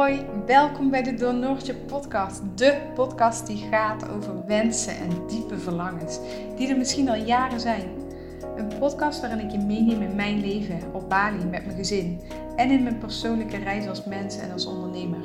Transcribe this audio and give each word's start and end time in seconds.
Hoi, 0.00 0.20
welkom 0.46 0.90
bij 0.90 1.02
de 1.02 1.14
Doornoortje 1.14 1.74
podcast. 1.74 2.40
De 2.54 2.76
podcast 2.94 3.46
die 3.46 3.66
gaat 3.70 4.08
over 4.08 4.46
wensen 4.46 4.96
en 4.96 5.26
diepe 5.28 5.58
verlangens, 5.58 6.18
die 6.56 6.68
er 6.68 6.78
misschien 6.78 7.08
al 7.08 7.14
jaren 7.14 7.60
zijn. 7.60 7.82
Een 8.56 8.78
podcast 8.78 9.20
waarin 9.20 9.44
ik 9.44 9.50
je 9.50 9.58
meeneem 9.58 10.02
in 10.02 10.14
mijn 10.14 10.40
leven 10.40 10.80
op 10.92 11.08
Bali 11.08 11.44
met 11.44 11.64
mijn 11.66 11.76
gezin 11.76 12.20
en 12.56 12.70
in 12.70 12.82
mijn 12.82 12.98
persoonlijke 12.98 13.56
reis 13.56 13.88
als 13.88 14.04
mens 14.04 14.36
en 14.36 14.52
als 14.52 14.66
ondernemer. 14.66 15.24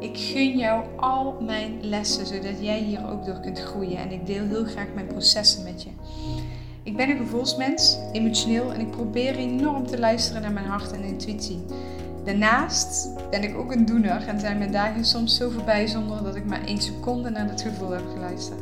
Ik 0.00 0.18
gun 0.18 0.58
jou 0.58 0.84
al 0.96 1.36
mijn 1.40 1.78
lessen, 1.80 2.26
zodat 2.26 2.60
jij 2.60 2.78
hier 2.78 3.10
ook 3.10 3.24
door 3.24 3.40
kunt 3.40 3.60
groeien 3.60 3.98
en 3.98 4.12
ik 4.12 4.26
deel 4.26 4.46
heel 4.46 4.64
graag 4.64 4.88
mijn 4.94 5.06
processen 5.06 5.64
met 5.64 5.82
je. 5.82 5.90
Ik 6.82 6.96
ben 6.96 7.10
een 7.10 7.16
gevoelsmens, 7.16 7.98
emotioneel 8.12 8.72
en 8.72 8.80
ik 8.80 8.90
probeer 8.90 9.36
enorm 9.36 9.86
te 9.86 9.98
luisteren 9.98 10.42
naar 10.42 10.52
mijn 10.52 10.66
hart 10.66 10.92
en 10.92 11.02
intuïtie. 11.02 11.64
Daarnaast 12.28 13.10
ben 13.30 13.42
ik 13.42 13.56
ook 13.56 13.72
een 13.72 13.84
doener 13.84 14.26
en 14.26 14.40
zijn 14.40 14.58
mijn 14.58 14.72
dagen 14.72 15.04
soms 15.04 15.36
zo 15.36 15.50
voorbij 15.50 15.86
zonder 15.86 16.22
dat 16.22 16.36
ik 16.36 16.44
maar 16.44 16.64
één 16.64 16.80
seconde 16.80 17.30
naar 17.30 17.48
het 17.48 17.62
gevoel 17.62 17.90
heb 17.90 18.04
geluisterd. 18.12 18.60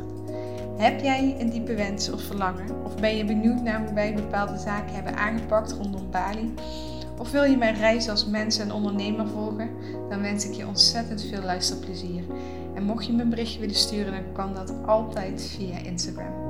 Heb 0.77 1.01
jij 1.01 1.35
een 1.39 1.49
diepe 1.49 1.75
wens 1.75 2.11
of 2.11 2.21
verlangen? 2.21 2.83
Of 2.85 2.95
ben 2.95 3.17
je 3.17 3.25
benieuwd 3.25 3.61
naar 3.61 3.85
hoe 3.85 3.93
wij 3.93 4.13
bepaalde 4.13 4.57
zaken 4.57 4.93
hebben 4.93 5.15
aangepakt 5.15 5.71
rondom 5.71 6.11
Bali? 6.11 6.53
Of 7.17 7.31
wil 7.31 7.43
je 7.43 7.57
mijn 7.57 7.75
reis 7.75 8.09
als 8.09 8.25
mens 8.25 8.57
en 8.57 8.71
ondernemer 8.71 9.27
volgen? 9.27 9.69
Dan 10.09 10.21
wens 10.21 10.45
ik 10.45 10.53
je 10.53 10.67
ontzettend 10.67 11.21
veel 11.21 11.41
luisterplezier. 11.41 12.23
En 12.75 12.83
mocht 12.83 13.05
je 13.05 13.13
me 13.13 13.21
een 13.21 13.29
berichtje 13.29 13.59
willen 13.59 13.75
sturen, 13.75 14.11
dan 14.11 14.33
kan 14.33 14.53
dat 14.53 14.73
altijd 14.85 15.41
via 15.57 15.77
Instagram. 15.77 16.46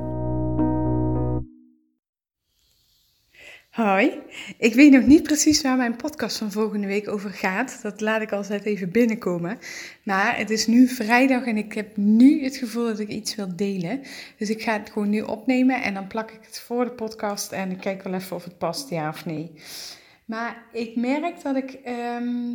Hoi, 3.78 4.22
ik 4.58 4.74
weet 4.74 4.92
nog 4.92 5.06
niet 5.06 5.24
precies 5.24 5.62
waar 5.62 5.78
mijn 5.78 5.96
podcast 5.96 6.38
van 6.38 6.52
volgende 6.52 6.88
week 6.88 7.08
over 7.08 7.30
gaat. 7.30 7.80
Dat 7.82 8.02
laat 8.02 8.22
ik 8.22 8.32
altijd 8.32 8.66
even 8.66 8.92
binnenkomen. 8.92 9.60
Maar 10.04 10.38
het 10.38 10.50
is 10.50 10.68
nu 10.68 10.88
vrijdag 10.88 11.46
en 11.46 11.58
ik 11.58 11.74
heb 11.74 11.98
nu 11.98 12.44
het 12.44 12.58
gevoel 12.58 12.86
dat 12.86 13.00
ik 13.00 13.08
iets 13.08 13.36
wil 13.36 13.56
delen. 13.56 14.02
Dus 14.38 14.50
ik 14.50 14.62
ga 14.62 14.74
het 14.74 14.90
gewoon 14.90 15.10
nu 15.10 15.22
opnemen 15.22 15.82
en 15.82 15.94
dan 15.94 16.08
plak 16.08 16.32
ik 16.32 16.40
het 16.42 16.60
voor 16.60 16.86
de 16.86 16.92
podcast 16.92 17.52
en 17.52 17.72
ik 17.72 17.80
kijk 17.80 18.04
wel 18.04 18.14
even 18.14 18.36
of 18.36 18.44
het 18.44 18.58
past, 18.58 18.90
ja 18.90 19.10
of 19.10 19.26
nee. 19.26 19.52
Maar 20.26 20.64
ik 20.72 20.96
merk 20.96 21.42
dat 21.44 21.56
ik 21.56 21.72
ehm, 21.72 22.54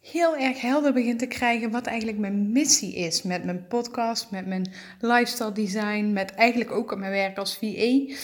heel 0.00 0.36
erg 0.36 0.60
helder 0.60 0.92
begin 0.92 1.16
te 1.16 1.26
krijgen 1.26 1.70
wat 1.70 1.86
eigenlijk 1.86 2.18
mijn 2.18 2.52
missie 2.52 2.94
is 2.94 3.22
met 3.22 3.44
mijn 3.44 3.66
podcast, 3.68 4.30
met 4.30 4.46
mijn 4.46 4.72
lifestyle 5.00 5.52
design, 5.52 6.12
met 6.12 6.30
eigenlijk 6.30 6.70
ook 6.70 6.96
mijn 6.96 7.12
werk 7.12 7.38
als 7.38 7.58
VA. 7.58 7.66
Um, 7.66 8.14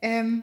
ehm, 0.00 0.38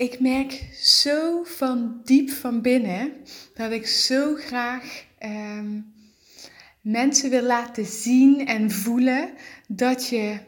ik 0.00 0.20
merk 0.20 0.68
zo 0.80 1.42
van 1.42 2.00
diep 2.04 2.30
van 2.30 2.62
binnen 2.62 3.12
dat 3.54 3.70
ik 3.70 3.86
zo 3.86 4.34
graag 4.34 5.04
ehm, 5.18 5.80
mensen 6.80 7.30
wil 7.30 7.42
laten 7.42 7.84
zien 7.84 8.46
en 8.46 8.70
voelen 8.70 9.30
dat 9.68 10.08
je 10.08 10.38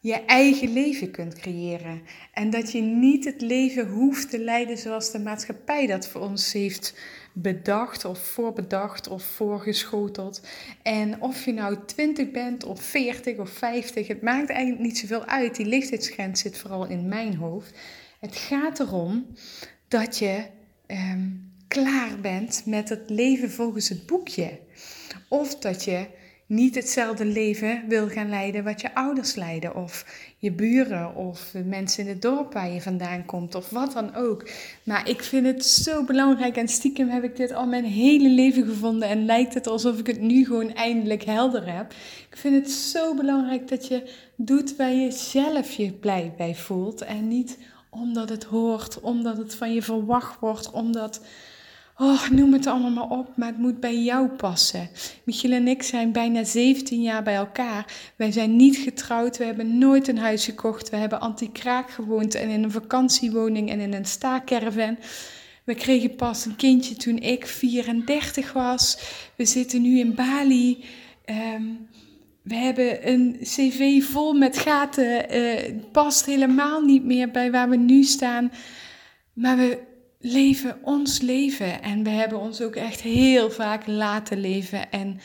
je 0.00 0.14
eigen 0.14 0.72
leven 0.72 1.10
kunt 1.10 1.34
creëren. 1.34 2.02
En 2.32 2.50
dat 2.50 2.72
je 2.72 2.80
niet 2.80 3.24
het 3.24 3.40
leven 3.40 3.88
hoeft 3.88 4.30
te 4.30 4.38
leiden 4.38 4.78
zoals 4.78 5.10
de 5.10 5.18
maatschappij 5.18 5.86
dat 5.86 6.08
voor 6.08 6.20
ons 6.20 6.52
heeft 6.52 6.94
bedacht 7.32 8.04
of 8.04 8.18
voorbedacht 8.18 9.08
of 9.08 9.22
voorgeschoteld. 9.22 10.40
En 10.82 11.20
of 11.20 11.44
je 11.44 11.52
nou 11.52 11.76
20 11.86 12.30
bent 12.30 12.64
of 12.64 12.82
40 12.82 13.38
of 13.38 13.50
50, 13.50 14.06
het 14.06 14.22
maakt 14.22 14.50
eigenlijk 14.50 14.82
niet 14.82 14.98
zoveel 14.98 15.24
uit. 15.24 15.56
Die 15.56 15.66
leeftijdsgrens 15.66 16.40
zit 16.40 16.58
vooral 16.58 16.86
in 16.86 17.08
mijn 17.08 17.36
hoofd. 17.36 17.78
Het 18.26 18.36
gaat 18.36 18.80
erom 18.80 19.26
dat 19.88 20.18
je 20.18 20.46
ehm, 20.86 21.28
klaar 21.68 22.20
bent 22.20 22.62
met 22.64 22.88
het 22.88 23.10
leven 23.10 23.50
volgens 23.50 23.88
het 23.88 24.06
boekje. 24.06 24.58
Of 25.28 25.58
dat 25.58 25.84
je 25.84 26.06
niet 26.46 26.74
hetzelfde 26.74 27.24
leven 27.24 27.84
wil 27.88 28.08
gaan 28.08 28.28
leiden 28.28 28.64
wat 28.64 28.80
je 28.80 28.94
ouders 28.94 29.34
leiden, 29.34 29.76
of 29.76 30.06
je 30.38 30.52
buren, 30.52 31.14
of 31.14 31.50
de 31.52 31.64
mensen 31.64 32.02
in 32.02 32.08
het 32.08 32.22
dorp 32.22 32.52
waar 32.52 32.70
je 32.70 32.80
vandaan 32.80 33.24
komt, 33.24 33.54
of 33.54 33.70
wat 33.70 33.92
dan 33.92 34.14
ook. 34.14 34.48
Maar 34.82 35.08
ik 35.08 35.22
vind 35.22 35.46
het 35.46 35.64
zo 35.64 36.04
belangrijk 36.04 36.56
en 36.56 36.68
stiekem 36.68 37.08
heb 37.08 37.24
ik 37.24 37.36
dit 37.36 37.52
al 37.52 37.66
mijn 37.66 37.84
hele 37.84 38.28
leven 38.28 38.64
gevonden 38.64 39.08
en 39.08 39.24
lijkt 39.24 39.54
het 39.54 39.66
alsof 39.66 39.98
ik 39.98 40.06
het 40.06 40.20
nu 40.20 40.44
gewoon 40.44 40.74
eindelijk 40.74 41.24
helder 41.24 41.74
heb. 41.74 41.92
Ik 42.30 42.36
vind 42.36 42.54
het 42.54 42.70
zo 42.70 43.14
belangrijk 43.14 43.68
dat 43.68 43.86
je 43.86 44.12
doet 44.36 44.76
waar 44.76 44.92
je 44.92 45.10
zelf 45.10 45.72
je 45.72 45.92
blij 45.92 46.34
bij 46.36 46.54
voelt 46.54 47.00
en 47.02 47.28
niet 47.28 47.58
omdat 48.00 48.28
het 48.28 48.44
hoort, 48.44 49.00
omdat 49.00 49.36
het 49.36 49.54
van 49.54 49.74
je 49.74 49.82
verwacht 49.82 50.40
wordt, 50.40 50.70
omdat, 50.70 51.20
oh, 51.96 52.28
noem 52.30 52.52
het 52.52 52.66
allemaal 52.66 52.90
maar 52.90 53.18
op, 53.18 53.36
maar 53.36 53.48
het 53.48 53.58
moet 53.58 53.80
bij 53.80 54.02
jou 54.02 54.28
passen. 54.28 54.88
Michiel 55.24 55.52
en 55.52 55.68
ik 55.68 55.82
zijn 55.82 56.12
bijna 56.12 56.44
17 56.44 57.02
jaar 57.02 57.22
bij 57.22 57.34
elkaar. 57.34 57.92
Wij 58.16 58.32
zijn 58.32 58.56
niet 58.56 58.76
getrouwd, 58.76 59.36
we 59.36 59.44
hebben 59.44 59.78
nooit 59.78 60.08
een 60.08 60.18
huis 60.18 60.44
gekocht, 60.44 60.90
we 60.90 60.96
hebben 60.96 61.20
anti-kraak 61.20 61.90
gewoond 61.90 62.34
en 62.34 62.48
in 62.48 62.62
een 62.62 62.70
vakantiewoning 62.70 63.70
en 63.70 63.80
in 63.80 63.94
een 63.94 64.06
staakerven. 64.06 64.98
We 65.64 65.74
kregen 65.74 66.16
pas 66.16 66.44
een 66.44 66.56
kindje 66.56 66.94
toen 66.94 67.18
ik 67.18 67.46
34 67.46 68.52
was. 68.52 68.98
We 69.36 69.44
zitten 69.44 69.82
nu 69.82 69.98
in 69.98 70.14
Bali. 70.14 70.84
Um, 71.24 71.88
we 72.46 72.54
hebben 72.54 73.08
een 73.08 73.36
cv 73.42 74.02
vol 74.02 74.32
met 74.32 74.58
gaten. 74.58 75.36
Uh, 75.36 75.80
past 75.92 76.26
helemaal 76.26 76.80
niet 76.80 77.04
meer 77.04 77.30
bij 77.30 77.50
waar 77.50 77.68
we 77.68 77.76
nu 77.76 78.02
staan. 78.02 78.52
Maar 79.32 79.56
we 79.56 79.78
leven 80.20 80.78
ons 80.82 81.20
leven. 81.20 81.82
En 81.82 82.02
we 82.02 82.10
hebben 82.10 82.38
ons 82.38 82.62
ook 82.62 82.76
echt 82.76 83.00
heel 83.00 83.50
vaak 83.50 83.86
laten 83.86 84.40
leven. 84.40 84.90
En 84.90 85.20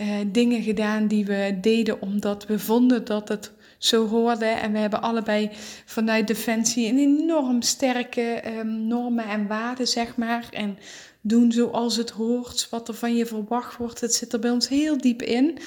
uh, 0.00 0.08
dingen 0.26 0.62
gedaan 0.62 1.06
die 1.06 1.24
we 1.24 1.58
deden 1.60 2.00
omdat 2.00 2.46
we 2.46 2.58
vonden 2.58 3.04
dat 3.04 3.28
het 3.28 3.52
zo 3.78 4.08
hoorde. 4.08 4.46
En 4.46 4.72
we 4.72 4.78
hebben 4.78 5.02
allebei 5.02 5.50
vanuit 5.84 6.26
Defensie 6.26 6.88
een 6.88 6.98
enorm 6.98 7.62
sterke 7.62 8.42
um, 8.58 8.86
normen 8.86 9.28
en 9.28 9.46
waarden, 9.46 9.86
zeg 9.86 10.16
maar. 10.16 10.48
En 10.50 10.78
doen 11.20 11.52
zoals 11.52 11.96
het 11.96 12.10
hoort, 12.10 12.66
wat 12.70 12.88
er 12.88 12.94
van 12.94 13.16
je 13.16 13.26
verwacht 13.26 13.76
wordt. 13.76 14.00
Het 14.00 14.14
zit 14.14 14.32
er 14.32 14.38
bij 14.38 14.50
ons 14.50 14.68
heel 14.68 14.98
diep 14.98 15.22
in 15.22 15.58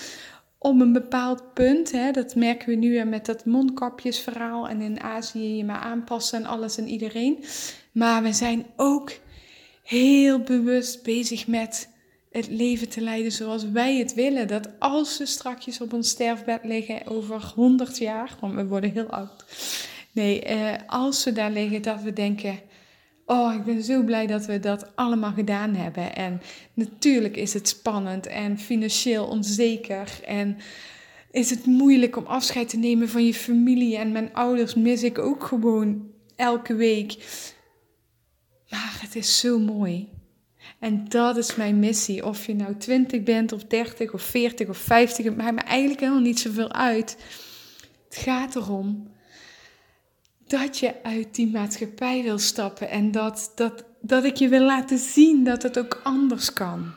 op 0.60 0.80
een 0.80 0.94
bepaald 0.94 1.54
punt, 1.54 1.92
hè, 1.92 2.12
dat 2.12 2.36
merken 2.36 2.70
we 2.70 2.76
nu 2.76 3.04
met 3.04 3.26
dat 3.26 3.46
mondkapjesverhaal 3.46 4.68
en 4.68 4.82
in 4.82 5.02
Azië 5.02 5.58
je 5.58 5.64
maar 5.64 5.80
aanpassen 5.80 6.40
en 6.40 6.46
alles 6.46 6.78
en 6.78 6.88
iedereen. 6.88 7.44
Maar 7.92 8.24
we 8.24 8.34
zijn 8.34 8.66
ook 8.76 9.12
heel 9.84 10.40
bewust 10.40 11.04
bezig 11.04 11.48
met 11.48 11.90
het 12.32 12.48
leven 12.48 12.90
te 12.90 13.02
leiden 13.02 13.32
zoals 13.32 13.70
wij 13.70 13.98
het 13.98 14.14
willen. 14.14 14.48
Dat 14.48 14.70
als 14.80 15.18
we 15.18 15.26
strakjes 15.26 15.82
op 15.82 15.94
ons 15.94 16.10
sterfbed 16.10 16.64
liggen 16.64 17.08
over 17.08 17.52
100 17.56 17.98
jaar, 17.98 18.38
want 18.40 18.54
we 18.54 18.66
worden 18.66 18.92
heel 18.92 19.10
oud. 19.10 19.46
Nee, 20.12 20.42
eh, 20.44 20.74
als 20.88 21.24
we 21.24 21.32
daar 21.32 21.52
liggen, 21.52 21.82
dat 21.82 22.02
we 22.02 22.14
denken, 22.14 22.60
Oh, 23.30 23.54
ik 23.54 23.64
ben 23.64 23.84
zo 23.84 24.04
blij 24.04 24.28
dat 24.28 24.46
we 24.46 24.60
dat 24.60 24.96
allemaal 24.96 25.32
gedaan 25.32 25.76
hebben. 25.76 26.16
En 26.16 26.42
natuurlijk 26.74 27.38
is 27.38 27.54
het 27.54 27.68
spannend 27.68 28.26
en 28.26 28.58
financieel 28.58 29.28
onzeker. 29.28 30.20
En 30.26 30.58
is 31.32 31.50
het 31.50 31.66
moeilijk 31.66 32.16
om 32.16 32.26
afscheid 32.26 32.70
te 32.70 32.78
nemen 32.78 33.10
van 33.10 33.26
je 33.26 33.34
familie. 33.34 33.98
En 33.98 34.12
mijn 34.12 34.34
ouders 34.34 34.76
mis 34.76 35.04
ik 35.04 35.18
ook 35.18 35.44
gewoon 35.44 36.12
elke 36.36 36.76
week. 36.76 37.16
Maar 38.70 38.98
het 39.02 39.16
is 39.16 39.40
zo 39.40 39.60
mooi. 39.60 40.10
En 40.80 41.06
dat 41.08 41.38
is 41.38 41.56
mijn 41.56 41.80
missie. 41.80 42.26
Of 42.26 42.46
je 42.46 42.56
nou 42.56 42.78
20 42.78 43.24
bent, 43.24 43.52
of 43.52 43.64
30, 43.64 44.14
of 44.14 44.22
40, 44.22 44.70
of 44.70 44.78
50. 44.78 45.26
Het 45.26 45.38
maakt 45.38 45.56
me 45.56 45.62
eigenlijk 45.62 46.00
helemaal 46.00 46.22
niet 46.22 46.40
zoveel 46.40 46.72
uit. 46.72 47.18
Het 48.10 48.18
gaat 48.18 48.56
erom 48.56 49.16
dat 50.48 50.78
je 50.78 51.04
uit 51.04 51.36
die 51.36 51.52
maatschappij 51.52 52.24
wil 52.24 52.38
stappen 52.38 52.90
en 52.90 53.12
dat, 53.12 53.52
dat, 53.56 53.84
dat 54.02 54.24
ik 54.24 54.36
je 54.36 54.48
wil 54.48 54.64
laten 54.64 54.98
zien 54.98 55.44
dat 55.44 55.64
het 55.64 55.80
ook 55.80 56.02
anders 56.04 56.54
kan. 56.54 56.94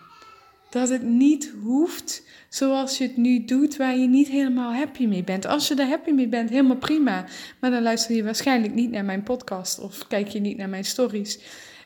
Dat 0.70 0.88
het 0.88 1.02
niet 1.02 1.52
hoeft 1.62 2.23
zoals 2.49 2.99
je 2.99 3.05
het 3.05 3.17
nu 3.17 3.44
doet, 3.44 3.76
waar 3.76 3.97
je 3.97 4.06
niet 4.06 4.29
helemaal 4.29 4.75
happy 4.75 5.06
mee 5.06 5.25
bent. 5.25 5.47
Als 5.47 5.69
je 5.69 5.75
er 5.75 5.88
happy 5.88 6.11
mee 6.11 6.29
bent, 6.29 6.50
helemaal 6.50 6.76
prima. 6.76 7.25
Maar 7.61 7.70
dan 7.70 7.82
luister 7.82 8.17
je 8.17 8.25
waarschijnlijk 8.25 8.75
niet 8.75 8.91
naar 8.91 9.05
mijn 9.05 9.23
podcast 9.23 9.79
of 9.81 10.06
kijk 10.06 10.29
je 10.29 10.41
niet 10.41 10.56
naar 10.56 10.69
mijn 10.69 10.85
stories. 10.85 11.38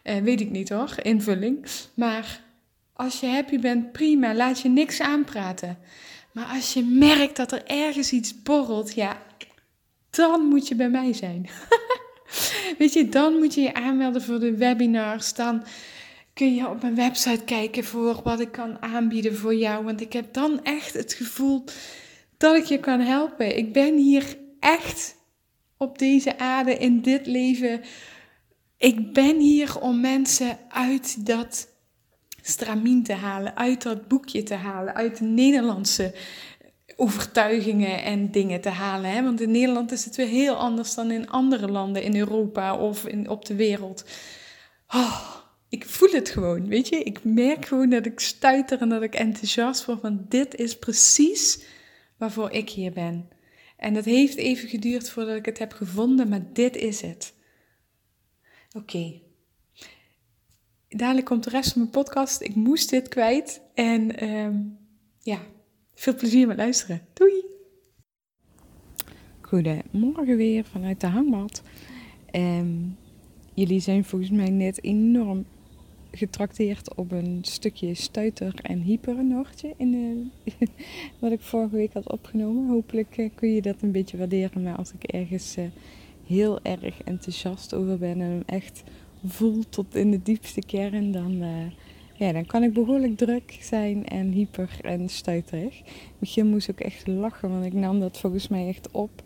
Eh, 0.02 0.16
weet 0.16 0.40
ik 0.40 0.50
niet 0.50 0.68
hoor, 0.68 0.94
invulling. 1.02 1.66
Maar 1.94 2.40
als 2.92 3.20
je 3.20 3.26
happy 3.26 3.58
bent, 3.58 3.92
prima. 3.92 4.34
Laat 4.34 4.60
je 4.60 4.68
niks 4.68 5.00
aanpraten. 5.00 5.78
Maar 6.32 6.46
als 6.46 6.72
je 6.72 6.82
merkt 6.82 7.36
dat 7.36 7.52
er 7.52 7.62
ergens 7.66 8.12
iets 8.12 8.42
borrelt, 8.42 8.94
ja, 8.94 9.18
dan 10.16 10.44
moet 10.44 10.68
je 10.68 10.74
bij 10.74 10.90
mij 10.90 11.12
zijn. 11.12 11.48
Weet 12.78 12.92
je, 12.92 13.08
dan 13.08 13.38
moet 13.38 13.54
je 13.54 13.60
je 13.60 13.74
aanmelden 13.74 14.22
voor 14.22 14.40
de 14.40 14.56
webinars. 14.56 15.34
Dan 15.34 15.64
kun 16.34 16.54
je 16.54 16.68
op 16.68 16.82
mijn 16.82 16.94
website 16.94 17.44
kijken 17.44 17.84
voor 17.84 18.20
wat 18.24 18.40
ik 18.40 18.52
kan 18.52 18.82
aanbieden 18.82 19.36
voor 19.36 19.54
jou. 19.54 19.84
Want 19.84 20.00
ik 20.00 20.12
heb 20.12 20.32
dan 20.32 20.62
echt 20.62 20.94
het 20.94 21.12
gevoel 21.12 21.64
dat 22.36 22.56
ik 22.56 22.64
je 22.64 22.78
kan 22.78 23.00
helpen. 23.00 23.56
Ik 23.56 23.72
ben 23.72 23.96
hier 23.96 24.36
echt 24.60 25.16
op 25.76 25.98
deze 25.98 26.38
aarde, 26.38 26.76
in 26.76 27.00
dit 27.00 27.26
leven. 27.26 27.80
Ik 28.78 29.12
ben 29.12 29.38
hier 29.38 29.80
om 29.80 30.00
mensen 30.00 30.58
uit 30.68 31.26
dat 31.26 31.68
stramien 32.42 33.02
te 33.02 33.12
halen, 33.12 33.56
uit 33.56 33.82
dat 33.82 34.08
boekje 34.08 34.42
te 34.42 34.54
halen, 34.54 34.94
uit 34.94 35.18
de 35.18 35.24
Nederlandse 35.24 36.14
overtuigingen 36.96 38.02
en 38.02 38.30
dingen 38.30 38.60
te 38.60 38.68
halen. 38.68 39.10
Hè? 39.10 39.22
Want 39.22 39.40
in 39.40 39.50
Nederland 39.50 39.92
is 39.92 40.04
het 40.04 40.16
weer 40.16 40.26
heel 40.26 40.54
anders 40.54 40.94
dan 40.94 41.10
in 41.10 41.30
andere 41.30 41.68
landen 41.68 42.02
in 42.02 42.16
Europa 42.16 42.76
of 42.76 43.06
in, 43.06 43.28
op 43.28 43.44
de 43.44 43.54
wereld. 43.54 44.04
Oh, 44.88 45.34
ik 45.68 45.86
voel 45.86 46.10
het 46.10 46.28
gewoon, 46.28 46.68
weet 46.68 46.88
je. 46.88 47.02
Ik 47.02 47.24
merk 47.24 47.66
gewoon 47.66 47.90
dat 47.90 48.06
ik 48.06 48.20
stuiter 48.20 48.80
en 48.80 48.88
dat 48.88 49.02
ik 49.02 49.14
enthousiast 49.14 49.84
word. 49.84 50.00
Want 50.00 50.30
dit 50.30 50.54
is 50.54 50.78
precies 50.78 51.64
waarvoor 52.16 52.50
ik 52.50 52.70
hier 52.70 52.92
ben. 52.92 53.28
En 53.76 53.94
het 53.94 54.04
heeft 54.04 54.36
even 54.36 54.68
geduurd 54.68 55.10
voordat 55.10 55.36
ik 55.36 55.44
het 55.44 55.58
heb 55.58 55.72
gevonden, 55.72 56.28
maar 56.28 56.52
dit 56.52 56.76
is 56.76 57.00
het. 57.00 57.34
Oké. 58.76 59.20
Dadelijk 60.88 61.26
komt 61.26 61.44
de 61.44 61.50
rest 61.50 61.72
van 61.72 61.80
mijn 61.80 61.92
podcast. 61.92 62.40
Ik 62.40 62.54
moest 62.54 62.90
dit 62.90 63.08
kwijt. 63.08 63.60
En 63.74 64.28
um, 64.28 64.78
ja, 65.18 65.38
veel 65.94 66.14
plezier 66.14 66.46
met 66.46 66.56
luisteren. 66.56 67.00
Doei! 67.12 67.44
Goedemorgen 69.40 70.36
weer 70.36 70.64
vanuit 70.64 71.00
de 71.00 71.06
hangmat. 71.06 71.62
Um, 72.32 72.96
jullie 73.54 73.80
zijn 73.80 74.04
volgens 74.04 74.30
mij 74.30 74.50
net 74.50 74.82
enorm 74.82 75.44
getrakteerd 76.10 76.94
op 76.94 77.12
een 77.12 77.38
stukje 77.42 77.94
stuiter 77.94 78.54
en 78.62 78.80
hypernoortje 78.80 79.74
in 79.76 80.32
wat 81.20 81.32
ik 81.32 81.40
vorige 81.40 81.76
week 81.76 81.92
had 81.92 82.12
opgenomen. 82.12 82.68
Hopelijk 82.68 83.16
uh, 83.16 83.28
kun 83.34 83.54
je 83.54 83.62
dat 83.62 83.82
een 83.82 83.92
beetje 83.92 84.16
waarderen. 84.16 84.62
Maar 84.62 84.76
als 84.76 84.92
ik 84.92 85.04
ergens 85.04 85.56
uh, 85.58 85.64
heel 86.26 86.62
erg 86.62 87.02
enthousiast 87.02 87.74
over 87.74 87.98
ben 87.98 88.20
en 88.20 88.30
hem 88.30 88.42
echt 88.46 88.82
voel 89.24 89.68
tot 89.68 89.94
in 89.94 90.10
de 90.10 90.22
diepste 90.22 90.60
kern, 90.66 91.12
dan, 91.12 91.42
uh, 91.42 91.66
ja, 92.16 92.32
dan 92.32 92.46
kan 92.46 92.62
ik 92.62 92.72
behoorlijk 92.72 93.16
druk 93.16 93.58
zijn 93.60 94.06
en 94.06 94.30
hyper 94.30 94.78
en 94.82 95.08
stuiterig. 95.08 95.82
Michiel 96.18 96.44
moest 96.44 96.70
ook 96.70 96.80
echt 96.80 97.06
lachen, 97.06 97.50
want 97.50 97.64
ik 97.64 97.72
nam 97.72 98.00
dat 98.00 98.18
volgens 98.18 98.48
mij 98.48 98.68
echt 98.68 98.90
op. 98.90 99.22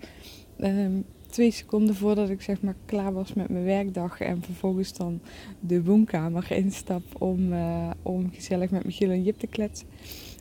Um, 0.60 1.04
twee 1.30 1.50
seconden 1.50 1.94
voordat 1.94 2.30
ik 2.30 2.42
zeg 2.42 2.60
maar 2.60 2.76
klaar 2.84 3.12
was 3.12 3.32
met 3.32 3.48
mijn 3.48 3.64
werkdag 3.64 4.20
en 4.20 4.42
vervolgens 4.42 4.92
dan 4.92 5.20
de 5.60 5.84
woonkamer 5.84 6.50
instap 6.64 7.22
om, 7.22 7.52
uh, 7.52 7.90
om 8.02 8.30
gezellig 8.32 8.70
met 8.70 8.84
Michiel 8.84 9.10
en 9.10 9.22
Jip 9.22 9.38
te 9.38 9.46
kletsen. 9.46 9.86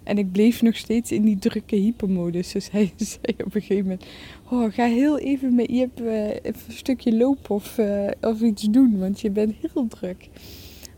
En 0.03 0.17
ik 0.17 0.31
bleef 0.31 0.61
nog 0.61 0.75
steeds 0.75 1.11
in 1.11 1.21
die 1.21 1.39
drukke 1.39 1.75
hypermodus. 1.75 2.51
Dus 2.51 2.71
hij 2.71 2.93
zei 2.97 3.33
op 3.45 3.55
een 3.55 3.61
gegeven 3.61 3.83
moment: 3.83 4.05
oh, 4.49 4.73
ga 4.73 4.85
heel 4.85 5.19
even 5.19 5.55
met 5.55 5.71
Jip 5.71 6.01
uh, 6.01 6.29
een 6.29 6.55
stukje 6.67 7.15
lopen 7.15 7.55
of, 7.55 7.77
uh, 7.77 8.07
of 8.21 8.41
iets 8.41 8.63
doen, 8.63 8.99
want 8.99 9.21
je 9.21 9.29
bent 9.29 9.55
heel 9.61 9.87
druk. 9.87 10.29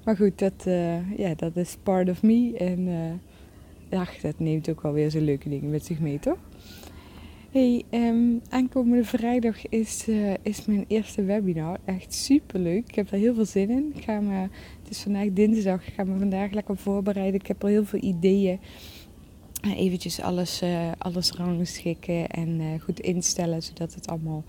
Maar 0.10 0.18
goed, 0.18 0.40
dat, 0.40 0.64
ja, 1.18 1.34
dat 1.36 1.56
is 1.56 1.78
part 1.84 2.10
of 2.10 2.24
me. 2.24 2.58
En 2.58 2.88
ja, 3.90 4.08
dat 4.22 4.40
neemt 4.40 4.70
ook 4.70 4.82
wel 4.82 4.94
weer 4.94 5.10
zo 5.10 5.20
leuke 5.20 5.50
dingen 5.50 5.70
met 5.70 5.86
zich 5.86 6.00
mee, 6.00 6.20
toch? 6.20 6.38
Hey, 7.52 7.84
um, 7.92 8.42
aankomende 8.50 9.04
vrijdag 9.04 9.68
is, 9.68 10.08
uh, 10.08 10.34
is 10.42 10.66
mijn 10.66 10.86
eerste 10.88 11.24
webinar. 11.24 11.78
Echt 11.86 12.14
super 12.14 12.60
leuk. 12.60 12.88
Ik 12.88 12.96
heb 12.96 13.12
er 13.12 13.18
heel 13.18 13.34
veel 13.34 13.46
zin 13.46 13.70
in. 13.70 13.92
Ik 13.96 14.04
ga 14.04 14.20
me, 14.20 14.40
het 14.82 14.90
is 14.90 15.02
vandaag 15.02 15.28
dinsdag. 15.34 15.88
Ik 15.88 15.94
ga 15.94 16.04
me 16.04 16.18
vandaag 16.18 16.52
lekker 16.52 16.78
voorbereiden. 16.78 17.40
Ik 17.40 17.48
heb 17.48 17.64
er 17.64 17.70
heel 17.70 17.86
veel 17.86 18.04
ideeën. 18.04 18.60
Uh, 19.66 19.80
eventjes 19.80 20.22
alles, 20.22 20.62
uh, 20.62 20.92
alles 20.98 21.32
rangschikken 21.32 22.28
en 22.28 22.80
goed 22.84 23.00
instellen. 23.00 23.64
Zodat 23.64 23.94
het 23.94 24.08
allemaal 24.08 24.44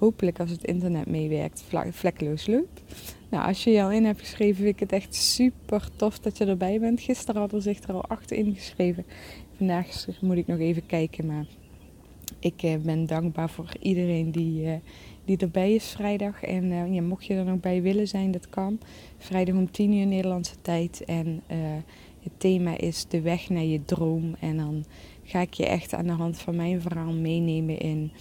hopelijk 0.00 0.40
als 0.40 0.50
het 0.50 0.64
internet 0.64 1.06
meewerkt 1.06 1.64
vlekkeloos 1.90 2.46
loopt. 2.46 2.82
Nou, 3.28 3.46
als 3.46 3.64
je 3.64 3.70
je 3.70 3.82
al 3.82 3.90
in 3.90 4.04
hebt 4.04 4.20
geschreven, 4.20 4.56
vind 4.56 4.74
ik 4.74 4.80
het 4.80 4.92
echt 4.92 5.14
super 5.14 5.88
tof 5.96 6.18
dat 6.18 6.38
je 6.38 6.44
erbij 6.44 6.80
bent. 6.80 7.00
Gisteren 7.00 7.40
hadden 7.40 7.62
zich 7.62 7.82
er 7.82 7.94
al 7.94 8.04
acht 8.04 8.30
ingeschreven. 8.30 9.04
Vandaag 9.56 10.06
moet 10.20 10.36
ik 10.36 10.46
nog 10.46 10.58
even 10.58 10.86
kijken, 10.86 11.26
maar 11.26 11.46
ik 12.38 12.62
eh, 12.62 12.76
ben 12.76 13.06
dankbaar 13.06 13.50
voor 13.50 13.72
iedereen 13.80 14.30
die, 14.30 14.62
uh, 14.62 14.72
die 15.24 15.36
erbij 15.36 15.74
is 15.74 15.88
vrijdag. 15.88 16.42
En 16.42 16.64
uh, 16.64 16.94
ja, 16.94 17.02
mocht 17.02 17.26
je 17.26 17.34
er 17.34 17.44
nog 17.44 17.60
bij 17.60 17.82
willen 17.82 18.08
zijn, 18.08 18.30
dat 18.30 18.48
kan. 18.48 18.80
Vrijdag 19.18 19.54
om 19.54 19.70
10 19.70 19.92
uur 19.92 20.06
Nederlandse 20.06 20.60
tijd. 20.62 21.04
En 21.04 21.42
het 22.22 22.32
thema 22.36 22.78
is 22.78 23.06
de 23.08 23.20
weg 23.20 23.48
naar 23.48 23.64
je 23.64 23.84
droom. 23.84 24.34
En 24.40 24.56
dan 24.56 24.84
ga 25.24 25.40
ik 25.40 25.54
je 25.54 25.66
echt 25.66 25.94
aan 25.94 26.06
de 26.06 26.12
hand 26.12 26.38
van 26.38 26.56
mijn 26.56 26.80
verhaal 26.80 27.12
meenemen 27.12 27.78
in... 27.78 28.12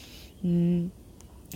Mm, 0.41 0.91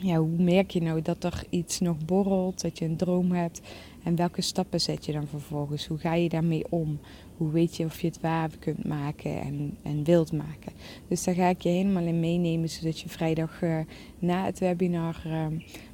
ja, 0.01 0.17
hoe 0.17 0.43
merk 0.43 0.71
je 0.71 0.81
nou 0.81 1.01
dat 1.01 1.23
er 1.23 1.43
iets 1.49 1.79
nog 1.79 2.05
borrelt, 2.05 2.61
dat 2.61 2.79
je 2.79 2.85
een 2.85 2.97
droom 2.97 3.31
hebt 3.31 3.61
en 4.03 4.15
welke 4.15 4.41
stappen 4.41 4.81
zet 4.81 5.05
je 5.05 5.11
dan 5.11 5.27
vervolgens? 5.27 5.87
Hoe 5.87 5.97
ga 5.97 6.13
je 6.13 6.29
daarmee 6.29 6.63
om? 6.69 6.99
Hoe 7.37 7.51
weet 7.51 7.75
je 7.75 7.85
of 7.85 8.01
je 8.01 8.07
het 8.07 8.19
waar 8.21 8.49
kunt 8.59 8.85
maken 8.85 9.41
en, 9.41 9.77
en 9.81 10.03
wilt 10.03 10.31
maken? 10.31 10.71
Dus 11.07 11.23
daar 11.23 11.35
ga 11.35 11.47
ik 11.47 11.61
je 11.61 11.69
helemaal 11.69 12.03
in 12.03 12.19
meenemen, 12.19 12.69
zodat 12.69 12.99
je 12.99 13.09
vrijdag 13.09 13.61
uh, 13.61 13.79
na 14.19 14.45
het 14.45 14.59
webinar 14.59 15.23
uh, 15.27 15.45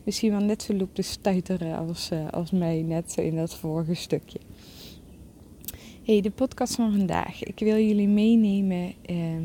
misschien 0.03 0.31
wel 0.31 0.39
net 0.39 0.61
zo 0.61 0.73
loopt 0.73 0.95
te 0.95 1.01
stuiteren 1.01 1.77
als, 1.77 2.09
uh, 2.13 2.27
als 2.29 2.51
mij 2.51 2.81
net 2.81 3.17
in 3.17 3.35
dat 3.35 3.55
vorige 3.55 3.93
stukje. 3.93 4.39
Hey, 6.03 6.21
de 6.21 6.31
podcast 6.31 6.75
van 6.75 6.91
vandaag. 6.97 7.43
Ik 7.43 7.59
wil 7.59 7.77
jullie 7.77 8.07
meenemen 8.07 8.93
ehm, 9.05 9.43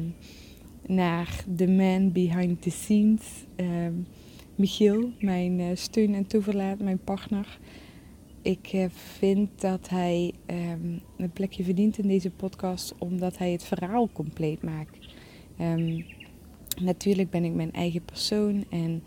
naar 0.86 1.44
the 1.56 1.66
man 1.66 2.12
behind 2.12 2.62
the 2.62 2.70
scenes. 2.70 3.22
Um, 3.56 4.06
Michiel, 4.54 5.10
mijn 5.20 5.76
steun 5.76 6.14
en 6.14 6.26
toeverlaat, 6.26 6.78
mijn 6.78 6.98
partner 6.98 7.58
ik 8.44 8.68
eh, 8.72 8.84
vind 8.88 9.60
dat 9.60 9.88
hij 9.88 10.32
um, 10.46 11.00
een 11.16 11.30
plekje 11.32 11.64
verdient 11.64 11.98
in 11.98 12.08
deze 12.08 12.30
podcast 12.30 12.94
omdat 12.98 13.38
hij 13.38 13.52
het 13.52 13.64
verhaal 13.64 14.08
compleet 14.12 14.62
maakt. 14.62 14.98
Um, 15.60 16.06
natuurlijk 16.80 17.30
ben 17.30 17.44
ik 17.44 17.52
mijn 17.52 17.72
eigen 17.72 18.04
persoon 18.04 18.64
en 18.70 19.02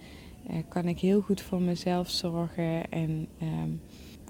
uh, 0.50 0.56
kan 0.70 0.88
ik 0.88 1.00
heel 1.00 1.22
goed 1.22 1.42
voor 1.42 1.62
mezelf 1.62 2.10
zorgen 2.10 2.90
en 2.90 3.28
um, 3.42 3.82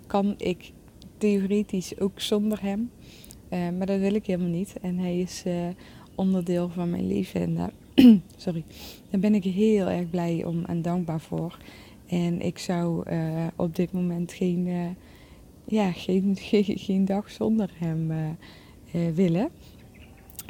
kan 0.08 0.36
ik 0.38 0.72
theoretisch 1.18 2.00
ook 2.00 2.20
zonder 2.20 2.62
hem. 2.62 2.92
Maar 3.50 3.86
dat 3.86 4.00
wil 4.00 4.14
ik 4.14 4.26
helemaal 4.26 4.50
niet. 4.50 4.76
En 4.82 4.98
hij 4.98 5.20
is 5.20 5.44
onderdeel 6.16 6.70
van 6.70 6.90
mijn 6.90 7.08
leven 7.08 7.42
en 7.42 7.56
daar, 7.56 7.72
sorry, 8.38 8.64
daar 9.10 9.20
ben 9.20 9.36
ik 9.36 9.44
heel 9.44 9.90
erg 9.90 10.10
blij 10.10 10.46
om 10.46 10.66
en 10.66 10.82
dankbaar 10.82 11.22
voor. 11.22 11.58
En 12.08 12.42
ik 12.42 12.58
zou 12.58 13.10
uh, 13.12 13.48
op 13.56 13.76
dit 13.76 13.92
moment 13.92 14.34
geen, 14.34 14.68
uh, 14.68 14.86
ja, 15.66 15.92
geen, 15.92 16.36
geen, 16.50 16.64
geen, 16.64 17.06
dag 17.06 17.32
zonder 17.32 17.70
hem 17.78 18.12
uh, 18.12 18.28
willen. 19.14 19.50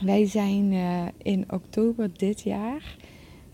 Wij 0.04 0.26
zijn 0.26 0.74
in 1.18 1.46
oktober 1.52 2.10
dit 2.18 2.42
jaar 2.42 2.98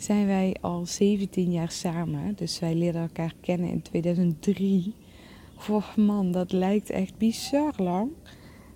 zijn 0.03 0.25
wij 0.27 0.55
al 0.61 0.85
17 0.85 1.51
jaar 1.51 1.71
samen. 1.71 2.35
Dus 2.35 2.59
wij 2.59 2.75
leerden 2.75 3.01
elkaar 3.01 3.33
kennen 3.41 3.69
in 3.69 3.81
2003. 3.81 4.93
Oh 5.69 5.95
man, 5.95 6.31
dat 6.31 6.51
lijkt 6.51 6.89
echt 6.89 7.17
bizar 7.17 7.73
lang. 7.77 8.11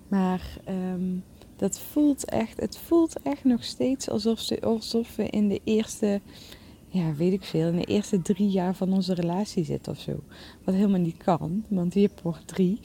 Maar 0.08 0.58
um, 0.68 1.22
dat 1.58 1.78
voelt 1.78 2.24
echt, 2.24 2.60
het 2.60 2.76
voelt 2.76 3.22
echt 3.22 3.44
nog 3.44 3.64
steeds 3.64 4.10
alsof, 4.10 4.60
alsof 4.62 5.16
we 5.16 5.24
in 5.28 5.48
de 5.48 5.60
eerste 5.64 6.20
ja, 6.90 7.14
weet 7.14 7.32
ik 7.32 7.44
veel, 7.44 7.68
in 7.68 7.76
de 7.76 7.84
eerste 7.84 8.22
drie 8.22 8.48
jaar 8.48 8.74
van 8.74 8.92
onze 8.92 9.14
relatie 9.14 9.64
zit 9.64 9.88
of 9.88 9.98
zo. 9.98 10.12
Wat 10.64 10.74
helemaal 10.74 11.00
niet 11.00 11.16
kan, 11.16 11.64
want 11.68 11.94
je 11.94 12.10
wordt 12.22 12.46
drie 12.46 12.80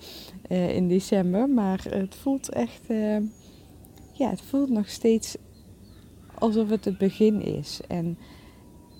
uh, 0.49 0.75
in 0.75 0.87
december. 0.87 1.49
Maar 1.49 1.85
het 1.89 2.15
voelt 2.15 2.49
echt, 2.49 2.81
uh, 2.87 3.17
ja, 4.11 4.29
het 4.29 4.41
voelt 4.41 4.69
nog 4.69 4.89
steeds 4.89 5.35
alsof 6.33 6.69
het 6.69 6.85
het 6.85 6.97
begin 6.97 7.41
is. 7.41 7.79
En 7.87 8.17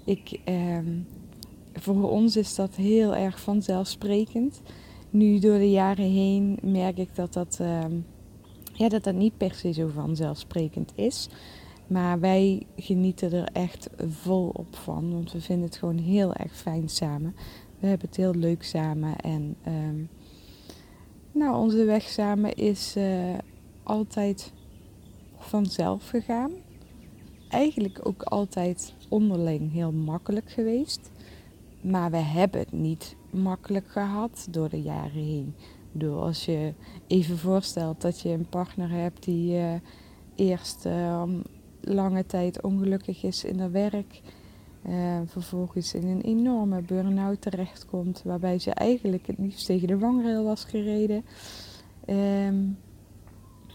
ik, 0.06 0.40
uh, 0.50 0.78
voor 1.74 2.10
ons 2.10 2.38
is 2.38 2.56
dat 2.56 2.76
heel 2.76 3.16
erg 3.16 3.40
vanzelfsprekend. 3.40 4.62
Nu 5.10 5.40
door 5.40 5.58
de 5.58 5.72
jaren 5.72 6.12
heen 6.12 6.58
merk 6.62 6.98
ik 6.98 7.16
dat 7.16 7.34
dat, 7.34 7.58
ehm, 7.62 7.96
ja, 8.74 8.90
dat, 8.90 9.04
dat 9.04 9.16
niet 9.16 9.38
per 9.38 9.54
se 9.54 9.74
zo 9.74 9.88
vanzelfsprekend 9.88 10.92
is. 10.96 11.30
Maar 11.88 12.20
wij 12.20 12.66
genieten 12.78 13.32
er 13.32 13.50
echt 13.54 13.90
volop 13.98 14.76
van. 14.76 15.12
Want 15.14 15.32
we 15.32 15.42
vinden 15.42 15.66
het 15.66 15.78
gewoon 15.78 15.98
heel 15.98 16.34
erg 16.34 16.56
fijn 16.56 16.90
samen. 16.90 17.36
We 17.80 17.88
hebben 17.88 18.08
het 18.08 18.18
heel 18.18 18.36
leuk 18.36 18.64
samen. 18.64 19.16
En 19.16 19.56
um, 19.68 20.10
nou, 21.32 21.58
onze 21.58 21.84
weg 21.84 22.04
samen 22.04 22.54
is 22.54 22.96
uh, 22.98 23.38
altijd 23.84 24.54
vanzelf 25.38 26.10
gegaan. 26.10 26.52
Eigenlijk 27.50 28.00
ook 28.04 28.24
altijd 28.24 28.94
onderling 29.10 29.72
heel 29.72 29.92
makkelijk 29.92 30.52
geweest. 30.52 31.12
Maar 31.82 32.12
we 32.12 32.18
hebben 32.18 32.60
het 32.60 32.72
niet 32.72 33.16
makkelijk 33.30 33.88
gehad 33.88 34.48
door 34.50 34.70
de 34.70 34.82
jaren 34.82 35.24
heen. 35.24 35.56
Door 35.96 36.22
als 36.22 36.46
je 36.46 36.74
even 37.08 37.38
voorstelt 37.38 38.02
dat 38.02 38.22
je 38.22 38.30
een 38.30 38.50
partner 38.50 38.90
hebt 38.90 39.24
die 39.24 39.54
uh, 39.58 39.74
eerst 40.36 40.86
uh, 40.86 41.24
lange 41.82 42.26
tijd 42.26 42.62
ongelukkig 42.62 43.24
is 43.24 43.44
in 43.44 43.60
haar 43.60 43.72
werk. 43.72 44.22
Uh, 44.90 45.20
vervolgens 45.26 45.94
in 45.94 46.08
een 46.08 46.22
enorme 46.22 46.82
burn-out 46.82 47.42
terechtkomt, 47.42 48.22
waarbij 48.24 48.60
ze 48.60 48.72
eigenlijk 48.72 49.28
het 49.28 49.38
liefst 49.38 49.66
tegen 49.66 49.88
de 49.88 50.00
vangrail 50.00 50.44
was 50.44 50.64
gereden. 50.64 51.26
Um, 52.08 52.78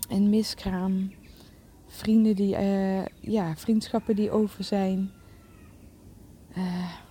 en 0.08 0.30
miskraam. 0.30 1.12
Vrienden 1.86 2.36
die, 2.36 2.56
uh, 2.60 3.06
ja, 3.06 3.56
vriendschappen 3.56 4.16
die 4.16 4.30
over 4.30 4.64
zijn. 4.64 5.10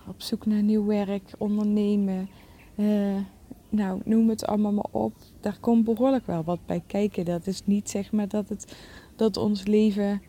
Op 0.08 0.22
zoek 0.22 0.46
naar 0.46 0.62
nieuw 0.62 0.86
werk, 0.86 1.32
ondernemen. 1.38 2.28
Nou, 3.68 4.00
noem 4.04 4.28
het 4.28 4.46
allemaal 4.46 4.72
maar 4.72 4.90
op. 4.90 5.12
Daar 5.40 5.58
komt 5.60 5.84
behoorlijk 5.84 6.26
wel 6.26 6.44
wat 6.44 6.66
bij 6.66 6.82
kijken. 6.86 7.24
Dat 7.24 7.46
is 7.46 7.66
niet 7.66 7.90
zeg 7.90 8.12
maar 8.12 8.28
dat, 8.28 8.48
het, 8.48 8.76
dat 9.16 9.36
ons 9.36 9.66
leven 9.66 10.22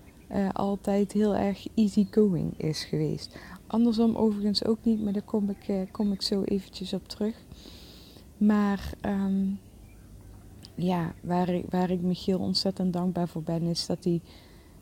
altijd 0.52 1.12
heel 1.12 1.36
erg 1.36 1.68
easy 1.76 2.08
going 2.12 2.54
is 2.58 2.84
geweest. 2.84 3.38
Andersom 3.68 4.16
overigens 4.16 4.66
ook 4.66 4.78
niet, 4.84 5.04
maar 5.04 5.14
daar 5.14 5.22
kom 5.22 5.50
ik, 5.50 5.88
kom 5.92 6.12
ik 6.12 6.22
zo 6.22 6.44
eventjes 6.44 6.94
op 6.94 7.08
terug. 7.08 7.36
Maar 8.38 8.94
um, 9.02 9.60
ja, 10.76 11.14
waar 11.22 11.50
ik, 11.50 11.66
waar 11.70 11.90
ik 11.90 12.02
Michiel 12.02 12.40
ontzettend 12.40 12.94
dankbaar 12.94 13.28
voor 13.28 13.44
ben, 13.44 13.62
is 13.62 13.86
dat 13.86 14.04
hij 14.04 14.22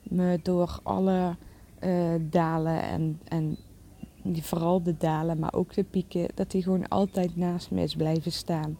me 0.03 0.39
door 0.43 0.79
alle 0.83 1.35
uh, 1.83 2.13
dalen 2.29 2.81
en, 2.81 3.19
en 3.23 3.57
vooral 4.35 4.83
de 4.83 4.95
dalen, 4.97 5.39
maar 5.39 5.53
ook 5.53 5.73
de 5.73 5.83
pieken, 5.83 6.27
dat 6.35 6.51
hij 6.51 6.61
gewoon 6.61 6.87
altijd 6.87 7.35
naast 7.35 7.71
me 7.71 7.81
is 7.81 7.95
blijven 7.95 8.31
staan. 8.31 8.77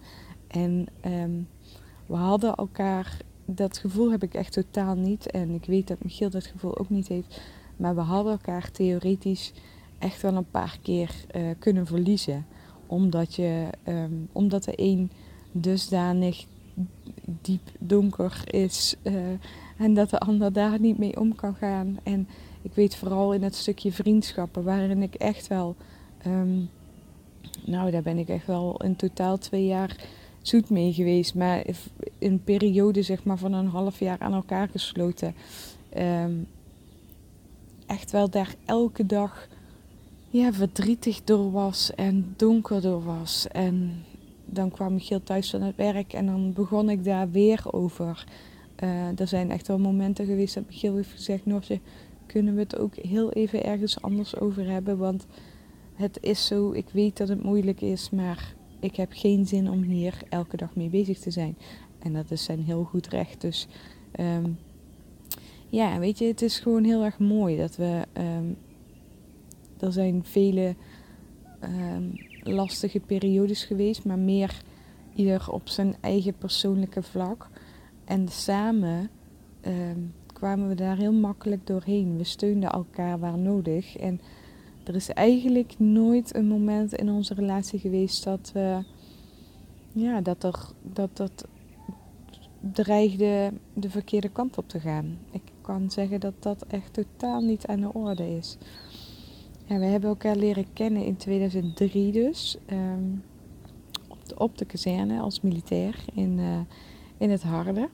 En 0.48 0.88
um, 1.06 1.48
we 2.06 2.16
hadden 2.16 2.56
elkaar, 2.56 3.18
dat 3.46 3.78
gevoel 3.78 4.12
heb 4.12 4.24
ik 4.24 4.34
echt 4.34 4.54
totaal 4.54 4.96
niet. 4.96 5.32
En 5.32 5.50
ik 5.50 5.66
weet 5.66 5.88
dat 5.88 6.04
Michiel 6.04 6.30
dat 6.30 6.46
gevoel 6.46 6.78
ook 6.78 6.90
niet 6.90 7.08
heeft. 7.08 7.42
Maar 7.78 7.96
we 7.96 8.02
hadden 8.02 8.32
elkaar 8.32 8.72
theoretisch 8.72 9.54
echt 10.00 10.22
wel 10.22 10.36
een 10.36 10.52
paar 10.52 10.80
keer 10.82 11.16
uh, 11.36 11.50
kunnen 11.60 11.86
verliezen. 11.86 12.46
Omdat, 12.88 13.36
je, 13.36 13.68
um, 13.88 14.30
omdat 14.32 14.64
de 14.64 14.74
een 14.76 15.12
dusdanig 15.52 16.46
diep 17.42 17.72
donker 17.80 18.42
is 18.46 18.96
uh, 19.04 19.14
en 19.78 19.94
dat 19.94 20.10
de 20.10 20.20
ander 20.20 20.54
daar 20.54 20.80
niet 20.80 20.98
mee 20.98 21.20
om 21.20 21.36
kan 21.36 21.56
gaan. 21.56 21.98
En 22.04 22.28
ik 22.62 22.74
weet 22.74 22.96
vooral 22.96 23.34
in 23.34 23.44
het 23.44 23.56
stukje 23.56 23.92
vriendschappen, 23.92 24.64
waarin 24.64 25.02
ik 25.02 25.16
echt 25.16 25.48
wel, 25.48 25.76
um, 26.26 26.70
nou 27.66 27.92
daar 27.92 28.02
ben 28.02 28.18
ik 28.18 28.30
echt 28.30 28.46
wel 28.46 28.82
in 28.84 28.96
totaal 28.96 29.38
twee 29.38 29.66
jaar 29.66 30.06
zoet 30.42 30.70
mee 30.70 30.94
geweest, 30.94 31.36
maar 31.36 31.66
in 31.66 31.76
een 32.20 32.44
periode 32.44 33.02
zeg 33.02 33.24
maar 33.24 33.38
van 33.38 33.54
een 33.54 33.68
half 33.68 34.00
jaar 34.00 34.20
aan 34.20 34.34
elkaar 34.34 34.70
gesloten. 34.70 35.36
Um, 35.98 36.48
echt 37.86 38.12
wel 38.12 38.30
daar 38.30 38.56
elke 38.66 39.06
dag 39.06 39.48
ja, 40.30 40.54
verdrietig 40.54 41.24
door 41.24 41.52
was 41.52 41.92
en 41.96 42.34
donker 42.36 42.82
door 42.82 43.04
was. 43.04 43.48
En 43.52 44.04
dan 44.46 44.72
kwam 44.72 44.94
Michiel 44.94 45.24
thuis 45.24 45.50
van 45.50 45.62
het 45.62 45.76
werk 45.76 46.14
en 46.14 46.26
dan 46.26 46.54
begon 46.54 46.90
ik 46.90 47.04
daar 47.04 47.32
weer 47.32 47.64
over. 47.72 48.26
Uh, 48.84 49.20
er 49.20 49.28
zijn 49.28 49.52
echt 49.52 49.68
wel 49.68 49.80
momenten 49.80 50.26
geweest 50.26 50.54
dat 50.54 50.66
Michiel 50.68 50.96
heeft 50.96 51.12
gezegd: 51.12 51.46
Noortje, 51.46 51.80
kunnen 52.28 52.54
we 52.54 52.60
het 52.60 52.78
ook 52.78 52.96
heel 52.96 53.32
even 53.32 53.64
ergens 53.64 54.02
anders 54.02 54.40
over 54.40 54.70
hebben? 54.70 54.98
Want 54.98 55.26
het 55.94 56.18
is 56.22 56.46
zo, 56.46 56.72
ik 56.72 56.90
weet 56.92 57.18
dat 57.18 57.28
het 57.28 57.44
moeilijk 57.44 57.82
is, 57.82 58.10
maar 58.10 58.56
ik 58.80 58.96
heb 58.96 59.10
geen 59.12 59.46
zin 59.46 59.70
om 59.70 59.82
hier 59.82 60.22
elke 60.30 60.58
dag 60.58 60.76
mee 60.76 60.90
bezig 60.90 61.20
te 61.20 61.32
zijn. 61.32 61.58
En 62.00 62.14
dat 62.14 62.32
is 62.32 62.44
zijn 62.44 62.64
heel 62.64 62.84
goed 62.84 63.08
recht. 63.08 63.42
Dus 63.42 63.68
um, 64.20 64.58
ja, 65.70 66.00
weet 66.00 66.18
je, 66.18 66.26
het 66.26 66.42
is 66.42 66.60
gewoon 66.60 66.84
heel 66.84 67.04
erg 67.04 67.20
mooi 67.20 67.58
dat 67.58 67.76
we. 67.76 68.02
Um, 68.14 68.58
er 69.80 69.92
zijn 69.92 70.24
vele 70.24 70.76
um, 71.64 72.14
lastige 72.44 73.00
periodes 73.00 73.64
geweest, 73.64 74.06
maar 74.06 74.20
meer 74.20 74.62
ieder 75.16 75.52
op 75.52 75.68
zijn 75.70 75.96
eigen 76.02 76.34
persoonlijke 76.38 77.04
vlak. 77.04 77.50
En 78.06 78.28
samen 78.28 79.10
ehm, 79.62 80.00
kwamen 80.38 80.68
we 80.68 80.76
daar 80.76 80.98
heel 80.98 81.14
makkelijk 81.14 81.68
doorheen. 81.68 82.18
We 82.18 82.24
steunden 82.24 82.70
elkaar 82.70 83.20
waar 83.20 83.38
nodig. 83.38 83.98
En 83.98 84.22
er 84.84 84.96
is 84.96 85.10
eigenlijk 85.10 85.74
nooit 85.78 86.36
een 86.36 86.48
moment 86.48 86.94
in 86.94 87.10
onze 87.10 87.34
relatie 87.34 87.80
geweest 87.80 88.24
dat 88.24 88.52
we, 88.54 88.84
ja, 89.92 90.22
dat 90.22 90.44
er, 90.44 90.60
dat 90.82 91.18
dat 91.18 91.48
dreigde 92.60 93.52
de 93.74 93.90
verkeerde 93.90 94.30
kant 94.30 94.58
op 94.58 94.70
te 94.70 94.80
gaan. 94.80 95.18
Ik 95.32 95.42
kan 95.62 95.92
zeggen 95.92 96.20
dat 96.20 96.34
dat 96.40 96.66
echt 96.68 96.94
totaal 96.94 97.42
niet 97.42 97.68
aan 97.68 97.80
de 97.80 97.94
orde 97.94 98.36
is. 98.38 98.58
Ja, 99.66 99.80
we 99.80 99.86
hebben 99.86 100.10
elkaar 100.10 100.36
leren 100.36 100.74
kennen 100.74 101.06
in 101.06 101.18
2003 101.18 102.12
dus. 102.12 102.58
Um, 102.72 103.24
op, 104.08 104.26
de, 104.26 104.40
op 104.40 104.58
de 104.58 104.66
kazerne 104.66 105.20
als 105.20 105.42
militair 105.42 106.06
in, 106.14 106.38
uh, 106.38 106.60
in 107.18 107.30
het 107.30 107.44
Harde. 107.44 107.90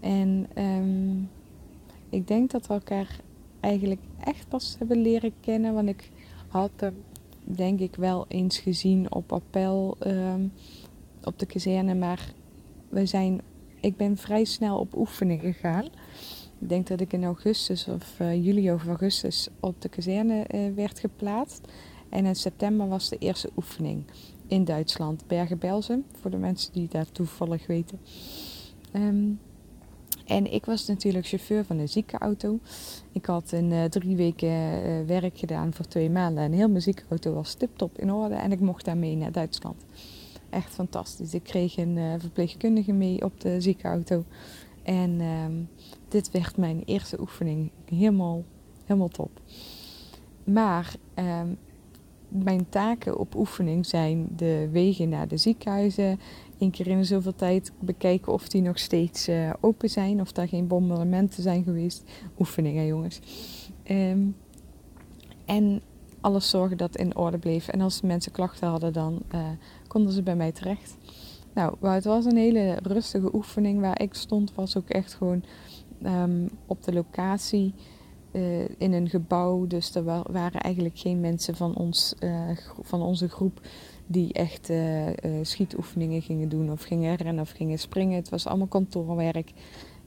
En 0.00 0.46
um, 0.56 1.28
ik 2.10 2.28
denk 2.28 2.50
dat 2.50 2.66
we 2.66 2.74
elkaar 2.74 3.20
eigenlijk 3.60 4.00
echt 4.24 4.48
pas 4.48 4.76
hebben 4.78 5.02
leren 5.02 5.32
kennen. 5.40 5.74
Want 5.74 5.88
ik 5.88 6.10
had 6.48 6.70
hem 6.76 6.94
denk 7.42 7.80
ik 7.80 7.94
wel 7.96 8.24
eens 8.28 8.58
gezien 8.58 9.12
op 9.12 9.32
appel 9.32 9.96
um, 10.06 10.52
op 11.24 11.38
de 11.38 11.46
kazerne. 11.46 11.94
Maar 11.94 12.32
we 12.88 13.06
zijn, 13.06 13.40
ik 13.80 13.96
ben 13.96 14.16
vrij 14.16 14.44
snel 14.44 14.78
op 14.78 14.96
oefening 14.96 15.40
gegaan. 15.40 15.84
Ik 16.58 16.68
denk 16.68 16.86
dat 16.86 17.00
ik 17.00 17.12
in 17.12 17.24
augustus 17.24 17.88
of 17.88 18.20
uh, 18.20 18.44
juli 18.44 18.72
of 18.72 18.86
augustus 18.86 19.48
op 19.60 19.82
de 19.82 19.88
kazerne 19.88 20.46
uh, 20.54 20.74
werd 20.74 20.98
geplaatst. 20.98 21.60
En 22.08 22.26
in 22.26 22.36
september 22.36 22.88
was 22.88 23.08
de 23.08 23.18
eerste 23.18 23.50
oefening 23.56 24.04
in 24.46 24.64
Duitsland, 24.64 25.26
Bergen-Belsen, 25.26 26.04
voor 26.20 26.30
de 26.30 26.36
mensen 26.36 26.72
die 26.72 26.88
daar 26.88 27.12
toevallig 27.12 27.66
weten. 27.66 28.00
Um, 28.92 29.38
en 30.28 30.52
ik 30.52 30.64
was 30.64 30.86
natuurlijk 30.86 31.26
chauffeur 31.26 31.64
van 31.64 31.78
een 31.78 31.88
ziekenauto. 31.88 32.58
Ik 33.12 33.26
had 33.26 33.52
in 33.52 33.70
uh, 33.70 33.84
drie 33.84 34.16
weken 34.16 34.48
uh, 34.48 35.06
werk 35.06 35.38
gedaan 35.38 35.72
voor 35.72 35.86
twee 35.86 36.10
maanden. 36.10 36.44
En 36.44 36.52
heel 36.52 36.68
mijn 36.68 36.82
ziekenauto 36.82 37.32
was 37.32 37.54
tip-top 37.54 37.98
in 37.98 38.12
orde. 38.12 38.34
En 38.34 38.52
ik 38.52 38.60
mocht 38.60 38.84
daarmee 38.84 39.16
naar 39.16 39.32
Duitsland. 39.32 39.84
Echt 40.50 40.74
fantastisch. 40.74 41.34
Ik 41.34 41.42
kreeg 41.42 41.76
een 41.76 41.96
uh, 41.96 42.12
verpleegkundige 42.18 42.92
mee 42.92 43.24
op 43.24 43.40
de 43.40 43.60
ziekenauto. 43.60 44.24
En 44.82 45.20
um, 45.20 45.68
dit 46.08 46.30
werd 46.30 46.56
mijn 46.56 46.82
eerste 46.84 47.20
oefening. 47.20 47.70
Helemaal, 47.84 48.44
helemaal 48.84 49.08
top. 49.08 49.40
Maar 50.44 50.94
um, 51.14 51.58
mijn 52.28 52.68
taken 52.68 53.18
op 53.18 53.34
oefening 53.34 53.86
zijn 53.86 54.28
de 54.36 54.68
wegen 54.72 55.08
naar 55.08 55.28
de 55.28 55.36
ziekenhuizen. 55.36 56.20
Eén 56.58 56.70
keer 56.70 56.86
in 56.86 57.04
zoveel 57.04 57.34
tijd 57.34 57.72
bekijken 57.78 58.32
of 58.32 58.48
die 58.48 58.62
nog 58.62 58.78
steeds 58.78 59.28
uh, 59.28 59.50
open 59.60 59.90
zijn. 59.90 60.20
Of 60.20 60.32
daar 60.32 60.48
geen 60.48 60.66
bombardementen 60.66 61.42
zijn 61.42 61.64
geweest. 61.64 62.02
Oefeningen, 62.38 62.86
jongens. 62.86 63.20
Um, 63.90 64.36
en 65.44 65.82
alles 66.20 66.50
zorgen 66.50 66.76
dat 66.76 66.96
in 66.96 67.16
orde 67.16 67.38
bleef. 67.38 67.68
En 67.68 67.80
als 67.80 68.00
mensen 68.00 68.32
klachten 68.32 68.68
hadden, 68.68 68.92
dan 68.92 69.22
uh, 69.34 69.40
konden 69.86 70.12
ze 70.12 70.22
bij 70.22 70.36
mij 70.36 70.52
terecht. 70.52 70.96
Nou, 71.54 71.76
het 71.80 72.04
was 72.04 72.24
een 72.24 72.36
hele 72.36 72.78
rustige 72.82 73.34
oefening. 73.34 73.80
Waar 73.80 74.00
ik 74.00 74.14
stond 74.14 74.54
was 74.54 74.76
ook 74.76 74.88
echt 74.88 75.14
gewoon 75.14 75.44
um, 76.02 76.50
op 76.66 76.82
de 76.82 76.92
locatie 76.92 77.74
uh, 78.32 78.68
in 78.78 78.92
een 78.92 79.08
gebouw. 79.08 79.66
Dus 79.66 79.94
er 79.94 80.04
waren 80.32 80.60
eigenlijk 80.60 80.98
geen 80.98 81.20
mensen 81.20 81.56
van, 81.56 81.74
ons, 81.76 82.14
van 82.82 83.02
onze 83.02 83.28
groep 83.28 83.60
die 84.10 84.32
echt 84.32 84.70
uh, 84.70 85.06
schietoefeningen 85.42 86.22
gingen 86.22 86.48
doen 86.48 86.72
of 86.72 86.82
gingen 86.82 87.14
rennen 87.14 87.42
of 87.42 87.50
gingen 87.50 87.78
springen. 87.78 88.16
Het 88.16 88.28
was 88.28 88.46
allemaal 88.46 88.66
kantoorwerk, 88.66 89.52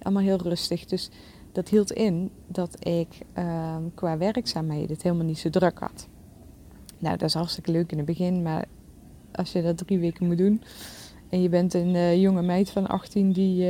allemaal 0.01 0.23
heel 0.23 0.41
rustig. 0.41 0.85
Dus 0.85 1.09
dat 1.51 1.69
hield 1.69 1.91
in 1.91 2.31
dat 2.47 2.87
ik 2.87 3.07
ehm, 3.33 3.83
qua 3.95 4.17
werkzaamheden 4.17 4.89
het 4.89 5.03
helemaal 5.03 5.25
niet 5.25 5.39
zo 5.39 5.49
druk 5.49 5.79
had. 5.79 6.07
Nou, 6.97 7.17
dat 7.17 7.27
is 7.27 7.33
hartstikke 7.33 7.71
leuk 7.71 7.91
in 7.91 7.97
het 7.97 8.05
begin, 8.05 8.41
maar 8.41 8.65
als 9.31 9.51
je 9.51 9.61
dat 9.61 9.77
drie 9.77 9.99
weken 9.99 10.27
moet 10.27 10.37
doen, 10.37 10.61
en 11.29 11.41
je 11.41 11.49
bent 11.49 11.73
een 11.73 11.95
uh, 11.95 12.21
jonge 12.21 12.41
meid 12.41 12.69
van 12.69 12.87
18 12.87 13.31
die, 13.31 13.69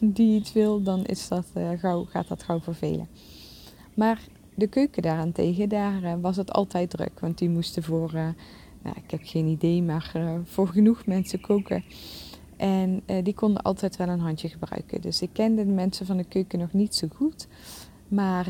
die 0.00 0.38
iets 0.38 0.52
wil, 0.52 0.82
dan 0.82 1.04
is 1.04 1.28
dat, 1.28 1.46
gauw, 1.78 2.04
gaat 2.04 2.28
dat 2.28 2.42
gauw 2.42 2.60
vervelen. 2.60 3.08
Maar 3.94 4.20
de 4.54 4.66
keuken 4.66 5.02
daarentegen, 5.02 5.68
daar 5.68 6.20
was 6.20 6.36
het 6.36 6.52
altijd 6.52 6.90
druk. 6.90 7.20
Want 7.20 7.38
die 7.38 7.48
moesten 7.48 7.82
voor, 7.82 8.34
ik 8.94 9.10
heb 9.10 9.20
geen 9.22 9.46
idee, 9.46 9.82
maar 9.82 10.12
voor 10.44 10.68
genoeg 10.68 11.06
mensen 11.06 11.40
koken. 11.40 11.84
En 12.56 13.02
die 13.22 13.34
konden 13.34 13.62
altijd 13.62 13.96
wel 13.96 14.08
een 14.08 14.20
handje 14.20 14.48
gebruiken. 14.48 15.00
Dus 15.00 15.22
ik 15.22 15.30
kende 15.32 15.66
de 15.66 15.72
mensen 15.72 16.06
van 16.06 16.16
de 16.16 16.24
keuken 16.24 16.58
nog 16.58 16.72
niet 16.72 16.94
zo 16.94 17.08
goed. 17.14 17.48
Maar, 18.08 18.46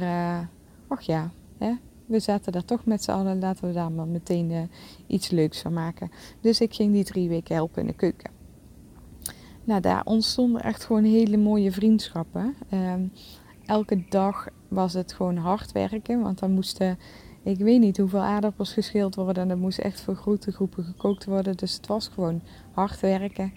ach 0.89 1.01
ja, 1.01 1.31
hè, 1.59 1.73
we 2.07 2.21
zaten 2.21 2.53
daar 2.53 2.65
toch 2.65 2.85
met 2.85 3.05
z'n 3.05 3.11
allen. 3.11 3.39
Laten 3.39 3.67
we 3.67 3.73
daar 3.73 3.93
maar 3.93 4.07
meteen 4.07 4.71
iets 5.07 5.31
leuks 5.31 5.61
van 5.61 5.73
maken. 5.73 6.11
Dus 6.41 6.61
ik 6.61 6.75
ging 6.75 6.93
die 6.93 7.05
drie 7.05 7.29
weken 7.29 7.55
helpen 7.55 7.81
in 7.81 7.87
de 7.87 7.95
keuken. 7.95 8.31
Nou, 9.65 9.81
daar 9.81 10.05
ontstonden 10.05 10.63
echt 10.63 10.85
gewoon 10.85 11.05
hele 11.05 11.37
mooie 11.37 11.73
vriendschappen. 11.73 12.55
Um, 12.73 13.13
elke 13.67 14.05
dag 14.09 14.49
was 14.69 14.93
het 14.93 15.13
gewoon 15.13 15.37
hard 15.37 15.73
werken, 15.73 16.21
want 16.21 16.39
dan 16.39 16.51
moesten 16.51 16.99
ik 17.47 17.59
weet 17.59 17.81
niet 17.81 17.97
hoeveel 17.97 18.21
aardappels 18.21 18.73
geschild 18.73 19.15
worden. 19.15 19.43
En 19.43 19.49
dat 19.49 19.59
moest 19.59 19.79
echt 19.79 20.01
voor 20.01 20.15
grote 20.15 20.53
groepen 20.53 20.85
gekookt 20.85 21.25
worden. 21.25 21.57
Dus 21.57 21.73
het 21.73 21.87
was 21.87 22.09
gewoon 22.09 22.41
hard 22.73 23.01
werken. 23.01 23.53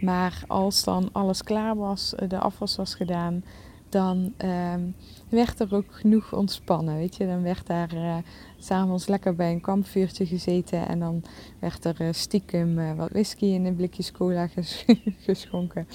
Maar 0.00 0.44
als 0.46 0.84
dan 0.84 1.08
alles 1.12 1.42
klaar 1.42 1.76
was, 1.76 2.14
de 2.28 2.38
afwas 2.38 2.76
was 2.76 2.94
gedaan, 2.94 3.44
dan 3.88 4.32
ehm, 4.36 4.80
werd 5.28 5.60
er 5.60 5.74
ook 5.74 5.94
genoeg 5.94 6.32
ontspannen. 6.32 6.96
Weet 6.96 7.16
je, 7.16 7.26
dan 7.26 7.42
werd 7.42 7.66
daar 7.66 7.94
uh, 7.94 8.16
s'avonds 8.58 9.06
lekker 9.06 9.34
bij 9.34 9.52
een 9.52 9.60
kampvuurtje 9.60 10.26
gezeten 10.26 10.88
en 10.88 10.98
dan 10.98 11.22
werd 11.58 11.84
er 11.84 12.00
uh, 12.00 12.08
stiekem 12.10 12.96
wat 12.96 13.10
whisky 13.10 13.44
in 13.44 13.64
een 13.64 13.76
blikjes 13.76 14.12
cola 14.12 14.46
ges 14.46 14.84
geschonken. 15.26 15.86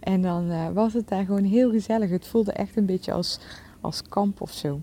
En 0.00 0.22
dan 0.22 0.72
was 0.74 0.92
het 0.92 1.08
daar 1.08 1.24
gewoon 1.24 1.44
heel 1.44 1.70
gezellig. 1.70 2.10
Het 2.10 2.26
voelde 2.26 2.52
echt 2.52 2.76
een 2.76 2.86
beetje 2.86 3.12
als, 3.12 3.40
als 3.84 4.02
kamp 4.02 4.40
of 4.40 4.52
zo. 4.52 4.80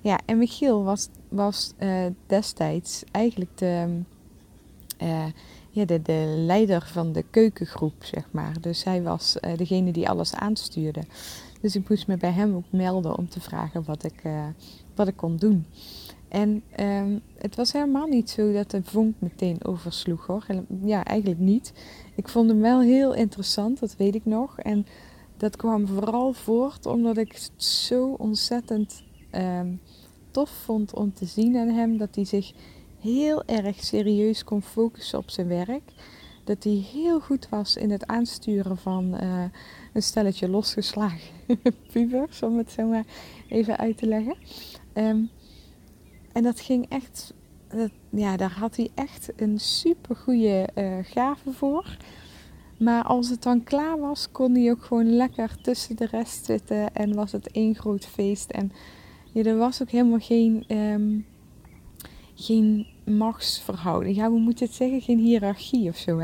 Ja, 0.00 0.20
en 0.24 0.38
Michiel 0.38 0.84
was, 0.84 1.08
was 1.28 1.72
destijds 2.26 3.04
eigenlijk 3.10 3.58
de, 3.58 4.02
ja, 5.70 5.84
de, 5.84 6.02
de 6.02 6.34
leider 6.36 6.88
van 6.92 7.12
de 7.12 7.22
keukengroep, 7.30 8.04
zeg 8.04 8.28
maar. 8.30 8.60
Dus 8.60 8.84
hij 8.84 9.02
was 9.02 9.36
degene 9.56 9.92
die 9.92 10.08
alles 10.08 10.34
aanstuurde. 10.34 11.02
Dus 11.60 11.76
ik 11.76 11.88
moest 11.88 12.06
me 12.06 12.16
bij 12.16 12.32
hem 12.32 12.54
ook 12.54 12.70
melden 12.70 13.18
om 13.18 13.28
te 13.28 13.40
vragen 13.40 13.84
wat 13.84 14.04
ik, 14.04 14.22
wat 14.94 15.08
ik 15.08 15.16
kon 15.16 15.36
doen. 15.36 15.66
En 16.28 16.62
um, 16.80 17.20
het 17.38 17.56
was 17.56 17.72
helemaal 17.72 18.06
niet 18.06 18.30
zo 18.30 18.52
dat 18.52 18.70
de 18.70 18.82
vonk 18.82 19.14
meteen 19.18 19.64
oversloeg 19.64 20.26
hoor. 20.26 20.46
Ja, 20.84 21.04
eigenlijk 21.04 21.40
niet. 21.40 21.72
Ik 22.14 22.28
vond 22.28 22.48
hem 22.48 22.60
wel 22.60 22.80
heel 22.80 23.14
interessant, 23.14 23.80
dat 23.80 23.96
weet 23.96 24.14
ik 24.14 24.24
nog. 24.24 24.58
En 24.58 24.86
dat 25.36 25.56
kwam 25.56 25.86
vooral 25.86 26.32
voort 26.32 26.86
omdat 26.86 27.16
ik 27.16 27.32
het 27.32 27.64
zo 27.64 28.14
ontzettend 28.18 29.02
um, 29.32 29.80
tof 30.30 30.50
vond 30.50 30.94
om 30.94 31.12
te 31.12 31.24
zien 31.24 31.56
aan 31.56 31.68
hem. 31.68 31.96
Dat 31.96 32.14
hij 32.14 32.24
zich 32.24 32.52
heel 33.00 33.44
erg 33.44 33.84
serieus 33.84 34.44
kon 34.44 34.62
focussen 34.62 35.18
op 35.18 35.30
zijn 35.30 35.48
werk. 35.48 35.92
Dat 36.44 36.64
hij 36.64 36.86
heel 36.92 37.20
goed 37.20 37.48
was 37.48 37.76
in 37.76 37.90
het 37.90 38.06
aansturen 38.06 38.76
van 38.76 39.14
uh, 39.22 39.44
een 39.92 40.02
stelletje 40.02 40.48
losgeslagen 40.48 41.34
pubers, 41.92 42.42
om 42.42 42.58
het 42.58 42.70
zo 42.70 42.86
maar 42.86 43.04
even 43.48 43.76
uit 43.76 43.98
te 43.98 44.06
leggen. 44.06 44.36
Um, 44.94 45.30
en 46.32 46.42
dat 46.42 46.60
ging 46.60 46.86
echt, 46.88 47.34
ja, 48.10 48.36
daar 48.36 48.52
had 48.52 48.76
hij 48.76 48.90
echt 48.94 49.32
een 49.36 49.58
super 49.58 50.16
goede 50.16 50.68
uh, 50.74 50.98
gave 51.02 51.52
voor. 51.52 51.96
Maar 52.78 53.04
als 53.04 53.28
het 53.28 53.42
dan 53.42 53.64
klaar 53.64 53.98
was, 54.00 54.30
kon 54.32 54.54
hij 54.54 54.70
ook 54.70 54.84
gewoon 54.84 55.16
lekker 55.16 55.56
tussen 55.62 55.96
de 55.96 56.06
rest 56.06 56.44
zitten 56.44 56.94
en 56.94 57.14
was 57.14 57.32
het 57.32 57.50
één 57.50 57.74
groot 57.74 58.06
feest. 58.06 58.50
En 58.50 58.72
ja, 59.32 59.42
er 59.42 59.56
was 59.56 59.82
ook 59.82 59.90
helemaal 59.90 60.18
geen, 60.18 60.64
um, 60.68 61.26
geen 62.34 62.86
machtsverhouding. 63.04 64.16
Ja, 64.16 64.30
we 64.30 64.38
moeten 64.38 64.66
het 64.66 64.74
zeggen, 64.74 65.00
geen 65.00 65.18
hiërarchie 65.18 65.88
of 65.88 65.96
zo. 65.96 66.16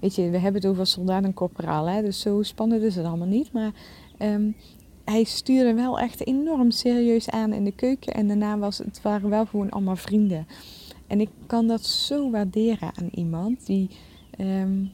weet 0.00 0.14
je, 0.14 0.30
we 0.30 0.38
hebben 0.38 0.60
het 0.60 0.70
over 0.70 0.86
soldaat 0.86 1.24
en 1.24 1.34
corporaal, 1.34 1.88
hè, 1.88 2.02
dus 2.02 2.20
zo 2.20 2.42
spannend 2.42 2.82
is 2.82 2.96
het 2.96 3.06
allemaal 3.06 3.26
niet. 3.26 3.52
Maar 3.52 3.72
um, 4.18 4.56
hij 5.04 5.24
stuurde 5.24 5.74
wel 5.74 5.98
echt 5.98 6.26
enorm 6.26 6.70
serieus 6.70 7.30
aan 7.30 7.52
in 7.52 7.64
de 7.64 7.72
keuken. 7.72 8.14
En 8.14 8.28
daarna 8.28 8.58
was 8.58 8.78
het 8.78 9.02
waren 9.02 9.30
wel 9.30 9.46
gewoon 9.46 9.70
allemaal 9.70 9.96
vrienden. 9.96 10.46
En 11.06 11.20
ik 11.20 11.28
kan 11.46 11.66
dat 11.66 11.84
zo 11.84 12.30
waarderen 12.30 12.90
aan 12.94 13.08
iemand 13.14 13.66
die, 13.66 13.90
um, 14.38 14.90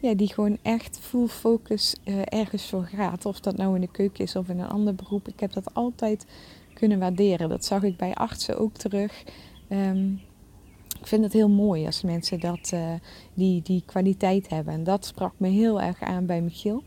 ja, 0.00 0.14
die 0.14 0.32
gewoon 0.32 0.58
echt 0.62 0.98
full 1.00 1.26
focus 1.26 1.96
uh, 2.04 2.22
ergens 2.24 2.68
voor 2.68 2.84
gaat. 2.84 3.26
Of 3.26 3.40
dat 3.40 3.56
nou 3.56 3.74
in 3.74 3.80
de 3.80 3.90
keuken 3.90 4.24
is 4.24 4.36
of 4.36 4.48
in 4.48 4.58
een 4.58 4.68
ander 4.68 4.94
beroep. 4.94 5.28
Ik 5.28 5.40
heb 5.40 5.52
dat 5.52 5.74
altijd 5.74 6.26
kunnen 6.74 6.98
waarderen. 6.98 7.48
Dat 7.48 7.64
zag 7.64 7.82
ik 7.82 7.96
bij 7.96 8.14
artsen 8.14 8.58
ook 8.58 8.76
terug. 8.76 9.24
Um, 9.68 10.20
ik 11.00 11.06
vind 11.06 11.24
het 11.24 11.32
heel 11.32 11.48
mooi 11.48 11.86
als 11.86 12.02
mensen 12.02 12.40
dat, 12.40 12.70
uh, 12.74 12.92
die, 13.34 13.62
die 13.62 13.82
kwaliteit 13.86 14.48
hebben. 14.48 14.74
En 14.74 14.84
dat 14.84 15.06
sprak 15.06 15.32
me 15.36 15.48
heel 15.48 15.80
erg 15.80 16.02
aan 16.02 16.26
bij 16.26 16.40
Michiel. 16.40 16.82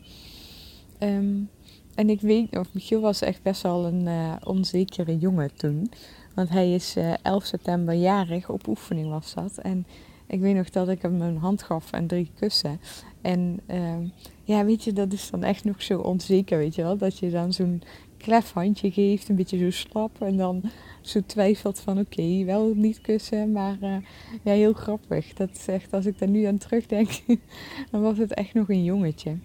Um, 0.98 1.50
en 1.94 2.10
ik 2.10 2.20
weet 2.20 2.58
of 2.58 2.68
Michiel 2.72 3.00
was 3.00 3.20
echt 3.20 3.42
best 3.42 3.62
wel 3.62 3.84
een 3.84 4.06
uh, 4.06 4.32
onzekere 4.44 5.18
jongen 5.18 5.56
toen. 5.56 5.90
Want 6.34 6.48
hij 6.48 6.74
is 6.74 6.96
uh, 6.96 7.12
eh, 7.12 7.18
11 7.22 7.44
september 7.44 7.94
jarig, 7.94 8.48
op 8.48 8.66
oefening 8.66 9.08
was 9.08 9.34
dat. 9.34 9.58
En 9.58 9.86
ik 10.26 10.40
weet 10.40 10.54
nog 10.54 10.70
dat 10.70 10.88
ik 10.88 11.02
hem 11.02 11.20
een 11.20 11.36
hand 11.36 11.62
gaf 11.62 11.92
en 11.92 12.06
drie 12.06 12.30
kussen. 12.38 12.80
En 13.20 13.60
uh, 13.70 13.96
ja, 14.42 14.64
weet 14.64 14.84
je, 14.84 14.92
dat 14.92 15.12
is 15.12 15.30
dan 15.30 15.42
echt 15.42 15.64
nog 15.64 15.82
zo 15.82 15.98
onzeker, 15.98 16.58
weet 16.58 16.74
je 16.74 16.82
wel. 16.82 16.96
Dat 16.96 17.18
je 17.18 17.30
dan 17.30 17.52
zo'n 17.52 17.82
klef 18.16 18.52
handje 18.52 18.90
geeft, 18.90 19.28
een 19.28 19.36
beetje 19.36 19.58
zo 19.58 19.70
slap. 19.70 20.22
En 20.22 20.36
dan 20.36 20.62
zo 21.00 21.20
twijfelt 21.26 21.80
van 21.80 21.98
oké, 21.98 22.44
wel 22.44 22.74
niet 22.74 23.00
kussen. 23.00 23.52
Maar 23.52 23.76
uh, 23.82 23.96
ja, 24.42 24.52
heel 24.52 24.72
grappig. 24.72 25.32
Dat 25.32 25.50
is 25.52 25.68
echt, 25.68 25.92
als 25.92 26.06
ik 26.06 26.18
daar 26.18 26.28
nu 26.28 26.44
aan 26.44 26.58
terugdenk, 26.58 27.10
dan 27.90 28.00
was 28.00 28.18
het 28.18 28.34
echt 28.34 28.54
nog 28.54 28.68
een 28.68 28.84
jongetje. 28.84 29.36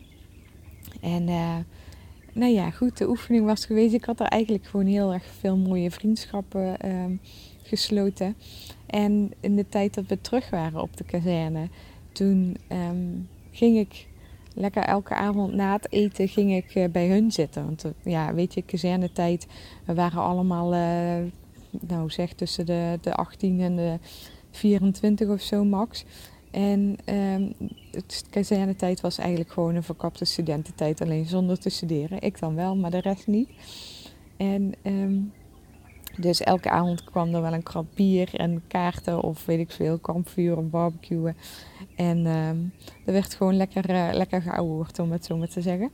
En... 1.01 1.27
Uh, 1.27 1.57
nou 2.33 2.51
ja, 2.51 2.69
goed, 2.69 2.97
de 2.97 3.09
oefening 3.09 3.45
was 3.45 3.65
geweest. 3.65 3.93
Ik 3.93 4.05
had 4.05 4.19
er 4.19 4.25
eigenlijk 4.25 4.65
gewoon 4.65 4.85
heel 4.85 5.13
erg 5.13 5.25
veel 5.39 5.57
mooie 5.57 5.91
vriendschappen 5.91 6.79
ehm, 6.79 7.15
gesloten. 7.63 8.35
En 8.89 9.31
in 9.39 9.55
de 9.55 9.67
tijd 9.69 9.93
dat 9.93 10.05
we 10.05 10.21
terug 10.21 10.49
waren 10.49 10.81
op 10.81 10.97
de 10.97 11.03
kazerne, 11.03 11.67
toen 12.11 12.57
ehm, 12.67 13.07
ging 13.51 13.77
ik 13.77 14.07
lekker 14.53 14.83
elke 14.83 15.13
avond 15.13 15.53
na 15.53 15.73
het 15.73 15.91
eten 15.91 16.27
ging 16.27 16.55
ik 16.55 16.75
uh, 16.75 16.87
bij 16.87 17.07
hun 17.07 17.31
zitten. 17.31 17.65
Want 17.65 17.85
uh, 17.85 17.91
ja, 18.03 18.33
weet 18.33 18.53
je, 18.53 18.61
kazernetijd, 18.61 19.47
we 19.85 19.93
waren 19.93 20.21
allemaal, 20.21 20.73
uh, 20.73 21.31
nou 21.69 22.09
zeg, 22.09 22.33
tussen 22.33 22.65
de, 22.65 22.99
de 23.01 23.13
18 23.15 23.61
en 23.61 23.75
de 23.75 23.97
24 24.51 25.29
of 25.29 25.41
zo 25.41 25.63
max. 25.63 26.05
En 26.51 26.97
um, 27.05 27.53
kazernetijd 28.29 29.01
was 29.01 29.17
eigenlijk 29.17 29.51
gewoon 29.51 29.75
een 29.75 29.83
verkapte 29.83 30.25
studententijd, 30.25 31.01
alleen 31.01 31.25
zonder 31.25 31.59
te 31.59 31.69
studeren. 31.69 32.21
Ik 32.21 32.39
dan 32.39 32.55
wel, 32.55 32.75
maar 32.75 32.91
de 32.91 32.99
rest 32.99 33.27
niet. 33.27 33.49
En 34.37 34.73
um, 34.83 35.31
dus 36.21 36.41
elke 36.41 36.69
avond 36.69 37.03
kwam 37.03 37.33
er 37.33 37.41
wel 37.41 37.53
een 37.53 37.63
krab 37.63 37.85
bier 37.95 38.29
en 38.33 38.63
kaarten 38.67 39.21
of 39.21 39.45
weet 39.45 39.59
ik 39.59 39.71
veel, 39.71 39.97
kampvuur 39.97 40.57
of 40.57 40.63
barbecuen. 40.63 41.35
En 41.95 42.17
um, 42.17 42.73
er 43.05 43.13
werd 43.13 43.33
gewoon 43.33 43.57
lekker, 43.57 43.89
uh, 43.89 44.09
lekker 44.11 44.41
geouwehoerd, 44.41 44.99
om 44.99 45.11
het 45.11 45.25
zo 45.25 45.37
maar 45.37 45.49
te 45.49 45.61
zeggen. 45.61 45.91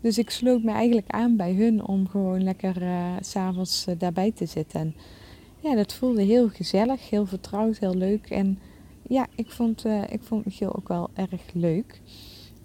Dus 0.00 0.18
ik 0.18 0.30
sloot 0.30 0.62
me 0.62 0.70
eigenlijk 0.70 1.10
aan 1.10 1.36
bij 1.36 1.52
hun 1.52 1.86
om 1.86 2.08
gewoon 2.08 2.42
lekker 2.42 2.82
uh, 2.82 3.12
s'avonds 3.20 3.86
uh, 3.88 3.94
daarbij 3.98 4.32
te 4.32 4.46
zitten. 4.46 4.80
En 4.80 4.94
ja, 5.60 5.74
dat 5.74 5.92
voelde 5.92 6.22
heel 6.22 6.48
gezellig, 6.48 7.10
heel 7.10 7.26
vertrouwd, 7.26 7.78
heel 7.78 7.94
leuk. 7.94 8.30
En 8.30 8.58
ja, 9.08 9.26
ik 9.34 9.50
vond, 9.50 9.86
uh, 9.86 10.02
ik 10.08 10.22
vond 10.22 10.44
Michiel 10.44 10.76
ook 10.76 10.88
wel 10.88 11.10
erg 11.14 11.42
leuk. 11.52 12.00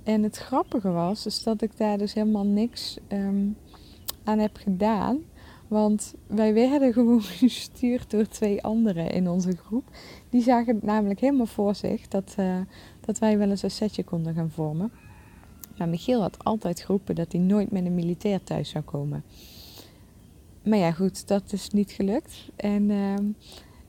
En 0.03 0.23
het 0.23 0.37
grappige 0.37 0.91
was, 0.91 1.25
is 1.25 1.43
dat 1.43 1.61
ik 1.61 1.77
daar 1.77 1.97
dus 1.97 2.13
helemaal 2.13 2.45
niks 2.45 2.97
um, 3.07 3.57
aan 4.23 4.39
heb 4.39 4.57
gedaan. 4.57 5.19
Want 5.67 6.13
wij 6.27 6.53
werden 6.53 6.93
gewoon 6.93 7.21
gestuurd 7.21 8.09
door 8.09 8.27
twee 8.27 8.63
anderen 8.63 9.11
in 9.11 9.29
onze 9.29 9.57
groep. 9.57 9.83
Die 10.29 10.41
zagen 10.41 10.79
namelijk 10.81 11.19
helemaal 11.19 11.45
voor 11.45 11.75
zich 11.75 12.07
dat, 12.07 12.35
uh, 12.39 12.57
dat 13.05 13.19
wij 13.19 13.37
wel 13.37 13.49
eens 13.49 13.63
een 13.63 13.71
setje 13.71 14.03
konden 14.03 14.33
gaan 14.33 14.51
vormen. 14.51 14.91
Maar 15.77 15.89
Michiel 15.89 16.21
had 16.21 16.43
altijd 16.43 16.79
geroepen 16.79 17.15
dat 17.15 17.31
hij 17.31 17.41
nooit 17.41 17.71
met 17.71 17.85
een 17.85 17.95
militair 17.95 18.43
thuis 18.43 18.69
zou 18.69 18.83
komen. 18.83 19.23
Maar 20.63 20.77
ja, 20.77 20.91
goed, 20.91 21.27
dat 21.27 21.53
is 21.53 21.69
niet 21.69 21.91
gelukt. 21.91 22.49
En 22.55 22.89
uh, 22.89 23.13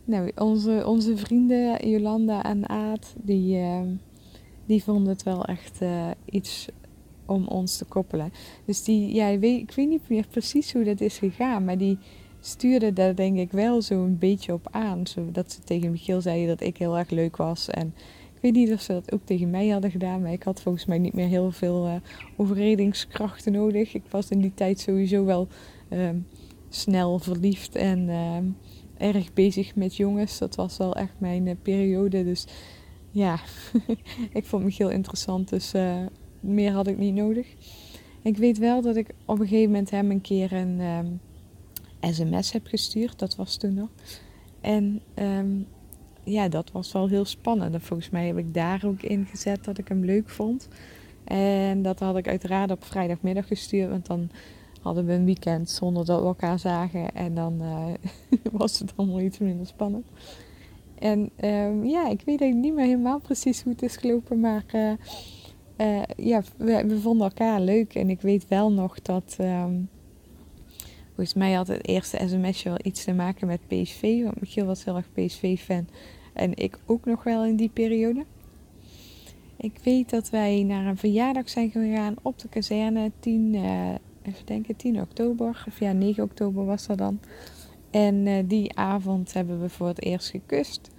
nou, 0.05 0.31
onze, 0.37 0.83
onze 0.87 1.17
vrienden 1.17 1.91
Jolanda 1.91 2.43
en 2.43 2.69
Aad, 2.69 3.15
die, 3.17 3.59
uh, 3.59 3.81
die 4.67 4.83
vonden 4.83 5.13
het 5.13 5.23
wel 5.23 5.45
echt 5.45 5.83
uh, 5.83 6.11
iets 6.25 6.69
om 7.29 7.47
ons 7.47 7.77
te 7.77 7.85
koppelen. 7.85 8.33
Dus 8.65 8.85
die, 8.85 9.15
ja, 9.15 9.27
ik 9.27 9.41
weet, 9.41 9.61
ik 9.61 9.73
weet 9.73 9.89
niet 9.89 10.09
meer 10.09 10.27
precies 10.31 10.73
hoe 10.73 10.85
dat 10.85 11.01
is 11.01 11.19
gegaan, 11.19 11.65
maar 11.65 11.79
die 11.79 11.99
stuurde 12.41 12.93
daar 12.93 13.15
denk 13.15 13.39
ik 13.39 13.53
wel 13.53 13.83
zo 13.83 14.05
een 14.05 14.19
beetje 14.19 14.53
op 14.53 14.69
aan. 14.71 15.07
Zodat 15.07 15.53
ze 15.53 15.61
tegen 15.61 15.91
Michiel 15.91 16.21
zeiden 16.21 16.49
dat 16.49 16.61
ik 16.61 16.77
heel 16.77 16.99
erg 16.99 17.11
leuk 17.11 17.37
was. 17.37 17.69
En 17.69 17.95
ik 18.35 18.43
weet 18.43 18.53
niet 18.53 18.73
of 18.73 18.81
ze 18.81 18.93
dat 18.93 19.13
ook 19.13 19.21
tegen 19.25 19.51
mij 19.51 19.69
hadden 19.69 19.91
gedaan, 19.91 20.23
maar 20.23 20.33
ik 20.33 20.43
had 20.43 20.63
volgens 20.63 20.85
mij 20.85 20.99
niet 20.99 21.15
meer 21.15 21.29
heel 21.29 21.51
veel 21.51 21.87
uh, 21.87 21.95
overredingskrachten 22.37 23.53
nodig. 23.53 23.95
Ik 23.95 24.05
was 24.11 24.29
in 24.29 24.41
die 24.41 24.55
tijd 24.55 24.81
sowieso 24.81 25.25
wel 25.25 25.49
uh, 25.91 26.09
snel 26.69 27.19
verliefd 27.19 27.77
en 27.77 28.09
uh, 28.09 29.09
erg 29.09 29.33
bezig 29.33 29.75
met 29.75 29.97
jongens. 29.97 30.39
Dat 30.39 30.55
was 30.55 30.77
wel 30.77 30.95
echt 30.95 31.15
mijn 31.19 31.47
uh, 31.47 31.55
periode. 31.63 32.25
Dus 32.25 32.47
ja, 33.11 33.39
ik 34.33 34.45
vond 34.45 34.65
me 34.65 34.71
heel 34.77 34.91
interessant. 34.91 35.49
Dus 35.49 35.75
uh, 35.75 36.07
meer 36.41 36.73
had 36.73 36.87
ik 36.87 36.99
niet 36.99 37.15
nodig. 37.15 37.47
Ik 38.23 38.37
weet 38.37 38.59
wel 38.59 38.83
dat 38.83 38.97
ik 38.97 39.15
op 39.25 39.39
een 39.39 39.47
gegeven 39.47 39.71
moment 39.71 39.91
hem 39.91 40.11
een 40.11 40.21
keer 40.21 40.53
een 40.53 40.81
sms 42.01 42.53
heb 42.53 42.67
gestuurd. 42.67 43.19
Dat 43.19 43.37
was 43.37 43.57
toen 43.57 43.75
nog. 43.75 43.89
En 44.61 45.01
um, 45.15 45.67
ja, 46.25 46.49
dat 46.49 46.71
was 46.73 46.93
wel 46.93 47.09
heel 47.09 47.25
spannend. 47.25 47.75
En 47.75 47.81
volgens 47.81 48.11
mij 48.11 48.27
heb 48.27 48.39
ik 48.39 48.55
daar 48.55 48.83
ook 48.85 49.03
in 49.03 49.27
gezet 49.27 49.65
dat 49.65 49.79
ik 49.79 49.89
hem 49.89 50.05
leuk 50.05 50.29
vond. 50.29 50.69
En 51.25 51.83
dat 51.83 51.99
had 51.99 52.17
ik 52.17 52.29
uiteraard 52.29 52.71
op 52.71 52.85
vrijdagmiddag 52.85 53.47
gestuurd. 53.47 53.91
Want 53.91 54.07
dan 54.07 54.31
hadden 54.81 55.07
we 55.07 55.13
een 55.13 55.25
weekend 55.25 55.71
zonder 55.71 56.05
dat 56.05 56.21
we 56.21 56.27
elkaar 56.27 56.59
zagen. 56.59 57.15
En 57.15 57.35
dan 57.35 57.63
was 58.53 58.79
het 58.79 58.93
allemaal 58.97 59.21
iets 59.21 59.39
minder 59.39 59.67
spannend. 59.67 60.07
En 60.99 61.31
ehm, 61.37 61.85
ja, 61.85 62.09
ik 62.09 62.23
weet 62.25 62.41
eigenlijk 62.41 62.55
niet 62.55 62.75
meer 62.75 62.85
helemaal 62.85 63.19
precies 63.19 63.63
hoe 63.63 63.73
het 63.73 63.83
is 63.83 63.97
gelopen. 63.97 64.41
Maar 64.41 64.65
ja, 66.17 66.43
we, 66.57 66.99
vonden 67.01 67.29
elkaar 67.29 67.61
leuk. 67.61 67.95
En 67.95 68.11
ik 68.11 68.21
weet 68.21 68.49
wel 68.49 68.73
nog 68.73 69.03
dat... 69.03 69.37
Ehm, 69.39 69.75
volgens 71.07 71.35
mij 71.35 71.53
had 71.53 71.67
het 71.67 71.89
eerste 71.89 72.19
sms'je 72.27 72.69
wel 72.69 72.79
iets 72.83 73.05
te 73.05 73.13
maken 73.13 73.47
met 73.47 73.61
PSV. 73.67 74.23
Want 74.23 74.41
Michiel 74.41 74.67
was 74.67 74.85
heel 74.85 74.97
erg 74.97 75.13
PSV-fan. 75.13 75.89
En 76.33 76.57
ik 76.57 76.79
ook 76.87 77.05
nog 77.05 77.23
wel 77.23 77.45
in 77.45 77.57
die 77.57 77.69
periode. 77.69 78.25
Ik 79.57 79.79
weet 79.83 80.11
dat 80.11 80.31
wij 80.31 80.63
naar 80.63 80.87
een 80.87 80.97
verjaardag 80.97 81.49
zijn 81.49 81.71
gegaan 81.71 82.15
op 82.23 82.39
de 82.39 82.49
kazerne 82.49 83.11
10, 83.21 83.55
uh, 83.55 83.89
even 84.23 84.47
denken, 84.47 84.77
10 84.77 85.01
oktober. 85.01 85.65
Of 85.69 85.81
ja, 85.81 85.93
9 85.93 86.23
oktober 86.23 86.65
was 86.65 86.87
dat 86.87 86.99
dan. 86.99 87.21
En 87.91 88.27
uh, 88.27 88.39
die 88.45 88.77
avond 88.77 89.33
hebben 89.33 89.61
we 89.61 89.69
voor 89.69 89.87
het 89.87 90.03
eerst 90.03 90.31
gekust. 90.31 90.91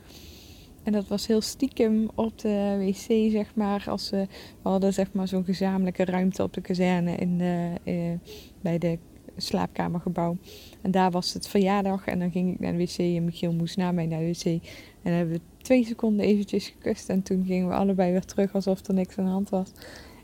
En 0.83 0.91
dat 0.91 1.07
was 1.07 1.27
heel 1.27 1.41
stiekem 1.41 2.09
op 2.15 2.39
de 2.39 2.75
wc, 2.79 3.31
zeg 3.31 3.55
maar. 3.55 3.83
Als 3.87 4.09
we, 4.09 4.27
we 4.61 4.69
hadden 4.69 4.93
zeg 4.93 5.13
maar 5.13 5.27
zo'n 5.27 5.43
gezamenlijke 5.43 6.05
ruimte 6.05 6.43
op 6.43 6.53
de 6.53 6.61
kazerne 6.61 7.15
in 7.15 7.37
de, 7.37 7.71
uh, 7.83 8.31
bij 8.61 8.77
de 8.77 8.97
slaapkamergebouw. 9.37 10.37
En 10.81 10.91
daar 10.91 11.11
was 11.11 11.33
het 11.33 11.47
verjaardag 11.47 12.05
en 12.05 12.19
dan 12.19 12.31
ging 12.31 12.53
ik 12.53 12.59
naar 12.59 12.71
de 12.71 12.77
wc 12.77 12.97
en 12.97 13.25
Michiel 13.25 13.53
moest 13.53 13.77
na 13.77 13.91
mij 13.91 14.05
naar 14.05 14.19
de 14.19 14.27
wc. 14.27 14.45
En 14.45 14.61
dan 15.03 15.13
hebben 15.13 15.35
we 15.35 15.41
twee 15.61 15.85
seconden 15.85 16.25
eventjes 16.25 16.67
gekust 16.67 17.09
en 17.09 17.21
toen 17.21 17.45
gingen 17.45 17.67
we 17.67 17.73
allebei 17.73 18.11
weer 18.11 18.25
terug 18.25 18.53
alsof 18.53 18.87
er 18.87 18.93
niks 18.93 19.17
aan 19.17 19.25
de 19.25 19.31
hand 19.31 19.49
was. 19.49 19.71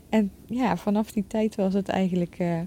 En 0.08 0.30
ja, 0.46 0.76
vanaf 0.76 1.12
die 1.12 1.26
tijd 1.26 1.54
was 1.54 1.74
het 1.74 1.88
eigenlijk, 1.88 2.38
uh, 2.38 2.60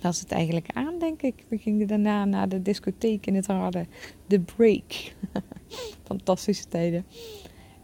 was 0.00 0.20
het 0.20 0.32
eigenlijk 0.32 0.68
aan, 0.72 0.98
denk 0.98 1.22
ik. 1.22 1.44
We 1.48 1.58
gingen 1.58 1.86
daarna 1.86 2.24
naar 2.24 2.48
de 2.48 2.62
discotheek 2.62 3.26
in 3.26 3.34
het 3.34 3.46
harde, 3.46 3.86
de 4.26 4.40
break. 4.40 5.14
Fantastische 6.08 6.68
tijden. 6.68 7.04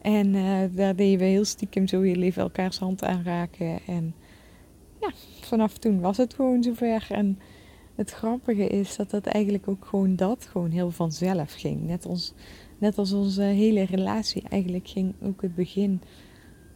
En 0.03 0.35
uh, 0.35 0.61
daar 0.73 0.97
deden 0.97 1.19
we 1.19 1.25
heel 1.25 1.45
stiekem 1.45 1.87
zo 1.87 2.01
heel 2.01 2.23
even 2.23 2.43
elkaars 2.43 2.79
hand 2.79 3.05
aanraken. 3.05 3.81
En 3.87 4.15
ja, 5.01 5.13
vanaf 5.41 5.79
toen 5.79 6.01
was 6.01 6.17
het 6.17 6.35
gewoon 6.35 6.63
zover. 6.63 7.07
En 7.09 7.39
het 7.95 8.11
grappige 8.11 8.67
is 8.67 8.97
dat 8.97 9.11
het 9.11 9.27
eigenlijk 9.27 9.69
ook 9.69 9.85
gewoon 9.85 10.17
dat 10.17 10.47
gewoon 10.51 10.71
heel 10.71 10.91
vanzelf 10.91 11.53
ging. 11.53 11.87
Net 11.87 12.07
als, 12.07 12.33
net 12.79 12.99
als 12.99 13.13
onze 13.13 13.43
hele 13.43 13.83
relatie 13.83 14.43
eigenlijk 14.49 14.89
ging 14.89 15.15
ook 15.23 15.43
het 15.43 15.55
begin 15.55 16.01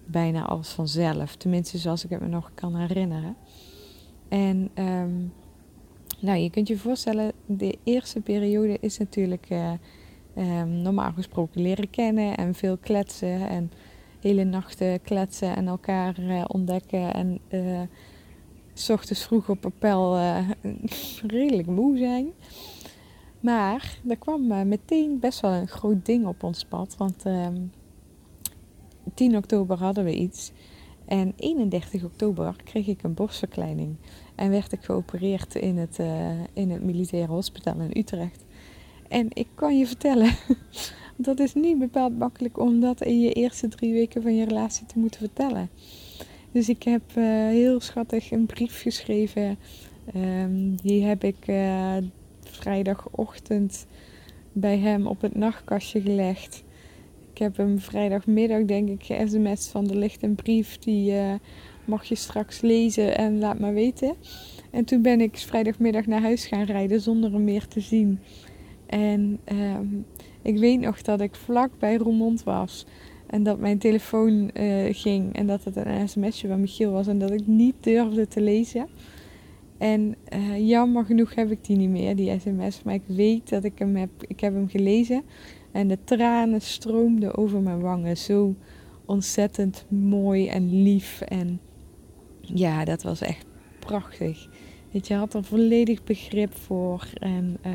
bijna 0.05 0.45
als 0.45 0.69
vanzelf. 0.69 1.37
Tenminste 1.37 1.79
zoals 1.79 2.05
ik 2.05 2.11
het 2.11 2.21
me 2.21 2.29
nog 2.29 2.51
kan 2.55 2.77
herinneren. 2.77 3.37
En 4.29 4.71
um, 4.75 5.33
nou, 6.21 6.39
je 6.39 6.51
kunt 6.51 6.69
je 6.69 6.79
voorstellen, 6.79 7.33
de 7.47 7.79
eerste 7.85 8.21
periode 8.21 8.79
is 8.81 8.99
natuurlijk 8.99 9.51
uh, 9.51 9.73
um, 10.37 10.69
normaal 10.69 11.13
gesproken 11.13 11.63
leren 11.63 11.91
kennen 11.91 12.37
en 12.37 12.55
veel 12.55 12.77
kletsen 12.77 13.49
en 13.49 13.71
hele 14.21 14.45
nachten 14.45 15.03
kletsen 15.03 15.57
en 15.57 15.67
elkaar 15.67 16.19
uh, 16.21 16.45
ontdekken 16.47 17.15
en 17.15 17.39
uh, 17.49 17.81
s 18.73 18.91
ochtends 18.91 19.25
vroeg 19.25 19.49
op 19.49 19.65
appel 19.65 20.19
redelijk 21.27 21.69
moe 21.69 21.99
zijn. 21.99 22.27
Maar 23.41 23.99
er 24.09 24.17
kwam 24.17 24.69
meteen 24.69 25.19
best 25.19 25.41
wel 25.41 25.53
een 25.53 25.69
groot 25.69 26.07
ding 26.07 26.27
op 26.27 26.43
ons 26.43 26.65
pad. 26.65 26.97
Want 26.97 27.27
uh, 27.27 27.45
ehm, 27.45 27.57
10 29.15 29.37
oktober 29.37 29.79
hadden 29.79 30.05
we 30.05 30.15
iets. 30.15 30.53
En 31.07 31.33
31 31.37 32.05
oktober 32.05 32.57
kreeg 32.65 32.87
ik 32.87 33.03
een 33.03 33.15
borstverkleining. 33.15 33.97
En 34.35 34.51
werd 34.51 34.73
ik 34.73 34.83
geopereerd 34.83 35.55
in 35.55 35.77
het, 35.77 35.99
uh, 36.01 36.31
in 36.53 36.71
het 36.71 36.83
militaire 36.83 37.33
hospitaal 37.33 37.81
in 37.81 37.99
Utrecht. 37.99 38.45
En 39.09 39.29
ik 39.33 39.47
kan 39.55 39.79
je 39.79 39.87
vertellen, 39.87 40.35
dat 41.17 41.39
is 41.39 41.55
niet 41.55 41.79
bepaald 41.79 42.19
makkelijk 42.19 42.59
om 42.59 42.81
dat 42.81 43.03
in 43.03 43.21
je 43.21 43.33
eerste 43.33 43.69
drie 43.69 43.93
weken 43.93 44.23
van 44.23 44.35
je 44.35 44.45
relatie 44.45 44.87
te 44.87 44.99
moeten 44.99 45.21
vertellen. 45.21 45.71
Dus 46.53 46.69
ik 46.69 46.83
heb 46.83 47.03
uh, 47.17 47.25
heel 47.47 47.81
schattig 47.81 48.31
een 48.31 48.47
brief 48.47 48.83
geschreven. 48.83 49.59
Um, 50.17 50.77
die 50.77 51.05
heb 51.05 51.25
ik 51.25 51.47
uh, 51.47 51.97
vrijdagochtend 52.41 53.87
bij 54.53 54.79
hem 54.79 55.07
op 55.07 55.21
het 55.21 55.35
nachtkastje 55.35 56.01
gelegd. 56.01 56.65
Ik 57.37 57.43
heb 57.43 57.57
hem 57.57 57.79
vrijdagmiddag 57.79 58.65
denk 58.65 58.89
ik 58.89 59.05
ge-sms 59.05 59.69
van 59.69 59.91
er 59.91 59.97
ligt 59.97 60.23
een 60.23 60.35
brief 60.35 60.79
die 60.79 61.13
uh, 61.13 61.33
mag 61.85 62.05
je 62.05 62.15
straks 62.15 62.61
lezen 62.61 63.17
en 63.17 63.39
laat 63.39 63.59
maar 63.59 63.75
weten. 63.75 64.15
En 64.71 64.85
toen 64.85 65.03
ben 65.03 65.21
ik 65.21 65.37
vrijdagmiddag 65.37 66.07
naar 66.07 66.21
huis 66.21 66.47
gaan 66.47 66.65
rijden 66.65 67.01
zonder 67.01 67.33
hem 67.33 67.45
meer 67.45 67.67
te 67.67 67.81
zien. 67.81 68.19
En 68.87 69.39
um, 69.53 70.05
ik 70.43 70.59
weet 70.59 70.81
nog 70.81 71.03
dat 71.03 71.21
ik 71.21 71.35
vlak 71.35 71.71
bij 71.79 71.97
Roermond 71.97 72.45
was. 72.45 72.87
En 73.27 73.43
dat 73.43 73.59
mijn 73.59 73.79
telefoon 73.79 74.51
uh, 74.55 74.95
ging 74.95 75.35
en 75.35 75.47
dat 75.47 75.65
het 75.65 75.77
een 75.77 76.09
sms'je 76.09 76.49
van 76.49 76.61
Michiel 76.61 76.91
was 76.91 77.07
en 77.07 77.19
dat 77.19 77.31
ik 77.31 77.47
niet 77.47 77.75
durfde 77.81 78.29
te 78.29 78.41
lezen. 78.41 78.87
En 79.79 80.15
uh, 80.35 80.69
jammer 80.69 81.05
genoeg 81.05 81.35
heb 81.35 81.51
ik 81.51 81.65
die 81.65 81.77
niet 81.77 81.91
meer, 81.91 82.17
die 82.17 82.39
sms. 82.39 82.83
Maar 82.83 82.95
ik 82.95 83.07
weet 83.07 83.49
dat 83.49 83.65
ik 83.65 83.79
hem 83.79 83.97
heb, 83.97 84.11
ik 84.27 84.41
heb 84.41 84.55
hem 84.55 84.69
gelezen. 84.69 85.23
En 85.77 85.89
de 85.89 85.99
tranen 86.05 86.61
stroomden 86.61 87.37
over 87.37 87.61
mijn 87.61 87.81
wangen. 87.81 88.17
Zo 88.17 88.55
ontzettend 89.05 89.85
mooi 89.89 90.49
en 90.49 90.83
lief. 90.83 91.21
En 91.21 91.61
ja, 92.41 92.85
dat 92.85 93.03
was 93.03 93.21
echt 93.21 93.47
prachtig. 93.79 94.49
Je, 94.91 95.15
had 95.15 95.35
er 95.35 95.45
volledig 95.45 96.05
begrip 96.05 96.55
voor. 96.55 97.09
En 97.15 97.57
uh, 97.67 97.73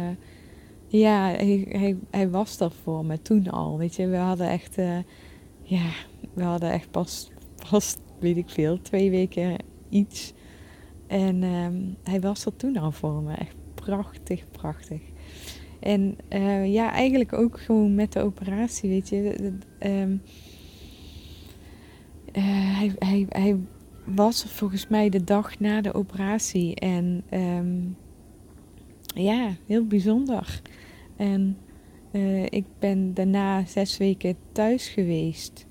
ja, 0.87 1.27
hij, 1.27 1.65
hij, 1.69 1.97
hij 2.09 2.29
was 2.29 2.59
er 2.59 2.71
voor 2.83 3.05
me 3.05 3.21
toen 3.21 3.49
al. 3.49 3.77
Weet 3.77 3.95
je, 3.95 4.07
we 4.07 4.17
hadden 4.17 4.49
echt 4.49 4.75
ja, 5.61 5.89
we 6.33 6.43
hadden 6.43 6.71
echt 6.71 6.91
pas, 6.91 7.29
pas, 7.69 7.97
weet 8.19 8.37
ik 8.37 8.49
veel, 8.49 8.81
twee 8.81 9.09
weken 9.09 9.55
iets. 9.89 10.33
En 11.07 11.43
um, 11.43 11.95
hij 12.03 12.21
was 12.21 12.45
er 12.45 12.55
toen 12.55 12.77
al 12.77 12.91
voor 12.91 13.21
me. 13.21 13.33
Echt 13.33 13.55
prachtig, 13.75 14.51
prachtig. 14.51 15.01
En 15.81 16.17
uh, 16.29 16.73
ja, 16.73 16.91
eigenlijk 16.91 17.33
ook 17.33 17.59
gewoon 17.59 17.95
met 17.95 18.13
de 18.13 18.21
operatie, 18.21 18.89
weet 18.89 19.09
je. 19.09 19.51
Um, 19.79 20.21
uh, 22.33 22.43
hij, 22.77 22.91
hij, 22.99 23.25
hij 23.29 23.57
was 24.05 24.43
volgens 24.43 24.87
mij 24.87 25.09
de 25.09 25.23
dag 25.23 25.59
na 25.59 25.81
de 25.81 25.93
operatie. 25.93 26.75
En 26.75 27.23
um, 27.33 27.97
ja, 29.15 29.55
heel 29.67 29.85
bijzonder. 29.85 30.61
En 31.15 31.57
uh, 32.11 32.43
ik 32.43 32.65
ben 32.79 33.13
daarna 33.13 33.65
zes 33.65 33.97
weken 33.97 34.35
thuis 34.51 34.87
geweest. 34.87 35.65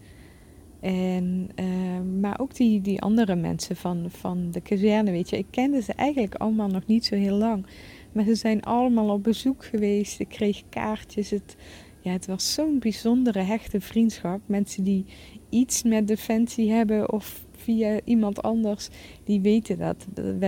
En, 0.80 1.48
uh, 1.56 2.20
maar 2.20 2.40
ook 2.40 2.54
die, 2.54 2.80
die 2.80 3.00
andere 3.02 3.36
mensen 3.36 3.76
van, 3.76 4.06
van 4.08 4.50
de 4.50 4.60
kazerne, 4.60 5.10
weet 5.10 5.30
je. 5.30 5.38
Ik 5.38 5.46
kende 5.50 5.82
ze 5.82 5.92
eigenlijk 5.92 6.34
allemaal 6.34 6.68
nog 6.68 6.86
niet 6.86 7.04
zo 7.04 7.14
heel 7.14 7.36
lang. 7.36 7.66
Maar 8.12 8.24
ze 8.24 8.34
zijn 8.34 8.62
allemaal 8.62 9.08
op 9.08 9.22
bezoek 9.22 9.64
geweest. 9.64 10.20
Ik 10.20 10.28
kreeg 10.28 10.62
kaartjes. 10.68 11.30
Het, 11.30 11.56
ja, 12.00 12.12
het 12.12 12.26
was 12.26 12.54
zo'n 12.54 12.78
bijzondere, 12.78 13.40
hechte 13.40 13.80
vriendschap. 13.80 14.40
Mensen 14.46 14.84
die 14.84 15.04
iets 15.48 15.82
met 15.82 16.08
Defensie 16.08 16.70
hebben 16.70 17.12
of 17.12 17.44
via 17.56 18.00
iemand 18.04 18.42
anders, 18.42 18.88
die 19.24 19.40
weten 19.40 19.78
dat. 19.78 20.06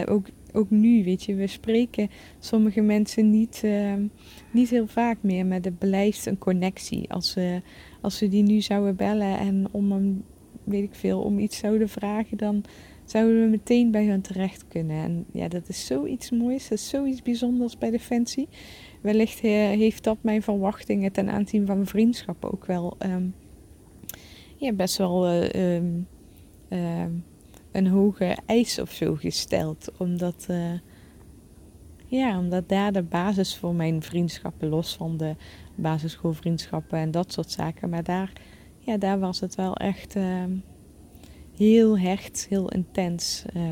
Ook, 0.08 0.26
ook 0.52 0.70
nu, 0.70 1.04
weet 1.04 1.24
je, 1.24 1.34
we 1.34 1.46
spreken 1.46 2.10
sommige 2.38 2.80
mensen 2.80 3.30
niet, 3.30 3.62
uh, 3.64 3.94
niet 4.50 4.70
heel 4.70 4.86
vaak 4.86 5.18
meer, 5.20 5.46
maar 5.46 5.60
er 5.60 5.72
blijft 5.72 6.26
een 6.26 6.38
connectie. 6.38 7.10
Als 7.10 7.34
we, 7.34 7.60
als 8.00 8.20
we 8.20 8.28
die 8.28 8.42
nu 8.42 8.60
zouden 8.60 8.96
bellen 8.96 9.38
en 9.38 9.66
om 9.70 9.92
een, 9.92 10.24
weet 10.64 10.82
ik 10.82 10.94
veel, 10.94 11.20
om 11.20 11.38
iets 11.38 11.58
zouden 11.58 11.88
vragen, 11.88 12.36
dan 12.36 12.64
zouden 13.12 13.42
we 13.42 13.48
meteen 13.48 13.90
bij 13.90 14.06
hun 14.06 14.20
terecht 14.20 14.68
kunnen. 14.68 14.96
En 14.96 15.24
ja, 15.32 15.48
dat 15.48 15.68
is 15.68 15.86
zoiets 15.86 16.30
moois, 16.30 16.68
dat 16.68 16.78
is 16.78 16.88
zoiets 16.88 17.22
bijzonders 17.22 17.78
bij 17.78 17.90
Defensie. 17.90 18.48
Wellicht 19.00 19.40
heeft 19.40 20.04
dat 20.04 20.16
mijn 20.20 20.42
verwachtingen 20.42 21.12
ten 21.12 21.30
aanzien 21.30 21.66
van 21.66 21.86
vriendschap 21.86 22.44
ook 22.44 22.66
wel 22.66 22.96
um, 22.98 23.34
ja, 24.56 24.72
best 24.72 24.96
wel 24.96 25.32
uh, 25.32 25.74
um, 25.74 26.06
uh, 26.68 27.04
een 27.72 27.86
hoge 27.86 28.36
eis 28.46 28.78
of 28.78 28.90
zo 28.90 29.14
gesteld. 29.14 29.90
Omdat, 29.98 30.46
uh, 30.50 30.72
ja, 32.06 32.38
omdat 32.38 32.68
daar 32.68 32.92
de 32.92 33.02
basis 33.02 33.56
voor 33.56 33.74
mijn 33.74 34.02
vriendschappen, 34.02 34.68
los 34.68 34.96
van 34.96 35.16
de 35.16 35.36
basisschoolvriendschappen 35.74 36.98
en 36.98 37.10
dat 37.10 37.32
soort 37.32 37.50
zaken. 37.50 37.88
Maar 37.88 38.04
daar, 38.04 38.32
ja, 38.78 38.96
daar 38.96 39.18
was 39.18 39.40
het 39.40 39.54
wel 39.54 39.76
echt 39.76 40.16
heel 41.56 41.98
hecht, 41.98 42.46
heel 42.48 42.68
intens. 42.68 43.44
Uh, 43.56 43.62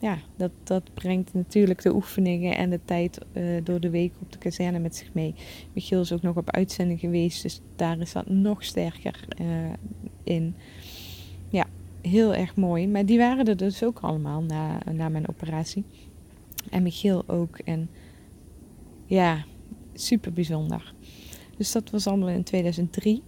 ja, 0.00 0.18
dat, 0.36 0.50
dat 0.62 0.94
brengt 0.94 1.34
natuurlijk 1.34 1.82
de 1.82 1.94
oefeningen 1.94 2.56
en 2.56 2.70
de 2.70 2.80
tijd 2.84 3.18
uh, 3.32 3.64
door 3.64 3.80
de 3.80 3.90
week 3.90 4.12
op 4.20 4.32
de 4.32 4.38
kazerne 4.38 4.78
met 4.78 4.96
zich 4.96 5.12
mee. 5.12 5.34
Michiel 5.72 6.00
is 6.00 6.12
ook 6.12 6.22
nog 6.22 6.36
op 6.36 6.50
uitzending 6.50 7.00
geweest, 7.00 7.42
dus 7.42 7.60
daar 7.76 7.98
is 7.98 8.12
dat 8.12 8.28
nog 8.28 8.64
sterker 8.64 9.24
uh, 9.40 9.46
in. 10.22 10.54
Ja, 11.48 11.66
heel 12.00 12.34
erg 12.34 12.56
mooi. 12.56 12.88
Maar 12.88 13.06
die 13.06 13.18
waren 13.18 13.44
er 13.44 13.56
dus 13.56 13.84
ook 13.84 13.98
allemaal 13.98 14.42
na, 14.42 14.78
na 14.92 15.08
mijn 15.08 15.28
operatie. 15.28 15.84
En 16.70 16.82
Michiel 16.82 17.24
ook. 17.26 17.58
En 17.58 17.88
ja, 19.06 19.44
super 19.94 20.32
bijzonder. 20.32 20.94
Dus 21.56 21.72
dat 21.72 21.90
was 21.90 22.06
allemaal 22.06 22.28
in 22.28 22.42
2003. 22.42 23.22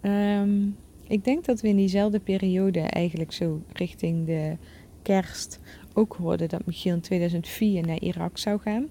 Ehm, 0.00 0.66
ik 1.08 1.24
denk 1.24 1.44
dat 1.44 1.60
we 1.60 1.68
in 1.68 1.76
diezelfde 1.76 2.20
periode, 2.20 2.80
eigenlijk 2.80 3.32
zo 3.32 3.62
richting 3.72 4.26
de 4.26 4.56
kerst, 5.02 5.60
ook 5.92 6.16
hoorden 6.16 6.48
dat 6.48 6.66
Michiel 6.66 6.94
in 6.94 7.00
2004 7.00 7.86
naar 7.86 8.00
Irak 8.00 8.38
zou 8.38 8.60
gaan. 8.60 8.88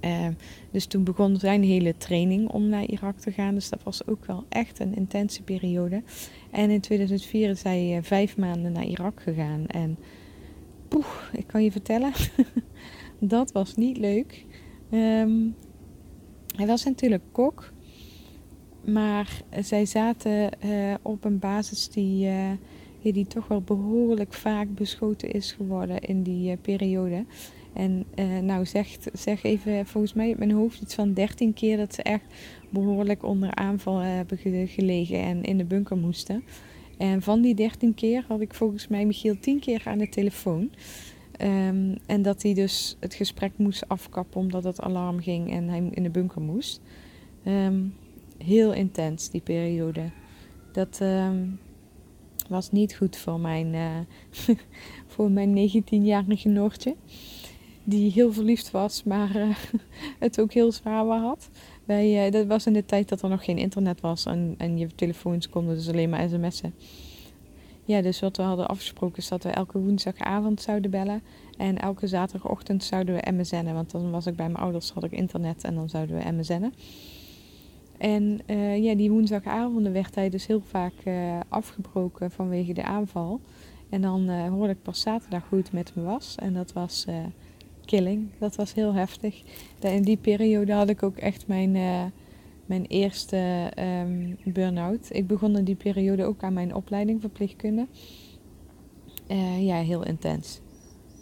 Ehm, 0.00 0.32
dus 0.70 0.86
toen 0.86 1.04
begon 1.04 1.36
zijn 1.36 1.62
hele 1.62 1.96
training 1.96 2.48
om 2.48 2.68
naar 2.68 2.84
Irak 2.84 3.18
te 3.18 3.32
gaan. 3.32 3.54
Dus 3.54 3.68
dat 3.68 3.82
was 3.82 4.06
ook 4.06 4.24
wel 4.24 4.44
echt 4.48 4.78
een 4.78 4.96
intense 4.96 5.42
periode. 5.42 6.02
En 6.50 6.70
in 6.70 6.80
2004 6.80 7.48
is 7.48 7.62
hij 7.62 7.96
uh, 7.96 8.02
vijf 8.02 8.36
maanden 8.36 8.72
naar 8.72 8.84
Irak 8.84 9.22
gegaan. 9.22 9.66
En 9.66 9.98
poeh, 10.88 11.06
ik 11.32 11.46
kan 11.46 11.64
je 11.64 11.72
vertellen, 11.72 12.12
dat 13.18 13.52
was 13.52 13.74
niet 13.74 13.96
leuk. 13.96 14.44
Ehm, 14.90 15.48
hij 16.56 16.66
was 16.66 16.84
natuurlijk 16.84 17.22
kok. 17.32 17.72
Maar 18.84 19.42
zij 19.60 19.86
zaten 19.86 20.50
uh, 20.64 20.94
op 21.02 21.24
een 21.24 21.38
basis 21.38 21.88
die, 21.88 22.26
uh, 22.26 22.50
die 23.02 23.26
toch 23.26 23.48
wel 23.48 23.60
behoorlijk 23.60 24.32
vaak 24.32 24.74
beschoten 24.74 25.30
is 25.30 25.52
geworden 25.52 26.00
in 26.00 26.22
die 26.22 26.50
uh, 26.50 26.56
periode. 26.60 27.24
En 27.72 28.06
nou 28.42 28.66
zegt, 28.66 29.08
zeg 29.12 29.42
even 29.42 29.86
volgens 29.86 30.12
mij 30.12 30.30
op 30.30 30.38
mijn 30.38 30.50
hoofd 30.50 30.80
iets 30.80 30.94
van 30.94 31.12
13 31.12 31.52
keer 31.52 31.76
dat 31.76 31.94
ze 31.94 32.02
echt 32.02 32.24
behoorlijk 32.68 33.22
onder 33.22 33.54
aanval 33.54 33.98
hebben 33.98 34.38
gelegen 34.68 35.18
en 35.18 35.42
in 35.42 35.58
de 35.58 35.64
bunker 35.64 35.96
moesten. 35.96 36.44
En 36.98 37.22
van 37.22 37.40
die 37.40 37.54
13 37.54 37.94
keer 37.94 38.24
had 38.28 38.40
ik 38.40 38.54
volgens 38.54 38.88
mij 38.88 39.06
Michiel 39.06 39.38
10 39.40 39.58
keer 39.58 39.82
aan 39.84 39.98
de 39.98 40.08
telefoon. 40.08 40.70
Um, 41.42 41.96
en 42.06 42.22
dat 42.22 42.42
hij 42.42 42.54
dus 42.54 42.96
het 43.00 43.14
gesprek 43.14 43.52
moest 43.56 43.88
afkappen 43.88 44.40
omdat 44.40 44.64
het 44.64 44.80
alarm 44.80 45.20
ging 45.20 45.50
en 45.50 45.68
hij 45.68 45.88
in 45.90 46.02
de 46.02 46.10
bunker 46.10 46.40
moest. 46.40 46.80
Um, 47.46 47.94
heel 48.38 48.72
intens 48.72 49.30
die 49.30 49.40
periode. 49.40 50.10
Dat 50.72 50.98
um, 51.02 51.58
was 52.48 52.70
niet 52.70 52.94
goed 52.94 53.16
voor 53.16 53.40
mijn, 53.40 53.74
uh, 53.74 54.56
voor 55.12 55.30
mijn 55.30 55.70
19-jarige 55.70 56.48
Noortje. 56.48 56.96
Die 57.84 58.12
heel 58.12 58.32
verliefd 58.32 58.70
was, 58.70 59.02
maar 59.02 59.36
uh, 59.36 59.56
het 60.18 60.40
ook 60.40 60.52
heel 60.52 60.72
zwaar 60.72 61.04
had. 61.06 61.48
Wij, 61.84 62.26
uh, 62.26 62.32
dat 62.32 62.46
was 62.46 62.66
in 62.66 62.72
de 62.72 62.84
tijd 62.84 63.08
dat 63.08 63.22
er 63.22 63.28
nog 63.28 63.44
geen 63.44 63.58
internet 63.58 64.00
was 64.00 64.26
en, 64.26 64.54
en 64.58 64.78
je 64.78 64.94
telefoons 64.94 65.48
konden 65.48 65.74
dus 65.74 65.88
alleen 65.88 66.10
maar 66.10 66.28
sms'en. 66.28 66.74
Ja, 67.86 68.02
dus 68.02 68.20
wat 68.20 68.36
we 68.36 68.42
hadden 68.42 68.68
afgesproken 68.68 69.16
is 69.16 69.28
dat 69.28 69.42
we 69.42 69.48
elke 69.48 69.78
woensdagavond 69.78 70.62
zouden 70.62 70.90
bellen. 70.90 71.22
En 71.56 71.78
elke 71.78 72.06
zaterdagochtend 72.06 72.84
zouden 72.84 73.14
we 73.14 73.32
MSN'en. 73.32 73.74
Want 73.74 73.90
dan 73.90 74.10
was 74.10 74.26
ik 74.26 74.36
bij 74.36 74.48
mijn 74.48 74.64
ouders, 74.64 74.90
had 74.90 75.04
ik 75.04 75.12
internet 75.12 75.64
en 75.64 75.74
dan 75.74 75.88
zouden 75.88 76.16
we 76.16 76.32
MSN'en. 76.32 76.72
En 77.98 78.40
uh, 78.46 78.84
ja, 78.84 78.94
die 78.94 79.10
woensdagavonden 79.10 79.92
werd 79.92 80.14
hij 80.14 80.30
dus 80.30 80.46
heel 80.46 80.60
vaak 80.60 80.92
uh, 81.04 81.40
afgebroken 81.48 82.30
vanwege 82.30 82.72
de 82.72 82.82
aanval. 82.82 83.40
En 83.90 84.00
dan 84.00 84.30
uh, 84.30 84.48
hoorde 84.48 84.72
ik 84.72 84.82
pas 84.82 85.00
zaterdag 85.00 85.48
hoe 85.48 85.58
het 85.58 85.72
met 85.72 85.94
me 85.94 86.02
was. 86.02 86.34
En 86.34 86.54
dat 86.54 86.72
was 86.72 87.06
killing. 87.84 88.28
Dat 88.38 88.56
was 88.56 88.74
heel 88.74 88.94
heftig. 88.94 89.42
In 89.80 90.02
die 90.02 90.16
periode 90.16 90.72
had 90.72 90.88
ik 90.88 91.02
ook 91.02 91.16
echt 91.16 91.46
mijn, 91.46 91.72
mijn 92.66 92.84
eerste 92.86 93.72
um, 93.78 94.36
burn-out. 94.44 95.08
Ik 95.10 95.26
begon 95.26 95.56
in 95.56 95.64
die 95.64 95.74
periode 95.74 96.24
ook 96.24 96.42
aan 96.42 96.52
mijn 96.52 96.74
opleiding 96.74 97.20
verpleegkunde. 97.20 97.86
ja, 99.58 99.76
heel 99.76 100.04
intens. 100.04 100.60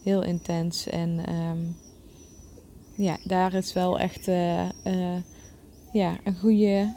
Heel 0.04 0.22
intens. 0.22 0.86
En 0.86 1.34
um, 1.34 1.76
ja, 2.96 3.18
daar 3.24 3.54
is 3.54 3.72
wel 3.72 3.98
echt 3.98 4.28
ja, 5.92 6.16
een 6.24 6.36
goede 6.38 6.94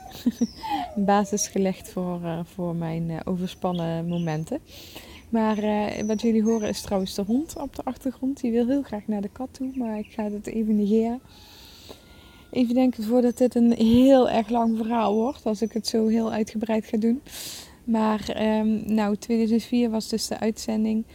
basis 0.95 1.47
gelegd 1.47 1.89
voor, 1.89 2.19
uh, 2.23 2.39
voor 2.43 2.75
mijn 2.75 3.09
uh, 3.09 3.19
overspannen 3.23 4.07
momenten. 4.07 4.59
Maar 5.29 5.63
uh, 5.63 6.01
wat 6.07 6.21
jullie 6.21 6.43
horen 6.43 6.69
is 6.69 6.81
trouwens 6.81 7.13
de 7.13 7.23
hond 7.23 7.55
op 7.57 7.75
de 7.75 7.83
achtergrond. 7.83 8.41
Die 8.41 8.51
wil 8.51 8.67
heel 8.67 8.83
graag 8.83 9.07
naar 9.07 9.21
de 9.21 9.29
kat 9.29 9.47
toe, 9.51 9.71
maar 9.75 9.97
ik 9.97 10.11
ga 10.11 10.23
het 10.23 10.47
even 10.47 10.75
negeren. 10.75 11.19
Even 12.51 12.73
denken 12.73 13.03
voordat 13.03 13.37
dit 13.37 13.55
een 13.55 13.71
heel 13.71 14.29
erg 14.29 14.49
lang 14.49 14.77
verhaal 14.77 15.13
wordt, 15.13 15.45
als 15.45 15.61
ik 15.61 15.71
het 15.71 15.87
zo 15.87 16.07
heel 16.07 16.31
uitgebreid 16.31 16.85
ga 16.85 16.97
doen. 16.97 17.21
Maar 17.83 18.41
um, 18.59 18.93
nou, 18.93 19.15
2004 19.15 19.89
was 19.89 20.09
dus 20.09 20.27
de 20.27 20.39
uitzending. 20.39 21.05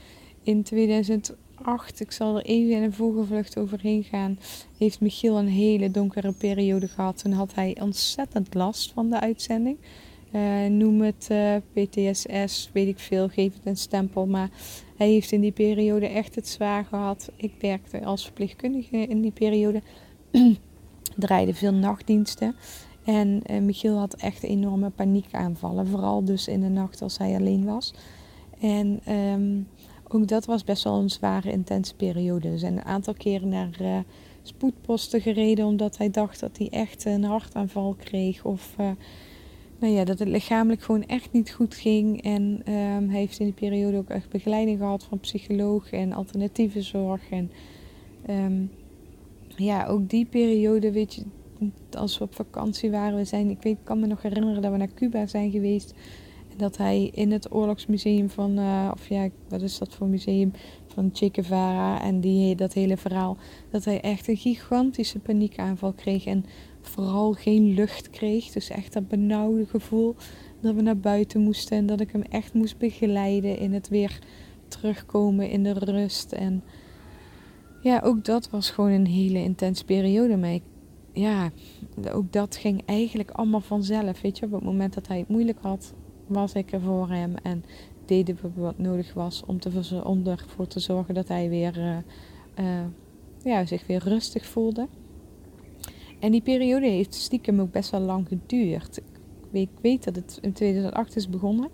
In 0.43 0.62
2000 0.62 1.35
8, 1.62 2.01
ik 2.01 2.12
zal 2.12 2.37
er 2.37 2.44
even 2.44 2.73
in 2.73 2.83
een 2.83 2.92
vogelvlucht 2.92 3.59
overheen 3.59 4.05
gaan, 4.05 4.38
heeft 4.79 5.01
Michiel 5.01 5.38
een 5.38 5.49
hele 5.49 5.90
donkere 5.90 6.33
periode 6.33 6.88
gehad. 6.88 7.18
Toen 7.18 7.33
had 7.33 7.55
hij 7.55 7.77
ontzettend 7.81 8.55
last 8.55 8.92
van 8.92 9.11
de 9.11 9.20
uitzending. 9.20 9.77
Uh, 10.33 10.66
noem 10.66 11.01
het 11.01 11.29
uh, 11.31 11.55
eh, 11.55 11.62
PTSS, 11.73 12.70
weet 12.73 12.88
ik 12.88 12.99
veel, 12.99 13.29
geef 13.29 13.55
het 13.55 13.66
een 13.66 13.77
stempel. 13.77 14.27
Maar 14.27 14.51
hij 14.96 15.09
heeft 15.09 15.33
in 15.33 15.40
die 15.40 15.53
periode 15.53 16.07
echt 16.07 16.35
het 16.35 16.49
zwaar 16.49 16.85
gehad. 16.85 17.31
Ik 17.37 17.53
werkte 17.61 18.05
als 18.05 18.25
verpleegkundige 18.25 18.96
in 18.96 19.20
die 19.20 19.31
periode, 19.31 19.83
draaide 21.16 21.55
veel 21.55 21.75
nachtdiensten. 21.75 22.55
En 23.05 23.42
uh, 23.51 23.61
Michiel 23.61 23.99
had 23.99 24.14
echt 24.14 24.42
enorme 24.42 24.90
paniekaanvallen, 24.90 25.87
vooral 25.87 26.25
dus 26.25 26.49
in 26.49 26.61
de 26.61 26.68
nacht 26.68 27.03
als 27.03 27.18
hij 27.18 27.35
alleen 27.35 27.64
was. 27.64 27.94
En 28.61 29.01
um, 29.14 29.66
ook 30.14 30.29
dat 30.29 30.44
was 30.44 30.64
best 30.64 30.85
wel 30.85 31.01
een 31.01 31.11
zware, 31.11 31.53
intense 31.53 31.94
periode. 31.94 32.51
We 32.51 32.59
zijn 32.59 32.77
een 32.77 32.85
aantal 32.85 33.14
keren 33.14 33.49
naar 33.49 33.77
uh, 33.81 33.99
spoedposten 34.42 35.20
gereden 35.20 35.66
omdat 35.66 35.96
hij 35.96 36.11
dacht 36.11 36.40
dat 36.40 36.59
hij 36.59 36.68
echt 36.70 37.05
een 37.05 37.25
hartaanval 37.25 37.96
kreeg. 37.99 38.44
Of 38.44 38.75
uh, 38.81 38.90
nou 39.79 39.92
ja, 39.92 40.05
dat 40.05 40.18
het 40.18 40.29
lichamelijk 40.29 40.83
gewoon 40.83 41.07
echt 41.07 41.33
niet 41.33 41.51
goed 41.51 41.75
ging. 41.75 42.23
En 42.23 42.42
um, 42.42 43.09
hij 43.09 43.18
heeft 43.18 43.38
in 43.38 43.44
die 43.44 43.55
periode 43.55 43.96
ook 43.96 44.09
echt 44.09 44.29
begeleiding 44.29 44.79
gehad 44.79 45.05
van 45.05 45.20
psycholoog 45.20 45.92
en 45.92 46.12
alternatieve 46.12 46.83
zorg. 46.83 47.31
En 47.31 47.51
um, 48.31 48.70
ja, 49.57 49.87
ook 49.87 50.09
die 50.09 50.25
periode, 50.25 50.92
weet 50.92 51.14
je, 51.14 51.23
als 51.90 52.18
we 52.18 52.25
op 52.25 52.35
vakantie 52.35 52.90
waren, 52.90 53.18
we 53.18 53.25
zijn, 53.25 53.51
ik 53.51 53.62
weet, 53.62 53.79
ik 53.79 53.85
kan 53.85 54.01
me 54.01 54.07
nog 54.07 54.23
herinneren 54.23 54.62
dat 54.62 54.73
we 54.73 54.77
naar 54.77 54.94
Cuba 54.94 55.27
zijn 55.27 55.51
geweest 55.51 55.94
dat 56.56 56.76
hij 56.76 57.10
in 57.14 57.32
het 57.32 57.52
oorlogsmuseum 57.54 58.30
van, 58.30 58.58
uh, 58.58 58.90
of 58.92 59.08
ja, 59.08 59.28
wat 59.48 59.62
is 59.62 59.78
dat 59.78 59.94
voor 59.94 60.06
museum, 60.06 60.52
van 60.86 61.10
Che 61.12 61.30
en 62.02 62.20
die, 62.20 62.54
dat 62.54 62.72
hele 62.72 62.96
verhaal, 62.96 63.36
dat 63.70 63.84
hij 63.84 64.00
echt 64.00 64.28
een 64.28 64.36
gigantische 64.36 65.18
paniekaanval 65.18 65.92
kreeg 65.92 66.26
en 66.26 66.44
vooral 66.80 67.32
geen 67.32 67.74
lucht 67.74 68.10
kreeg. 68.10 68.50
Dus 68.50 68.70
echt 68.70 68.92
dat 68.92 69.08
benauwde 69.08 69.66
gevoel 69.66 70.14
dat 70.60 70.74
we 70.74 70.82
naar 70.82 70.98
buiten 70.98 71.40
moesten 71.40 71.76
en 71.76 71.86
dat 71.86 72.00
ik 72.00 72.12
hem 72.12 72.22
echt 72.22 72.54
moest 72.54 72.78
begeleiden 72.78 73.58
in 73.58 73.72
het 73.72 73.88
weer 73.88 74.18
terugkomen 74.68 75.50
in 75.50 75.62
de 75.62 75.72
rust. 75.72 76.32
En 76.32 76.62
ja, 77.82 78.00
ook 78.04 78.24
dat 78.24 78.50
was 78.50 78.70
gewoon 78.70 78.90
een 78.90 79.06
hele 79.06 79.42
intense 79.42 79.84
periode. 79.84 80.36
Maar 80.36 80.58
ja, 81.12 81.50
ook 82.12 82.32
dat 82.32 82.56
ging 82.56 82.82
eigenlijk 82.86 83.30
allemaal 83.30 83.60
vanzelf. 83.60 84.20
Weet 84.20 84.38
je, 84.38 84.46
op 84.46 84.52
het 84.52 84.64
moment 84.64 84.94
dat 84.94 85.08
hij 85.08 85.18
het 85.18 85.28
moeilijk 85.28 85.58
had, 85.60 85.94
was 86.31 86.53
ik 86.53 86.73
er 86.73 86.81
voor 86.81 87.09
hem 87.09 87.35
en 87.43 87.64
deden 88.05 88.38
we 88.43 88.61
wat 88.61 88.79
nodig 88.79 89.14
was 89.14 89.43
om, 89.47 89.61
te, 89.61 89.71
ervoor 90.25 90.66
te 90.66 90.81
zorgen 90.81 91.14
dat 91.14 91.29
hij 91.29 91.49
weer, 91.49 91.79
uh, 91.79 91.97
uh, 92.66 92.85
ja, 93.45 93.66
zich 93.66 93.87
weer 93.87 94.03
rustig 94.03 94.47
voelde. 94.47 94.88
En 96.19 96.31
die 96.31 96.43
periode 96.43 96.87
heeft 96.87 97.14
stiekem 97.14 97.61
ook 97.61 97.71
best 97.71 97.90
wel 97.90 98.01
lang 98.01 98.29
geduurd. 98.29 98.97
Ik 98.97 99.05
weet, 99.51 99.69
ik 99.69 99.79
weet 99.81 100.05
dat 100.05 100.16
het 100.16 100.38
in 100.40 100.53
2008 100.53 101.16
is 101.16 101.29
begonnen. 101.29 101.69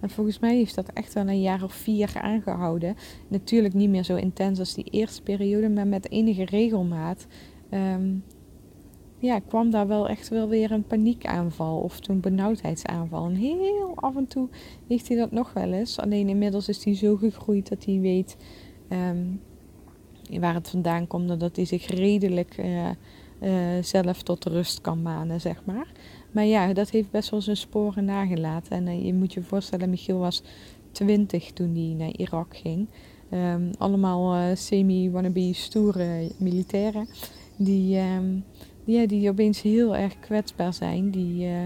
En 0.00 0.10
volgens 0.10 0.38
mij 0.38 0.56
heeft 0.56 0.74
dat 0.74 0.90
echt 0.94 1.12
wel 1.12 1.28
een 1.28 1.40
jaar 1.40 1.62
of 1.62 1.72
vier 1.72 2.12
aangehouden. 2.20 2.96
Natuurlijk 3.28 3.74
niet 3.74 3.90
meer 3.90 4.04
zo 4.04 4.16
intens 4.16 4.58
als 4.58 4.74
die 4.74 4.84
eerste 4.84 5.22
periode, 5.22 5.68
maar 5.68 5.86
met 5.86 6.10
enige 6.10 6.44
regelmaat. 6.44 7.26
Um, 7.70 8.24
ja, 9.20 9.38
kwam 9.38 9.70
daar 9.70 9.86
wel 9.86 10.08
echt 10.08 10.28
wel 10.28 10.48
weer 10.48 10.70
een 10.70 10.86
paniekaanval 10.86 11.78
of 11.78 12.08
een 12.08 12.20
benauwdheidsaanval. 12.20 13.24
En 13.24 13.34
heel 13.34 13.92
af 13.94 14.16
en 14.16 14.26
toe 14.26 14.48
heeft 14.88 15.08
hij 15.08 15.16
dat 15.16 15.30
nog 15.30 15.52
wel 15.52 15.72
eens. 15.72 15.98
Alleen 15.98 16.28
inmiddels 16.28 16.68
is 16.68 16.84
hij 16.84 16.94
zo 16.94 17.16
gegroeid 17.16 17.68
dat 17.68 17.84
hij 17.84 17.98
weet 18.00 18.36
um, 18.88 19.40
waar 20.40 20.54
het 20.54 20.68
vandaan 20.68 21.06
komt. 21.06 21.40
Dat 21.40 21.56
hij 21.56 21.64
zich 21.64 21.86
redelijk 21.86 22.58
uh, 22.58 22.88
uh, 23.42 23.82
zelf 23.82 24.22
tot 24.22 24.44
rust 24.44 24.80
kan 24.80 25.02
manen, 25.02 25.40
zeg 25.40 25.64
maar. 25.64 25.92
Maar 26.30 26.44
ja, 26.44 26.72
dat 26.72 26.90
heeft 26.90 27.10
best 27.10 27.30
wel 27.30 27.40
zijn 27.40 27.56
sporen 27.56 28.04
nagelaten. 28.04 28.72
En 28.72 28.86
uh, 28.86 29.04
je 29.04 29.14
moet 29.14 29.32
je 29.32 29.42
voorstellen, 29.42 29.90
Michiel 29.90 30.18
was 30.18 30.42
20 30.92 31.52
toen 31.52 31.74
hij 31.74 31.94
naar 31.98 32.16
Irak 32.16 32.56
ging. 32.56 32.88
Um, 33.32 33.70
allemaal 33.78 34.56
semi-wannabe 34.56 35.52
stoere 35.52 36.30
militairen. 36.38 37.08
Die... 37.56 37.98
Um, 37.98 38.44
ja, 38.90 39.06
die 39.06 39.30
opeens 39.30 39.62
heel 39.62 39.96
erg 39.96 40.20
kwetsbaar 40.20 40.74
zijn, 40.74 41.10
die 41.10 41.46
uh, 41.46 41.56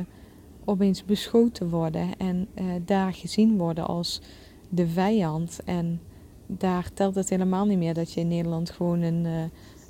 opeens 0.64 1.04
beschoten 1.04 1.68
worden 1.68 2.18
en 2.18 2.46
uh, 2.54 2.64
daar 2.84 3.12
gezien 3.12 3.56
worden 3.56 3.86
als 3.86 4.20
de 4.68 4.88
vijand. 4.88 5.60
En 5.64 6.00
daar 6.46 6.92
telt 6.92 7.14
het 7.14 7.28
helemaal 7.28 7.66
niet 7.66 7.78
meer 7.78 7.94
dat 7.94 8.12
je 8.12 8.20
in 8.20 8.28
Nederland 8.28 8.70
gewoon 8.70 9.00
een, 9.00 9.24
uh, 9.24 9.42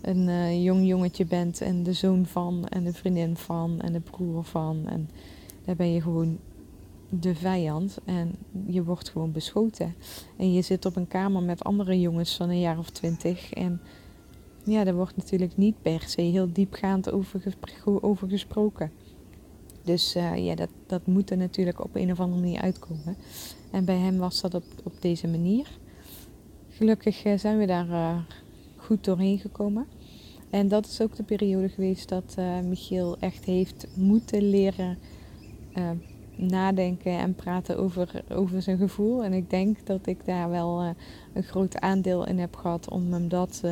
een 0.03 0.62
jong 0.62 0.87
jongetje 0.87 1.27
bent 1.27 1.61
en 1.61 1.83
de 1.83 1.92
zoon 1.92 2.27
van 2.27 2.66
en 2.68 2.85
de 2.85 2.92
vriendin 2.92 3.37
van 3.37 3.81
en 3.81 3.92
de 3.92 4.01
broer 4.01 4.44
van. 4.44 4.87
En 4.88 5.11
daar 5.64 5.77
ben 5.77 5.92
je 5.92 6.01
gewoon 6.01 6.38
de 7.09 7.35
vijand 7.35 7.99
en 8.05 8.35
je 8.66 8.85
wordt 8.85 9.09
gewoon 9.09 9.33
beschoten. 9.33 9.94
En 10.37 10.53
je 10.53 10.62
zit 10.62 10.87
op 10.87 10.97
een 10.97 11.09
kamer 11.09 11.42
met 11.42 11.64
andere 11.64 12.01
jongens 12.01 12.37
van 12.37 12.49
een 12.49 12.61
jaar 12.61 12.79
of 12.79 12.90
twintig 12.90 13.53
en 13.53 13.81
ja, 14.64 14.85
daar 14.85 14.94
wordt 14.94 15.16
natuurlijk 15.16 15.57
niet 15.57 15.83
per 15.83 16.03
se 16.07 16.20
heel 16.20 16.53
diepgaand 16.53 17.11
over, 18.03 18.29
gesproken. 18.29 18.90
Dus 19.83 20.16
uh, 20.16 20.44
ja, 20.44 20.55
dat, 20.55 20.68
dat 20.87 21.07
moet 21.07 21.31
er 21.31 21.37
natuurlijk 21.37 21.85
op 21.85 21.94
een 21.94 22.11
of 22.11 22.20
andere 22.20 22.40
manier 22.40 22.61
uitkomen. 22.61 23.16
En 23.70 23.85
bij 23.85 23.98
hem 23.98 24.18
was 24.18 24.40
dat 24.40 24.55
op, 24.55 24.64
op 24.85 24.92
deze 25.00 25.29
manier. 25.29 25.79
Gelukkig 26.68 27.24
uh, 27.24 27.38
zijn 27.38 27.59
we 27.59 27.66
daar 27.66 27.88
uh, 27.88 28.18
goed 28.77 29.05
doorheen 29.05 29.38
gekomen. 29.38 29.87
En 30.50 30.68
dat 30.68 30.87
is 30.87 31.00
ook 31.00 31.16
de 31.16 31.22
periode 31.22 31.68
geweest 31.68 32.09
dat 32.09 32.37
Michiel 32.64 33.18
echt 33.18 33.44
heeft 33.44 33.87
moeten 33.94 34.50
leren 34.50 34.98
nadenken 36.37 37.12
en 37.12 37.35
praten 37.35 37.79
over, 37.79 38.24
over 38.29 38.62
zijn 38.62 38.79
gevoel. 38.79 39.24
En 39.24 39.33
ik 39.33 39.50
denk 39.50 39.87
dat 39.87 40.07
ik 40.07 40.24
daar 40.24 40.50
wel 40.50 40.94
een 41.33 41.42
groot 41.42 41.81
aandeel 41.81 42.27
in 42.27 42.38
heb 42.38 42.57
gehad 42.57 42.90
om 42.90 43.12
hem 43.12 43.29
dat 43.29 43.62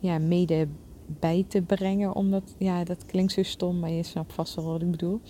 ja, 0.00 0.18
mede 0.18 0.68
bij 1.06 1.44
te 1.48 1.62
brengen. 1.62 2.14
Omdat, 2.14 2.54
ja, 2.58 2.84
dat 2.84 3.06
klinkt 3.06 3.32
zo 3.32 3.42
stom, 3.42 3.78
maar 3.78 3.90
je 3.90 4.02
snapt 4.02 4.32
vast 4.32 4.54
wel 4.54 4.64
wat 4.64 4.82
ik 4.82 4.90
bedoel. 4.90 5.20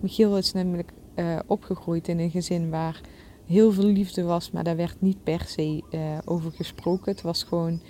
Michiel 0.00 0.36
is 0.36 0.52
namelijk 0.52 0.92
uh, 1.16 1.38
opgegroeid 1.46 2.08
in 2.08 2.18
een 2.18 2.30
gezin 2.30 2.70
waar 2.70 3.00
heel 3.46 3.72
veel 3.72 3.84
liefde 3.84 4.22
was, 4.22 4.50
maar 4.50 4.64
daar 4.64 4.76
werd 4.76 5.00
niet 5.00 5.22
per 5.22 5.44
se 5.46 5.82
uh, 5.90 6.18
over 6.24 6.52
gesproken. 6.52 7.12
Het 7.12 7.22
was 7.22 7.42
gewoon 7.42 7.80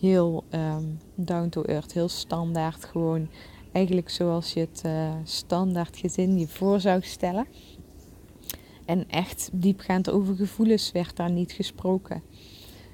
heel 0.00 0.44
um, 0.50 0.98
down 1.14 1.48
to 1.48 1.62
earth, 1.62 1.92
heel 1.92 2.08
standaard. 2.08 2.84
Gewoon 2.84 3.28
eigenlijk 3.72 4.10
zoals 4.10 4.52
je 4.52 4.60
het 4.60 4.82
uh, 4.86 5.14
standaard 5.24 5.96
gezin 5.96 6.38
je 6.38 6.48
voor 6.48 6.80
zou 6.80 7.02
stellen. 7.02 7.46
En 8.84 9.08
echt 9.08 9.50
diepgaand 9.52 10.10
over 10.10 10.34
gevoelens 10.34 10.92
werd 10.92 11.16
daar 11.16 11.32
niet 11.32 11.52
gesproken. 11.52 12.22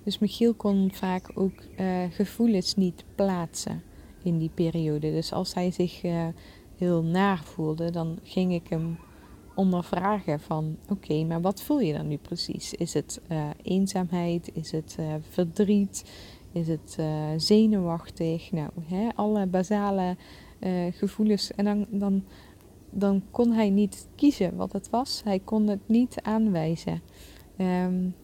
Dus 0.05 0.19
Michiel 0.19 0.55
kon 0.55 0.91
vaak 0.93 1.31
ook 1.35 1.53
uh, 1.81 2.03
gevoelens 2.11 2.75
niet 2.75 3.05
plaatsen 3.15 3.83
in 4.23 4.39
die 4.39 4.51
periode. 4.55 5.11
Dus 5.11 5.33
als 5.33 5.55
hij 5.55 5.71
zich 5.71 6.05
uh, 6.05 6.27
heel 6.77 7.03
naar 7.03 7.45
voelde, 7.45 7.91
dan 7.91 8.19
ging 8.23 8.53
ik 8.55 8.69
hem 8.69 8.99
ondervragen 9.55 10.41
van 10.41 10.77
oké, 10.89 11.25
maar 11.25 11.41
wat 11.41 11.63
voel 11.63 11.81
je 11.81 11.93
dan 11.93 12.09
nu 12.09 12.17
precies? 12.17 12.75
Is 12.75 12.95
het 12.95 13.21
uh, 13.31 13.47
eenzaamheid? 13.63 14.51
Is 14.55 14.71
het 14.71 14.99
verdriet? 15.21 16.05
Is 16.53 16.69
het 16.69 16.99
zenuwachtig? 17.37 18.53
Nou, 18.53 18.71
hè, 18.85 19.09
alle 19.15 19.47
basale 19.47 20.17
gevoelens. 20.91 21.53
En 21.53 21.65
dan, 21.65 21.87
dan, 21.91 22.25
dan 22.91 23.23
kon 23.31 23.53
hij 23.53 23.71
niet 23.71 24.09
kiezen 24.15 24.57
wat 24.57 24.73
het 24.73 24.91
was. 24.91 25.21
Hij 25.25 25.39
kon 25.39 25.67
het 25.67 25.89
niet 25.89 26.17
aanwijzen. 26.23 27.03
Um, 27.59 28.15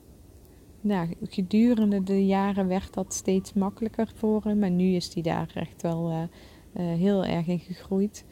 nou, 0.80 1.08
gedurende 1.22 2.02
de 2.02 2.26
jaren 2.26 2.66
werd 2.68 2.94
dat 2.94 3.14
steeds 3.14 3.52
makkelijker 3.52 4.12
voor 4.14 4.42
hem. 4.44 4.62
En 4.62 4.76
nu 4.76 4.94
is 4.94 5.14
hij 5.14 5.22
daar 5.22 5.50
echt 5.54 5.82
wel 5.82 6.10
uh, 6.10 6.18
uh, 6.18 6.98
heel 6.98 7.24
erg 7.24 7.46
in 7.46 7.58
gegroeid. 7.58 8.24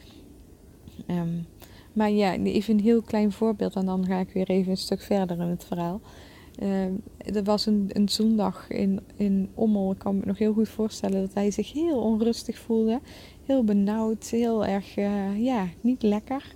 Um, 1.06 1.46
maar 1.92 2.10
ja, 2.10 2.36
even 2.36 2.74
een 2.74 2.84
heel 2.84 3.02
klein 3.02 3.32
voorbeeld 3.32 3.74
en 3.76 3.86
dan 3.86 4.06
ga 4.06 4.18
ik 4.18 4.30
weer 4.30 4.48
even 4.48 4.70
een 4.70 4.76
stuk 4.76 5.00
verder 5.00 5.40
in 5.40 5.48
het 5.48 5.64
verhaal. 5.64 6.00
Uh, 6.62 6.84
er 7.34 7.44
was 7.44 7.66
een, 7.66 7.90
een 7.92 8.08
zondag 8.08 8.70
in, 8.70 9.00
in 9.16 9.50
Ommel. 9.54 9.92
Ik 9.92 9.98
kan 9.98 10.16
me 10.18 10.22
nog 10.24 10.38
heel 10.38 10.52
goed 10.52 10.68
voorstellen 10.68 11.20
dat 11.20 11.34
hij 11.34 11.50
zich 11.50 11.72
heel 11.72 12.00
onrustig 12.00 12.58
voelde. 12.58 13.00
Heel 13.44 13.64
benauwd, 13.64 14.28
heel 14.28 14.66
erg, 14.66 14.96
uh, 14.96 15.44
ja, 15.44 15.66
niet 15.80 16.02
lekker. 16.02 16.54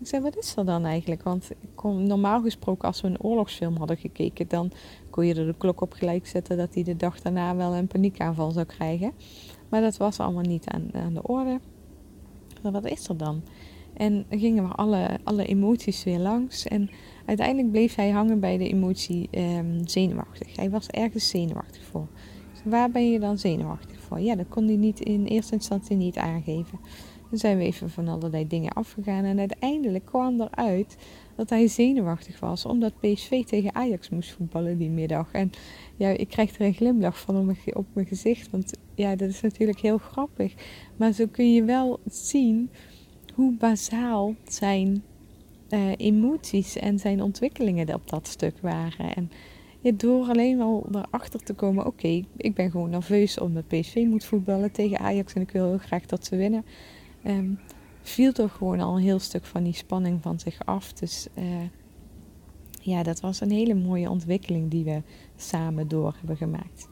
Ik 0.00 0.06
zei, 0.06 0.22
wat 0.22 0.36
is 0.36 0.56
er 0.56 0.64
dan 0.64 0.84
eigenlijk? 0.84 1.22
Want 1.22 1.50
normaal 1.82 2.40
gesproken, 2.42 2.88
als 2.88 3.00
we 3.00 3.08
een 3.08 3.22
oorlogsfilm 3.22 3.76
hadden 3.76 3.96
gekeken, 3.96 4.48
dan 4.48 4.70
kon 5.10 5.26
je 5.26 5.34
er 5.34 5.46
de 5.46 5.54
klok 5.58 5.80
op 5.80 5.92
gelijk 5.92 6.26
zetten 6.26 6.56
dat 6.56 6.74
hij 6.74 6.82
de 6.82 6.96
dag 6.96 7.20
daarna 7.20 7.56
wel 7.56 7.74
een 7.74 7.86
paniekaanval 7.86 8.50
zou 8.50 8.66
krijgen. 8.66 9.12
Maar 9.68 9.80
dat 9.80 9.96
was 9.96 10.20
allemaal 10.20 10.42
niet 10.42 10.68
aan, 10.68 10.88
aan 10.92 11.14
de 11.14 11.22
orde. 11.22 11.60
Wat 12.62 12.84
is 12.84 13.08
er 13.08 13.16
dan? 13.16 13.42
En 13.94 14.26
gingen 14.30 14.68
we 14.68 14.74
alle, 14.74 15.18
alle 15.24 15.44
emoties 15.44 16.04
weer 16.04 16.18
langs. 16.18 16.66
En 16.66 16.90
uiteindelijk 17.26 17.70
bleef 17.70 17.94
hij 17.94 18.10
hangen 18.10 18.40
bij 18.40 18.58
de 18.58 18.68
emotie 18.68 19.28
um, 19.30 19.88
zenuwachtig. 19.88 20.56
Hij 20.56 20.70
was 20.70 20.86
ergens 20.86 21.28
zenuwachtig 21.28 21.84
voor. 21.84 22.06
Waar 22.64 22.90
ben 22.90 23.10
je 23.10 23.18
dan 23.18 23.38
zenuwachtig 23.38 24.00
voor? 24.00 24.20
Ja, 24.20 24.34
dat 24.34 24.48
kon 24.48 24.66
hij 24.66 24.76
niet 24.76 25.00
in 25.00 25.24
eerste 25.24 25.54
instantie 25.54 25.96
niet 25.96 26.16
aangeven. 26.16 26.78
Dan 27.30 27.38
zijn 27.38 27.58
we 27.58 27.64
even 27.64 27.90
van 27.90 28.08
allerlei 28.08 28.46
dingen 28.46 28.72
afgegaan. 28.72 29.24
En 29.24 29.38
uiteindelijk 29.38 30.04
kwam 30.04 30.40
eruit 30.40 30.96
dat 31.36 31.50
hij 31.50 31.68
zenuwachtig 31.68 32.40
was. 32.40 32.64
Omdat 32.64 33.00
PSV 33.00 33.44
tegen 33.44 33.74
Ajax 33.74 34.08
moest 34.08 34.30
voetballen 34.30 34.78
die 34.78 34.90
middag. 34.90 35.32
En 35.32 35.50
ja, 35.96 36.08
ik 36.08 36.28
krijg 36.28 36.54
er 36.58 36.66
een 36.66 36.74
glimlach 36.74 37.20
van 37.20 37.38
op 37.72 37.86
mijn, 37.92 38.06
gezicht. 38.06 38.50
Want 38.50 38.72
ja, 38.94 39.16
dat 39.16 39.28
is 39.28 39.40
natuurlijk 39.40 39.80
heel 39.80 39.98
grappig. 39.98 40.54
Maar 40.96 41.12
zo 41.12 41.26
kun 41.30 41.52
je 41.52 41.64
wel 41.64 42.00
zien 42.06 42.70
hoe 43.34 43.52
bazaal 43.52 44.34
zijn 44.44 45.02
uh, 45.70 45.92
emoties 45.96 46.76
en 46.76 46.98
zijn 46.98 47.22
ontwikkelingen 47.22 47.94
op 47.94 48.08
dat 48.08 48.26
stuk 48.28 48.58
waren. 48.60 49.14
En 49.14 49.30
door 49.96 50.28
alleen 50.28 50.60
al 50.60 50.86
erachter 50.92 51.42
te 51.42 51.54
komen, 51.54 51.86
oké, 51.86 52.22
ik 52.36 52.54
ben 52.54 52.70
gewoon 52.70 52.90
nerveus 52.90 53.38
omdat 53.38 53.68
PSV 53.68 54.04
moet 54.08 54.24
voetballen 54.24 54.72
tegen 54.72 54.98
Ajax 54.98 55.32
en 55.32 55.42
ik 55.42 55.50
wil 55.50 55.68
heel 55.68 55.78
graag 55.78 56.06
dat 56.06 56.26
ze 56.26 56.36
winnen 56.36 56.64
um, 57.24 57.58
viel 58.02 58.32
toch 58.32 58.52
gewoon 58.52 58.80
al 58.80 58.96
een 58.96 59.02
heel 59.02 59.18
stuk 59.18 59.44
van 59.44 59.62
die 59.62 59.72
spanning 59.72 60.22
van 60.22 60.38
zich 60.40 60.64
af. 60.64 60.92
Dus 60.92 61.26
uh, 61.38 61.44
ja, 62.80 63.02
dat 63.02 63.20
was 63.20 63.40
een 63.40 63.50
hele 63.50 63.74
mooie 63.74 64.10
ontwikkeling 64.10 64.70
die 64.70 64.84
we 64.84 65.02
samen 65.36 65.88
door 65.88 66.14
hebben 66.18 66.36
gemaakt. 66.36 66.88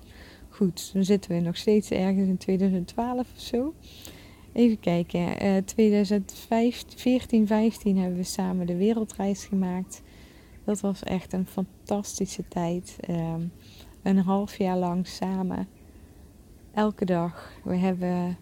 Goed, 0.49 0.91
dan 0.93 1.05
zitten 1.05 1.31
we 1.31 1.41
nog 1.41 1.57
steeds 1.57 1.91
ergens 1.91 2.29
in 2.29 2.37
2012 2.37 3.19
of 3.21 3.41
zo. 3.41 3.75
Even 4.53 4.81
kijken, 4.81 5.45
uh, 5.45 5.57
2014, 5.57 7.47
15 7.47 7.99
hebben 7.99 8.17
we 8.17 8.25
samen 8.25 8.67
de 8.67 8.77
wereldreis 8.77 9.45
gemaakt. 9.45 10.03
Dat 10.65 10.81
was 10.81 11.03
echt 11.03 11.33
een 11.33 11.47
fantastische 11.47 12.49
tijd. 12.49 12.97
Um, 13.11 13.53
een 14.03 14.19
half 14.19 14.59
jaar 14.59 14.77
lang 14.77 15.07
samen. 15.07 15.69
Elke 16.75 17.05
dag. 17.05 17.53
We 17.65 17.77
hebben 17.77 18.39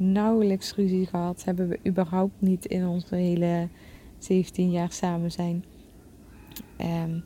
nauwelijks 0.00 0.74
ruzie 0.74 1.06
gehad. 1.06 1.44
Hebben 1.44 1.68
we 1.68 1.80
überhaupt 1.86 2.40
niet 2.40 2.64
in 2.64 2.86
onze 2.86 3.14
hele 3.14 3.68
17 4.18 4.70
jaar 4.70 4.92
samen 4.92 5.32
zijn. 5.32 5.64
Um, 6.78 7.24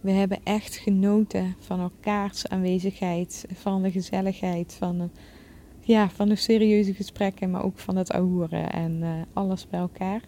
we 0.00 0.10
hebben 0.10 0.38
echt 0.44 0.76
genoten 0.76 1.54
van 1.58 1.80
elkaars 1.80 2.48
aanwezigheid, 2.48 3.46
van 3.52 3.82
de 3.82 3.90
gezelligheid, 3.90 4.74
van, 4.74 4.98
de, 4.98 5.08
ja, 5.80 6.08
van 6.08 6.28
de 6.28 6.36
serieuze 6.36 6.94
gesprekken, 6.94 7.50
maar 7.50 7.64
ook 7.64 7.78
van 7.78 7.96
het 7.96 8.12
ahoeren 8.12 8.72
en 8.72 8.92
uh, 9.02 9.10
alles 9.32 9.68
bij 9.68 9.80
elkaar. 9.80 10.20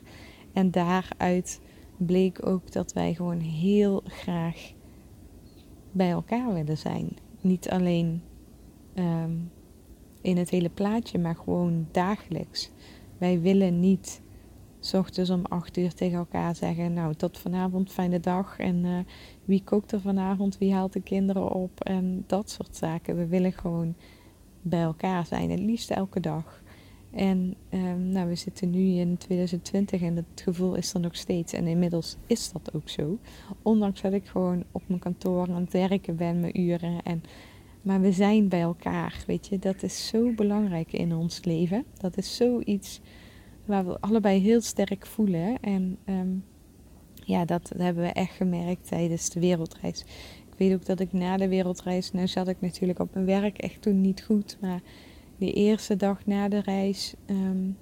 En 0.52 0.70
daaruit 0.70 1.60
bleek 1.96 2.46
ook 2.46 2.72
dat 2.72 2.92
wij 2.92 3.14
gewoon 3.14 3.40
heel 3.40 4.02
graag 4.06 4.72
bij 5.92 6.10
elkaar 6.10 6.52
willen 6.52 6.78
zijn. 6.78 7.08
Niet 7.40 7.70
alleen 7.70 8.22
um, 8.94 9.50
in 10.20 10.36
het 10.36 10.50
hele 10.50 10.68
plaatje, 10.68 11.18
maar 11.18 11.36
gewoon 11.36 11.88
dagelijks. 11.90 12.70
Wij 13.18 13.40
willen 13.40 13.80
niet 13.80 14.20
s 14.80 14.94
ochtends 14.94 15.30
om 15.30 15.44
acht 15.44 15.76
uur 15.76 15.94
tegen 15.94 16.18
elkaar 16.18 16.54
zeggen: 16.54 16.92
Nou, 16.92 17.14
tot 17.14 17.38
vanavond 17.38 17.92
fijne 17.92 18.20
dag. 18.20 18.58
En 18.58 18.84
uh, 18.84 18.98
wie 19.44 19.62
kookt 19.64 19.92
er 19.92 20.00
vanavond? 20.00 20.58
Wie 20.58 20.72
haalt 20.72 20.92
de 20.92 21.00
kinderen 21.00 21.52
op? 21.52 21.80
En 21.80 22.24
dat 22.26 22.50
soort 22.50 22.76
zaken. 22.76 23.16
We 23.16 23.26
willen 23.26 23.52
gewoon 23.52 23.94
bij 24.62 24.82
elkaar 24.82 25.26
zijn, 25.26 25.50
het 25.50 25.60
liefst 25.60 25.90
elke 25.90 26.20
dag. 26.20 26.62
En 27.10 27.54
um, 27.70 28.08
nou, 28.08 28.28
we 28.28 28.34
zitten 28.34 28.70
nu 28.70 28.80
in 28.80 29.16
2020 29.16 30.02
en 30.02 30.16
het 30.16 30.42
gevoel 30.44 30.74
is 30.74 30.94
er 30.94 31.00
nog 31.00 31.16
steeds. 31.16 31.52
En 31.52 31.66
inmiddels 31.66 32.16
is 32.26 32.52
dat 32.52 32.74
ook 32.74 32.88
zo. 32.88 33.18
Ondanks 33.62 34.00
dat 34.00 34.12
ik 34.12 34.26
gewoon 34.26 34.64
op 34.72 34.82
mijn 34.86 35.00
kantoor 35.00 35.48
aan 35.48 35.60
het 35.60 35.72
werken 35.72 36.16
ben, 36.16 36.40
mijn 36.40 36.60
uren. 36.60 37.02
En 37.02 37.22
maar 37.82 38.00
we 38.00 38.12
zijn 38.12 38.48
bij 38.48 38.60
elkaar, 38.60 39.22
weet 39.26 39.46
je. 39.46 39.58
Dat 39.58 39.82
is 39.82 40.06
zo 40.06 40.32
belangrijk 40.32 40.92
in 40.92 41.14
ons 41.14 41.44
leven. 41.44 41.84
Dat 41.98 42.16
is 42.16 42.36
zoiets 42.36 43.00
waar 43.64 43.86
we 43.86 44.00
allebei 44.00 44.40
heel 44.40 44.60
sterk 44.60 45.06
voelen. 45.06 45.60
En 45.60 45.98
um, 46.08 46.44
ja, 47.14 47.44
dat 47.44 47.72
hebben 47.76 48.02
we 48.02 48.10
echt 48.10 48.36
gemerkt 48.36 48.88
tijdens 48.88 49.30
de 49.30 49.40
wereldreis. 49.40 50.00
Ik 50.50 50.54
weet 50.56 50.74
ook 50.74 50.86
dat 50.86 51.00
ik 51.00 51.12
na 51.12 51.36
de 51.36 51.48
wereldreis, 51.48 52.12
nou 52.12 52.26
zat 52.26 52.48
ik 52.48 52.60
natuurlijk 52.60 52.98
op 52.98 53.14
mijn 53.14 53.26
werk 53.26 53.58
echt 53.58 53.82
toen 53.82 54.00
niet 54.00 54.22
goed. 54.22 54.58
Maar 54.60 54.80
de 55.38 55.52
eerste 55.52 55.96
dag 55.96 56.26
na 56.26 56.48
de 56.48 56.60
reis 56.60 57.14
um, 57.26 57.76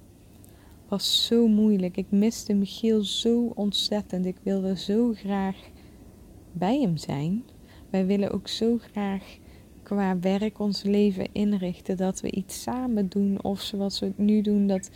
was 0.89 1.27
zo 1.27 1.49
moeilijk. 1.49 1.97
Ik 1.97 2.11
miste 2.11 2.55
Michiel 2.55 3.03
zo 3.03 3.53
ontzettend. 3.55 4.27
Ik 4.27 4.37
wilde 4.43 4.77
zo 4.77 5.13
graag 5.13 5.57
bij 6.53 6.81
hem 6.81 6.97
zijn. 6.97 7.45
wij 7.91 8.07
willen 8.07 8.33
ook 8.33 8.49
zo 8.49 8.79
graag 8.79 9.39
qua 9.87 10.19
werk 10.19 10.59
ons 10.59 10.83
leven 10.83 11.29
inrichten. 11.33 11.97
Dat 11.97 12.21
we 12.21 12.31
iets 12.31 12.63
samen 12.63 13.09
doen. 13.09 13.43
Of 13.43 13.61
zoals 13.61 14.01
we 14.01 14.07
het 14.07 14.19
nu 14.19 14.41
doen, 14.41 14.67
dat, 14.67 14.91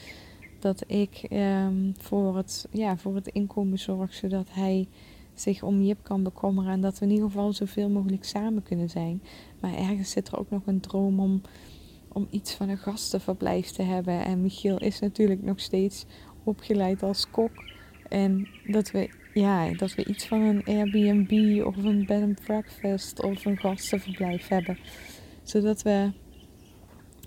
dat 0.59 0.85
ik 0.87 1.27
ehm, 1.29 1.93
voor, 1.99 2.37
het, 2.37 2.69
ja, 2.71 2.97
voor 2.97 3.15
het 3.15 3.27
inkomen 3.27 3.79
zorg. 3.79 4.15
Zodat 4.15 4.49
hij 4.51 4.89
zich 5.35 5.63
om 5.63 5.83
Jip 5.83 5.99
kan 6.03 6.23
bekommeren. 6.23 6.73
En 6.73 6.81
dat 6.81 6.99
we 6.99 7.05
in 7.05 7.11
ieder 7.11 7.27
geval 7.27 7.53
zoveel 7.53 7.89
mogelijk 7.89 8.25
samen 8.25 8.63
kunnen 8.63 8.91
zijn. 8.91 9.23
Maar 9.61 9.75
ergens 9.75 10.11
zit 10.11 10.29
er 10.29 10.39
ook 10.39 10.51
nog 10.51 10.63
een 10.67 10.81
droom 10.81 11.21
om, 11.21 11.41
om 12.09 12.27
iets 12.31 12.55
van 12.55 12.69
een 12.69 12.79
gastenverblijf 12.79 13.71
te 13.71 13.83
hebben. 13.83 14.25
En 14.25 14.43
Michiel 14.43 14.79
is 14.79 15.01
natuurlijk 15.01 15.43
nog 15.43 15.61
steeds 15.61 16.07
opgeleid 16.45 17.03
als 17.03 17.31
kok. 17.31 17.53
En 18.09 18.49
dat 18.67 18.91
we, 18.91 19.11
ja, 19.41 19.73
dat 19.73 19.95
we 19.95 20.05
iets 20.05 20.27
van 20.27 20.41
een 20.41 20.65
Airbnb 20.65 21.63
of 21.67 21.77
een 21.77 22.07
bed 22.07 22.23
and 22.23 22.41
breakfast 22.45 23.23
of 23.23 23.45
een 23.45 23.59
gastenverblijf 23.59 24.49
hebben. 24.49 24.79
Zodat 25.43 25.83
we, 25.83 26.13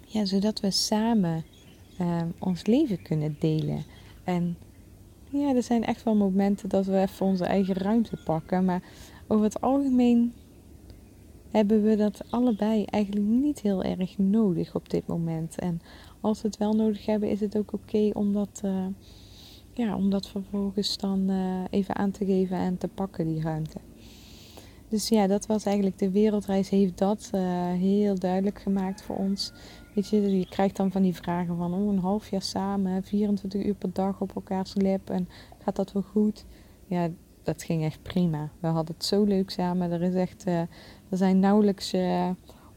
ja, 0.05 0.25
zodat 0.25 0.59
we 0.59 0.71
samen 0.71 1.43
ehm, 1.97 2.27
ons 2.39 2.65
leven 2.65 3.01
kunnen 3.01 3.35
delen. 3.39 3.83
En 4.23 4.57
ja, 5.29 5.55
er 5.55 5.63
zijn 5.63 5.85
echt 5.85 6.03
wel 6.03 6.15
momenten 6.15 6.69
dat 6.69 6.85
we 6.85 6.99
even 6.99 7.25
onze 7.25 7.45
eigen 7.45 7.75
ruimte 7.75 8.17
pakken. 8.23 8.65
Maar 8.65 8.81
over 9.27 9.45
het 9.45 9.61
algemeen 9.61 10.33
hebben 11.51 11.83
we 11.83 11.95
dat 11.95 12.23
allebei 12.29 12.85
eigenlijk 12.85 13.25
niet 13.25 13.61
heel 13.61 13.83
erg 13.83 14.17
nodig 14.17 14.75
op 14.75 14.89
dit 14.89 15.07
moment. 15.07 15.59
En 15.59 15.81
als 16.21 16.41
we 16.41 16.47
het 16.47 16.57
wel 16.57 16.73
nodig 16.73 17.05
hebben, 17.05 17.29
is 17.29 17.39
het 17.39 17.57
ook 17.57 17.73
oké 17.73 18.09
om 18.13 18.33
dat... 18.33 18.61
Uh, 18.65 18.85
ja, 19.73 19.95
om 19.95 20.09
dat 20.09 20.27
vervolgens 20.27 20.97
dan 20.97 21.29
uh, 21.29 21.63
even 21.69 21.95
aan 21.95 22.11
te 22.11 22.25
geven 22.25 22.57
en 22.57 22.77
te 22.77 22.87
pakken, 22.87 23.27
die 23.27 23.41
ruimte. 23.41 23.77
Dus 24.89 25.09
ja, 25.09 25.27
dat 25.27 25.45
was 25.45 25.65
eigenlijk 25.65 25.99
de 25.99 26.11
wereldreis, 26.11 26.69
heeft 26.69 26.97
dat 26.97 27.29
uh, 27.35 27.41
heel 27.71 28.19
duidelijk 28.19 28.61
gemaakt 28.61 29.01
voor 29.01 29.15
ons. 29.15 29.51
Weet 29.93 30.09
je, 30.09 30.37
je 30.37 30.47
krijgt 30.47 30.75
dan 30.75 30.91
van 30.91 31.01
die 31.01 31.15
vragen 31.15 31.57
van 31.57 31.73
oh, 31.73 31.93
een 31.93 31.99
half 31.99 32.29
jaar 32.29 32.41
samen, 32.41 33.03
24 33.03 33.63
uur 33.63 33.75
per 33.75 33.93
dag 33.93 34.21
op 34.21 34.35
elkaars 34.35 34.73
lip 34.75 35.09
en 35.09 35.27
gaat 35.63 35.75
dat 35.75 35.91
wel 35.91 36.01
goed? 36.01 36.45
Ja, 36.85 37.09
dat 37.43 37.63
ging 37.63 37.83
echt 37.83 38.01
prima. 38.01 38.49
We 38.59 38.67
hadden 38.67 38.95
het 38.95 39.05
zo 39.05 39.23
leuk 39.23 39.49
samen. 39.49 39.91
Er 39.91 40.01
is 40.01 40.13
echt, 40.13 40.47
uh, 40.47 40.59
er 41.09 41.17
zijn 41.17 41.39
nauwelijks 41.39 41.93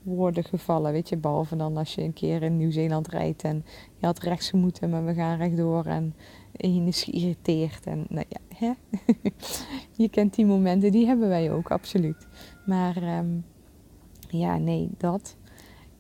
woorden 0.06 0.44
gevallen, 0.44 0.92
weet 0.92 1.08
je, 1.08 1.16
behalve 1.16 1.56
dan 1.56 1.76
als 1.76 1.94
je 1.94 2.02
een 2.02 2.12
keer 2.12 2.42
in 2.42 2.56
Nieuw-Zeeland 2.56 3.08
rijdt 3.08 3.42
en 3.42 3.64
je 3.96 4.06
had 4.06 4.18
rechts 4.18 4.52
moeten, 4.52 4.90
maar 4.90 5.04
we 5.04 5.14
gaan 5.14 5.36
rechtdoor 5.36 5.84
en 5.84 6.14
je 6.58 6.84
is 6.86 7.02
geïrriteerd. 7.02 7.86
En 7.86 8.06
nou 8.08 8.26
ja, 8.28 8.56
hè? 8.56 8.72
je 10.02 10.08
kent 10.08 10.34
die 10.34 10.46
momenten, 10.46 10.92
die 10.92 11.06
hebben 11.06 11.28
wij 11.28 11.52
ook, 11.52 11.70
absoluut. 11.70 12.26
Maar 12.66 13.18
um, 13.18 13.44
ja, 14.28 14.58
nee, 14.58 14.90
dat. 14.98 15.36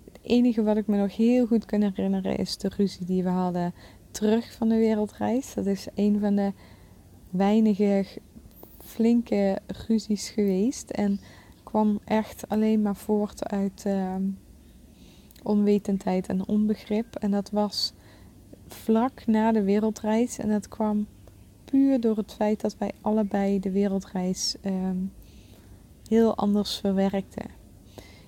Het 0.04 0.18
enige 0.22 0.62
wat 0.62 0.76
ik 0.76 0.86
me 0.86 0.96
nog 0.96 1.16
heel 1.16 1.46
goed 1.46 1.64
kan 1.64 1.82
herinneren 1.82 2.36
is 2.36 2.56
de 2.56 2.70
ruzie 2.76 3.06
die 3.06 3.22
we 3.22 3.28
hadden 3.28 3.74
terug 4.10 4.52
van 4.52 4.68
de 4.68 4.76
wereldreis. 4.76 5.54
Dat 5.54 5.66
is 5.66 5.86
een 5.94 6.20
van 6.20 6.36
de 6.36 6.52
weinige 7.30 8.04
flinke 8.78 9.58
ruzies 9.86 10.28
geweest. 10.28 10.90
En 10.90 11.20
kwam 11.62 12.00
echt 12.04 12.48
alleen 12.48 12.82
maar 12.82 12.96
voort 12.96 13.48
uit 13.48 13.84
um, 13.86 14.38
onwetendheid 15.42 16.26
en 16.28 16.46
onbegrip. 16.46 17.16
En 17.16 17.30
dat 17.30 17.50
was 17.50 17.92
vlak 18.68 19.26
na 19.26 19.52
de 19.52 19.62
wereldreis. 19.62 20.38
En 20.38 20.48
dat 20.48 20.68
kwam 20.68 21.06
puur 21.64 22.00
door 22.00 22.16
het 22.16 22.32
feit 22.32 22.60
dat 22.60 22.76
wij 22.78 22.92
allebei 23.00 23.60
de 23.60 23.70
wereldreis 23.70 24.56
ehm, 24.60 24.96
heel 26.08 26.36
anders 26.36 26.78
verwerkten. 26.78 27.50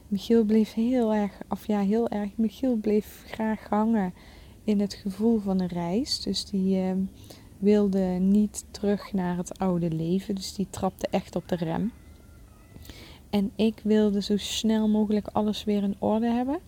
Michiel 0.08 0.44
bleef 0.44 0.74
heel 0.74 1.14
erg, 1.14 1.40
of 1.48 1.66
ja, 1.66 1.80
heel 1.80 2.08
erg, 2.08 2.30
Michiel 2.36 2.76
bleef 2.76 3.22
graag 3.26 3.68
hangen 3.68 4.14
in 4.64 4.80
het 4.80 4.94
gevoel 4.94 5.38
van 5.38 5.60
een 5.60 5.68
reis. 5.68 6.20
Dus 6.20 6.44
die 6.44 6.80
ehm, 6.80 6.98
wilde 7.58 8.00
niet 8.20 8.64
terug 8.70 9.12
naar 9.12 9.36
het 9.36 9.58
oude 9.58 9.90
leven. 9.90 10.34
Dus 10.34 10.54
die 10.54 10.66
trapte 10.70 11.08
echt 11.10 11.36
op 11.36 11.48
de 11.48 11.56
rem. 11.56 11.92
En 13.30 13.50
ik 13.56 13.80
wilde 13.84 14.22
zo 14.22 14.36
snel 14.36 14.88
mogelijk 14.88 15.26
alles 15.26 15.64
weer 15.64 15.82
in 15.82 15.96
orde 15.98 16.30
hebben 16.30 16.60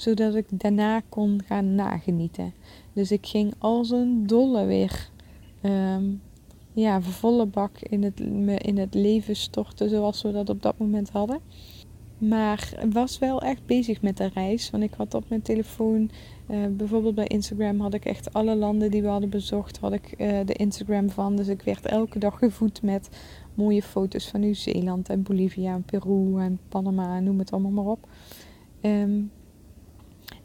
zodat 0.00 0.34
ik 0.34 0.46
daarna 0.50 1.00
kon 1.08 1.40
gaan 1.46 1.74
nagenieten. 1.74 2.52
Dus 2.92 3.12
ik 3.12 3.26
ging 3.26 3.54
als 3.58 3.90
een 3.90 4.26
dolle 4.26 4.64
weer 4.64 5.08
um, 5.62 6.20
ja, 6.72 7.00
volle 7.00 7.46
bak 7.46 7.78
in 7.78 8.02
het, 8.02 8.20
in 8.64 8.78
het 8.78 8.94
leven 8.94 9.36
storten 9.36 9.88
zoals 9.88 10.22
we 10.22 10.32
dat 10.32 10.48
op 10.48 10.62
dat 10.62 10.78
moment 10.78 11.10
hadden. 11.10 11.40
Maar 12.18 12.86
was 12.92 13.18
wel 13.18 13.42
echt 13.42 13.66
bezig 13.66 14.02
met 14.02 14.16
de 14.16 14.30
reis. 14.34 14.70
Want 14.70 14.82
ik 14.82 14.94
had 14.96 15.14
op 15.14 15.28
mijn 15.28 15.42
telefoon, 15.42 16.10
uh, 16.50 16.66
bijvoorbeeld 16.70 17.14
bij 17.14 17.26
Instagram, 17.26 17.80
had 17.80 17.94
ik 17.94 18.04
echt 18.04 18.32
alle 18.32 18.56
landen 18.56 18.90
die 18.90 19.02
we 19.02 19.08
hadden 19.08 19.30
bezocht, 19.30 19.78
had 19.78 19.92
ik 19.92 20.14
uh, 20.18 20.38
de 20.44 20.52
Instagram 20.52 21.10
van. 21.10 21.36
Dus 21.36 21.48
ik 21.48 21.62
werd 21.62 21.86
elke 21.86 22.18
dag 22.18 22.38
gevoed 22.38 22.82
met 22.82 23.08
mooie 23.54 23.82
foto's 23.82 24.28
van 24.28 24.40
Nieuw-Zeeland 24.40 25.08
en 25.08 25.22
Bolivia 25.22 25.74
en 25.74 25.82
Peru 25.82 26.38
en 26.38 26.58
Panama, 26.68 27.20
noem 27.20 27.38
het 27.38 27.52
allemaal 27.52 27.70
maar 27.70 27.92
op. 27.92 28.08
Um, 28.82 29.30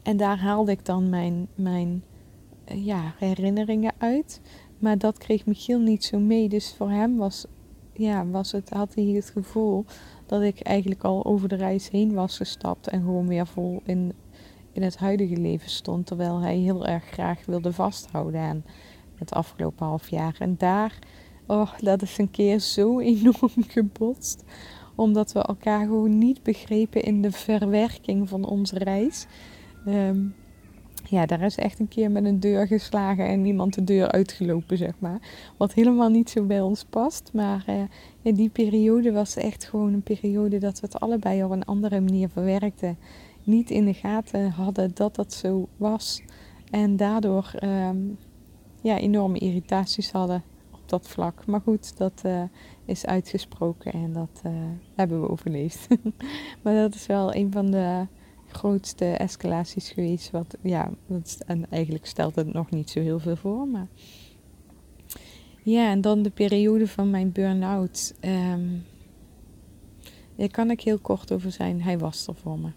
en 0.06 0.18
daar 0.18 0.40
haalde 0.40 0.72
ik 0.72 0.86
dan 0.86 1.10
mijn, 1.10 1.48
mijn 1.56 2.04
eh, 2.66 2.86
ja, 2.86 3.14
herinneringen 3.18 3.94
uit. 3.98 4.42
Maar 4.80 4.98
dat 4.98 5.18
kreeg 5.18 5.46
Michiel 5.46 5.80
niet 5.80 6.04
zo 6.04 6.20
mee. 6.20 6.50
Dus 6.50 6.74
voor 6.78 6.90
hem 6.90 7.18
was, 7.18 7.46
ja, 7.94 8.26
was 8.26 8.52
het, 8.52 8.70
had 8.70 8.96
hij 8.96 9.04
het 9.04 9.30
gevoel 9.30 9.86
dat 10.26 10.42
ik 10.42 10.60
eigenlijk 10.60 11.04
al 11.04 11.26
over 11.26 11.48
de 11.50 11.56
reis 11.56 11.90
heen 11.90 12.14
was 12.14 12.38
gestapt. 12.38 12.88
En 12.88 13.02
gewoon 13.02 13.28
weer 13.28 13.48
vol 13.48 13.82
in, 13.86 14.14
in 14.72 14.84
het 14.84 14.98
huidige 14.98 15.38
leven 15.38 15.70
stond. 15.70 16.06
Terwijl 16.06 16.40
hij 16.40 16.58
heel 16.58 16.86
erg 16.86 17.04
graag 17.04 17.46
wilde 17.46 17.74
vasthouden 17.74 18.42
aan 18.42 18.64
het 19.16 19.34
afgelopen 19.34 19.86
half 19.86 20.10
jaar. 20.10 20.36
En 20.40 20.56
daar, 20.58 21.00
oh, 21.48 21.72
dat 21.80 22.02
is 22.02 22.18
een 22.18 22.32
keer 22.32 22.60
zo 22.60 23.00
enorm 23.14 23.64
gebotst. 23.68 24.44
Omdat 24.96 25.32
we 25.32 25.40
elkaar 25.40 25.86
gewoon 25.86 26.18
niet 26.18 26.44
begrepen 26.44 27.04
in 27.04 27.22
de 27.22 27.32
verwerking 27.32 28.30
van 28.30 28.46
onze 28.46 28.78
reis. 28.78 29.28
Um, 29.88 30.36
ja, 31.10 31.26
daar 31.26 31.42
is 31.42 31.58
echt 31.58 31.80
een 31.80 31.88
keer 31.88 32.12
met 32.12 32.26
een 32.26 32.40
deur 32.40 32.68
geslagen 32.68 33.28
en 33.28 33.42
niemand 33.42 33.74
de 33.74 33.84
deur 33.84 34.12
uitgelopen, 34.12 34.78
zeg 34.78 34.94
maar. 35.00 35.20
Wat 35.58 35.74
helemaal 35.74 36.10
niet 36.10 36.30
zo 36.30 36.44
bij 36.44 36.62
ons 36.62 36.84
past. 36.84 37.30
Maar 37.34 37.66
in 38.22 38.36
die 38.36 38.50
periode 38.50 39.12
was 39.12 39.36
echt 39.36 39.64
gewoon 39.64 39.94
een 39.94 40.02
periode 40.02 40.58
dat 40.58 40.80
we 40.80 40.86
het 40.86 41.00
allebei 41.00 41.44
op 41.44 41.52
een 41.52 41.66
andere 41.66 42.02
manier 42.02 42.30
verwerkten. 42.30 42.98
Niet 43.44 43.70
in 43.70 43.86
de 43.86 43.94
gaten 43.94 44.50
hadden 44.50 44.92
dat 44.94 45.16
dat 45.16 45.34
zo 45.34 45.68
was. 45.78 46.22
En 46.72 46.98
daardoor 46.98 47.52
um, 47.64 48.18
ja, 48.82 48.98
enorme 48.98 49.38
irritaties 49.38 50.12
hadden 50.12 50.44
op 50.72 50.90
dat 50.90 51.08
vlak. 51.08 51.46
Maar 51.46 51.62
goed, 51.62 51.98
dat 51.98 52.22
uh, 52.26 52.42
is 52.86 53.06
uitgesproken 53.06 53.92
en 53.92 54.14
dat 54.14 54.42
uh, 54.46 54.52
hebben 54.96 55.22
we 55.22 55.30
overleefd. 55.30 55.88
maar 56.62 56.76
dat 56.76 56.96
is 56.96 57.06
wel 57.06 57.36
een 57.36 57.52
van 57.52 57.72
de 57.72 58.08
grootste 58.56 59.06
escalaties 59.06 59.90
geweest. 59.90 60.32
Wat, 60.32 60.58
ja, 60.62 60.92
en 61.46 61.70
eigenlijk 61.70 62.06
stelt 62.06 62.36
het 62.36 62.54
nog 62.54 62.70
niet 62.70 62.90
zo 62.90 63.00
heel 63.00 63.20
veel 63.20 63.36
voor. 63.36 63.68
Maar 63.68 63.88
ja, 65.64 65.90
en 65.90 66.02
dan 66.02 66.22
de 66.22 66.30
periode 66.30 66.88
van 66.88 67.10
mijn 67.10 67.32
burn-out. 67.32 68.14
Um, 68.22 68.84
daar 70.36 70.50
kan 70.50 70.72
ik 70.72 70.82
heel 70.82 71.00
kort 71.00 71.32
over 71.32 71.52
zijn. 71.52 71.82
Hij 71.82 71.98
was 71.98 72.28
er 72.28 72.36
voor 72.36 72.60
me. 72.60 72.72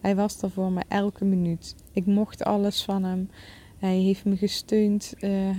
Hij 0.00 0.16
was 0.16 0.42
er 0.42 0.50
voor 0.50 0.72
me 0.72 0.82
elke 0.88 1.24
minuut. 1.24 1.74
Ik 1.92 2.06
mocht 2.06 2.44
alles 2.44 2.84
van 2.84 3.04
hem. 3.04 3.30
Hij 3.78 3.98
heeft 3.98 4.24
me 4.24 4.36
gesteund. 4.36 5.14
Uh, 5.18 5.58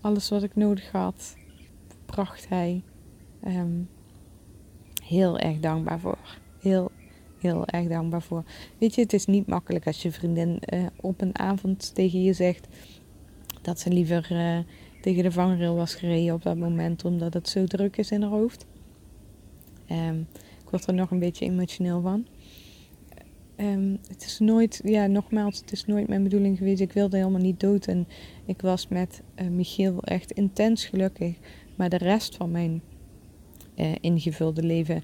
alles 0.00 0.28
wat 0.28 0.42
ik 0.42 0.56
nodig 0.56 0.90
had, 0.90 1.36
bracht 2.06 2.48
hij. 2.48 2.82
Um, 3.46 3.88
heel 5.02 5.38
erg 5.38 5.58
dankbaar 5.58 6.00
voor. 6.00 6.38
Heel 6.60 6.89
heel 7.40 7.66
erg 7.66 7.88
dankbaar 7.88 8.22
voor. 8.22 8.44
Weet 8.78 8.94
je, 8.94 9.00
het 9.00 9.12
is 9.12 9.26
niet 9.26 9.46
makkelijk 9.46 9.86
als 9.86 10.02
je 10.02 10.12
vriendin 10.12 10.62
uh, 10.74 10.86
op 10.96 11.20
een 11.20 11.38
avond 11.38 11.94
tegen 11.94 12.22
je 12.22 12.32
zegt 12.32 12.68
dat 13.62 13.80
ze 13.80 13.90
liever 13.90 14.28
uh, 14.32 14.58
tegen 15.00 15.22
de 15.22 15.32
vangrail 15.32 15.74
was 15.74 15.94
gereden 15.94 16.34
op 16.34 16.42
dat 16.42 16.56
moment, 16.56 17.04
omdat 17.04 17.34
het 17.34 17.48
zo 17.48 17.64
druk 17.64 17.96
is 17.96 18.10
in 18.10 18.22
haar 18.22 18.30
hoofd. 18.30 18.66
Um, 19.90 20.26
ik 20.62 20.70
word 20.70 20.86
er 20.86 20.94
nog 20.94 21.10
een 21.10 21.18
beetje 21.18 21.44
emotioneel 21.44 22.00
van. 22.00 22.26
Um, 23.56 23.98
het 24.08 24.24
is 24.24 24.38
nooit, 24.38 24.80
ja, 24.84 25.06
nogmaals, 25.06 25.60
het 25.60 25.72
is 25.72 25.86
nooit 25.86 26.08
mijn 26.08 26.22
bedoeling 26.22 26.58
geweest. 26.58 26.80
Ik 26.80 26.92
wilde 26.92 27.16
helemaal 27.16 27.40
niet 27.40 27.60
dood 27.60 27.86
en 27.86 28.08
ik 28.44 28.60
was 28.60 28.88
met 28.88 29.22
uh, 29.40 29.48
Michiel 29.48 30.02
echt 30.02 30.32
intens 30.32 30.84
gelukkig. 30.84 31.36
Maar 31.76 31.88
de 31.88 31.98
rest 31.98 32.36
van 32.36 32.50
mijn 32.50 32.82
ingevulde 34.00 34.62
leven 34.62 35.02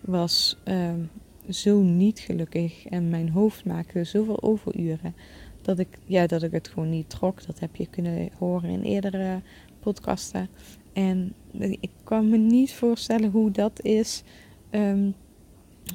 was 0.00 0.58
ehm, 0.64 1.00
zo 1.48 1.80
niet 1.80 2.18
gelukkig 2.18 2.86
en 2.86 3.08
mijn 3.08 3.28
hoofd 3.30 3.64
maakte 3.64 4.04
zoveel 4.04 4.42
overuren 4.42 5.14
dat 5.62 5.78
ik, 5.78 5.98
ja, 6.04 6.26
dat 6.26 6.42
ik 6.42 6.52
het 6.52 6.68
gewoon 6.68 6.90
niet 6.90 7.10
trok. 7.10 7.46
Dat 7.46 7.58
heb 7.58 7.76
je 7.76 7.86
kunnen 7.86 8.30
horen 8.38 8.70
in 8.70 8.82
eerdere 8.82 9.40
podcasten. 9.80 10.48
En 10.92 11.34
ik 11.80 11.90
kan 12.04 12.28
me 12.28 12.36
niet 12.36 12.72
voorstellen 12.72 13.30
hoe 13.30 13.50
dat 13.50 13.82
is 13.82 14.22
ehm, 14.70 15.10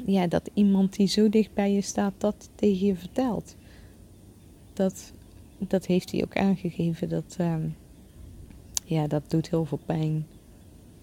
ja, 0.06 0.28
dat 0.28 0.49
iemand 0.54 0.95
die 0.95 1.08
zo 1.08 1.30
dicht 1.30 1.54
bij 1.54 1.72
je 1.74 1.82
staat 1.82 2.14
dat 2.18 2.49
tegen 2.56 2.86
je 2.88 2.95
vertelt. 2.95 3.56
Dat, 4.74 5.14
dat 5.58 5.86
heeft 5.86 6.12
hij 6.12 6.24
ook 6.24 6.38
aangegeven. 6.38 7.10
Dat, 7.10 7.36
ehm, 7.38 7.68
ja, 8.86 9.08
dat 9.08 9.30
doet 9.30 9.49
heel 9.49 9.66
veel 9.66 9.80
pijn. 9.86 10.26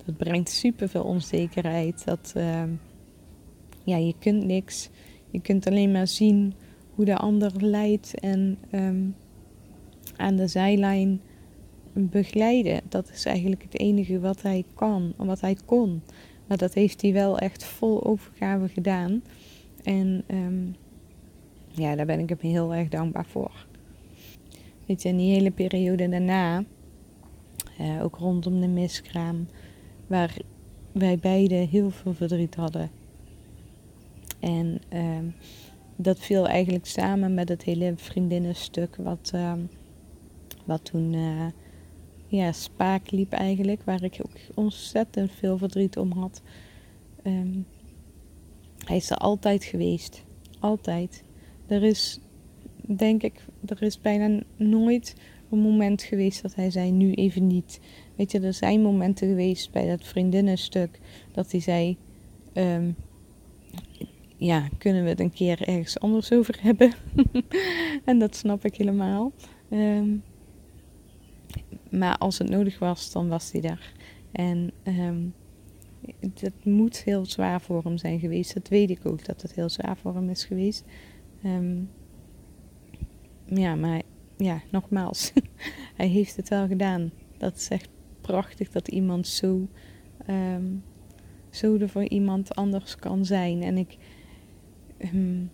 Dat 0.05 0.17
brengt 0.17 0.51
super 0.51 0.89
veel 0.89 1.05
onzekerheid. 1.05 2.05
Dat, 2.05 2.33
ehm, 2.37 2.71
ja, 3.85 3.97
je 3.97 4.15
kunt 4.19 4.45
niks. 4.45 4.91
Je 5.31 5.41
kunt 5.41 5.67
alleen 5.67 5.93
maar 5.93 6.07
zien 6.07 6.55
hoe 6.95 7.05
de 7.05 7.17
ander 7.17 7.53
lijdt 7.65 8.21
en 8.21 8.59
aan 10.17 10.37
de 10.37 10.47
zijlijn 10.47 11.21
begeleiden. 11.93 12.81
Dat 12.89 13.11
is 13.11 13.25
eigenlijk 13.25 13.63
het 13.63 13.79
enige 13.79 14.21
wat 14.21 14.43
hij 14.43 14.65
kan, 14.75 15.13
wat 15.17 15.41
hij 15.41 15.57
kon. 15.65 16.03
Maar 16.47 16.59
dat 16.59 16.75
heeft 16.75 17.03
hij 17.03 17.13
wel 17.13 17.39
echt 17.39 17.65
vol 17.65 18.05
overgave 18.05 18.69
gedaan. 18.69 19.23
En 19.83 20.23
ehm, 20.27 20.67
ja, 21.69 21.97
daar 21.97 22.07
ben 22.07 22.19
ik 22.19 22.29
hem 22.29 22.39
heel 22.41 22.75
erg 22.75 22.89
dankbaar 22.89 23.27
voor. 23.27 23.67
Weet 24.87 25.03
je, 25.03 25.17
die 25.17 25.33
hele 25.33 25.51
periode 25.51 26.09
daarna, 26.09 26.65
uh, 27.81 28.05
ook 28.05 28.17
rondom 28.17 28.61
de 28.61 28.69
miskraam, 28.69 29.49
waar 30.07 30.37
wij 30.93 31.19
beiden 31.19 31.69
heel 31.69 31.91
veel 31.91 32.15
verdriet 32.15 32.55
hadden. 32.55 32.91
En 34.41 34.81
ehm, 34.89 35.25
dat 35.97 36.19
viel 36.19 36.49
eigenlijk 36.49 36.87
samen 36.87 37.35
met 37.35 37.49
het 37.49 37.63
hele 37.63 37.93
vriendinnenstuk 37.97 38.97
wat, 38.97 39.31
uh, 39.35 39.53
wat 40.65 40.85
toen 40.85 41.13
uh, 41.13 41.47
ja, 42.27 42.53
spaak 42.53 43.11
liep 43.11 43.33
eigenlijk, 43.33 43.83
waar 43.85 44.03
ik 44.03 44.19
ook 44.23 44.37
ontzettend 44.55 45.33
veel 45.33 45.59
verdriet 45.59 45.97
om 45.97 46.13
had. 46.13 46.43
Ehm, 47.23 47.59
hij 48.85 48.97
is 48.97 49.11
er 49.11 49.17
altijd 49.17 49.65
geweest. 49.65 50.25
Altijd. 50.59 51.25
Er 51.67 51.83
is, 51.83 52.21
denk 52.81 53.23
ik, 53.23 53.45
er 53.67 53.83
is 53.83 54.01
bijna 54.01 54.43
nooit 54.57 55.15
een 55.51 55.59
moment 55.59 56.03
geweest 56.03 56.43
dat 56.43 56.55
hij 56.55 56.71
zei, 56.71 56.91
nu 56.91 57.13
even 57.13 57.47
niet. 57.47 57.81
Weet 58.17 58.33
je, 58.33 58.41
er 58.41 58.55
zijn 58.55 58.83
momenten 58.83 59.29
geweest 59.29 59.71
bij 59.71 59.89
dat 59.89 60.05
vriendinnenstuk 60.05 61.01
dat 61.33 61.51
hij 61.51 61.61
zei, 61.61 61.97
ehm, 62.53 62.91
ja, 64.41 64.69
kunnen 64.79 65.03
we 65.03 65.09
het 65.09 65.21
een 65.21 65.33
keer 65.33 65.69
ergens 65.69 65.99
anders 65.99 66.33
over 66.33 66.59
hebben? 66.61 66.93
en 68.05 68.19
dat 68.19 68.37
snap 68.37 68.65
ik 68.65 68.77
helemaal. 68.77 69.33
Um, 69.71 70.23
maar 71.91 72.19
als 72.19 72.39
het 72.39 72.49
nodig 72.49 72.79
was, 72.79 73.13
dan 73.13 73.29
was 73.29 73.53
hij 73.53 73.61
daar. 73.61 73.93
En 74.33 74.73
um, 74.85 75.35
dat 76.21 76.53
moet 76.65 77.03
heel 77.03 77.27
zwaar 77.27 77.61
voor 77.61 77.83
hem 77.83 77.99
zijn 77.99 78.19
geweest. 78.19 78.55
Dat 78.55 78.69
weet 78.69 78.91
ik 78.91 79.07
ook, 79.07 79.25
dat 79.25 79.43
het 79.43 79.55
heel 79.55 79.69
zwaar 79.69 79.97
voor 79.97 80.15
hem 80.15 80.31
is 80.31 80.45
geweest. 80.45 80.85
Um, 81.45 81.91
ja, 83.45 83.75
maar 83.75 84.03
ja, 84.37 84.63
nogmaals, 84.71 85.33
hij 85.97 86.07
heeft 86.07 86.37
het 86.37 86.49
wel 86.49 86.67
gedaan. 86.67 87.11
Dat 87.39 87.57
is 87.57 87.69
echt 87.69 87.89
prachtig 88.21 88.71
dat 88.71 88.89
iemand 88.89 89.27
zo, 89.27 89.69
zo 91.51 91.77
er 91.77 91.89
voor 91.89 92.09
iemand 92.09 92.55
anders 92.55 92.97
kan 92.97 93.25
zijn. 93.25 93.63
En 93.63 93.79
ik, 93.79 93.97
um, 95.15 95.51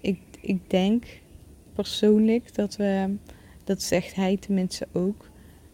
ik, 0.00 0.20
ik 0.40 0.70
denk 0.70 1.04
persoonlijk 1.72 2.54
dat 2.54 2.76
we, 2.76 3.14
dat 3.64 3.82
zegt 3.82 4.14
hij 4.14 4.36
tenminste 4.36 4.86
ook, 4.92 5.30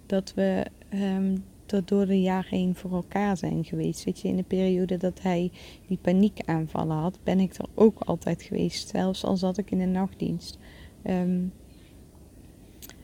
dat 0.07 0.35
we 0.35 0.67
um, 0.95 1.45
door 1.85 2.07
de 2.07 2.21
jaren 2.21 2.51
heen 2.51 2.75
voor 2.75 2.93
elkaar 2.93 3.37
zijn 3.37 3.65
geweest. 3.65 4.05
Weet 4.05 4.21
je, 4.21 4.29
in 4.29 4.37
de 4.37 4.43
periode 4.43 4.97
dat 4.97 5.23
hij 5.23 5.51
die 5.87 5.99
paniekaanvallen 6.01 6.97
had, 6.97 7.19
ben 7.23 7.41
ik 7.41 7.55
er 7.55 7.67
ook 7.75 8.01
altijd 8.01 8.43
geweest. 8.43 8.89
Zelfs 8.89 9.25
al 9.25 9.37
zat 9.37 9.59
ik 9.59 9.71
in 9.71 9.79
de 9.79 9.85
nachtdienst. 9.85 10.59
Um, 11.07 11.53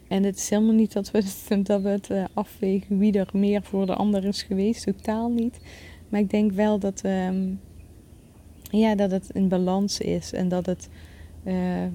en 0.09 0.23
het 0.23 0.37
is 0.37 0.51
helemaal 0.51 0.75
niet 0.75 0.93
dat 0.93 1.11
we, 1.11 1.23
dat 1.63 1.83
we 1.83 1.89
het 1.89 2.11
uh, 2.11 2.25
afwegen 2.33 2.99
wie 2.99 3.19
er 3.19 3.29
meer 3.33 3.63
voor 3.63 3.87
de 3.87 3.95
ander 3.95 4.25
is 4.25 4.43
geweest. 4.43 4.85
Totaal 4.85 5.31
niet. 5.31 5.61
Maar 6.09 6.21
ik 6.21 6.31
denk 6.31 6.53
wel 6.53 6.79
dat, 6.79 7.05
um, 7.05 7.61
ja, 8.71 8.95
dat 8.95 9.11
het 9.11 9.31
in 9.31 9.49
balans 9.49 10.01
is. 10.01 10.33
En 10.33 10.49
dat 10.49 10.67
het, 10.67 10.89
uh, 11.45 11.87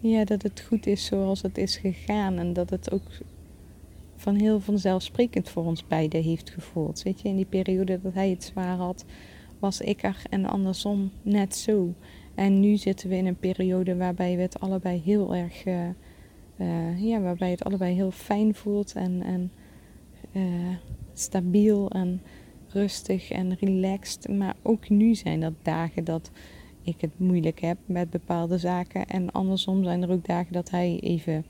ja, 0.00 0.24
dat 0.24 0.42
het 0.42 0.60
goed 0.60 0.86
is 0.86 1.04
zoals 1.04 1.42
het 1.42 1.58
is 1.58 1.76
gegaan. 1.76 2.38
En 2.38 2.52
dat 2.52 2.70
het 2.70 2.92
ook 2.92 3.02
van 4.16 4.34
heel 4.34 4.60
vanzelfsprekend 4.60 5.48
voor 5.48 5.64
ons 5.64 5.86
beiden 5.86 6.22
heeft 6.22 6.50
gevoeld. 6.50 7.02
Weet 7.02 7.20
je, 7.20 7.28
in 7.28 7.36
die 7.36 7.44
periode 7.44 8.00
dat 8.02 8.14
hij 8.14 8.30
het 8.30 8.44
zwaar 8.44 8.76
had, 8.76 9.04
was 9.58 9.80
ik 9.80 10.02
er 10.02 10.22
en 10.30 10.46
andersom 10.46 11.10
net 11.22 11.56
zo. 11.56 11.94
En 12.34 12.60
nu 12.60 12.76
zitten 12.76 13.08
we 13.08 13.16
in 13.16 13.26
een 13.26 13.38
periode 13.38 13.96
waarbij 13.96 14.36
we 14.36 14.42
het 14.42 14.60
allebei 14.60 15.00
heel 15.04 15.34
erg, 15.34 15.66
uh, 15.66 17.00
ja, 17.00 17.20
waarbij 17.20 17.50
het 17.50 17.64
allebei 17.64 17.94
heel 17.94 18.10
fijn 18.10 18.54
voelt 18.54 18.92
en, 18.92 19.22
en 19.22 19.50
stabiel 21.12 21.90
en 21.90 22.20
rustig 22.72 23.30
en 23.30 23.56
relaxed. 23.60 24.28
Maar 24.28 24.54
ook 24.62 24.88
nu 24.88 25.14
zijn 25.14 25.40
dat 25.40 25.52
dagen 25.62 26.04
dat 26.04 26.30
ik 26.82 27.00
het 27.00 27.18
moeilijk 27.18 27.60
heb 27.60 27.78
met 27.84 28.10
bepaalde 28.10 28.58
zaken. 28.58 29.06
En 29.06 29.32
andersom 29.32 29.84
zijn 29.84 30.02
er 30.02 30.10
ook 30.10 30.26
dagen 30.26 30.52
dat 30.52 30.70
hij 30.70 30.98
even 31.00 31.44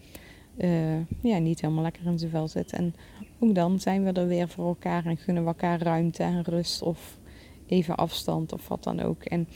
uh, 0.56 0.96
ja, 1.22 1.38
niet 1.38 1.60
helemaal 1.60 1.82
lekker 1.82 2.06
in 2.06 2.18
zijn 2.18 2.30
vel 2.30 2.48
zit. 2.48 2.72
En 2.72 2.94
ook 3.38 3.54
dan 3.54 3.80
zijn 3.80 4.04
we 4.04 4.12
er 4.12 4.26
weer 4.26 4.48
voor 4.48 4.66
elkaar 4.66 5.06
en 5.06 5.16
gunnen 5.16 5.42
we 5.42 5.48
elkaar 5.48 5.82
ruimte 5.82 6.22
en 6.22 6.42
rust 6.42 6.82
of 6.82 7.18
even 7.66 7.96
afstand 7.96 8.52
of 8.52 8.68
wat 8.68 8.84
dan 8.84 9.00
ook. 9.00 9.24
En 9.24 9.48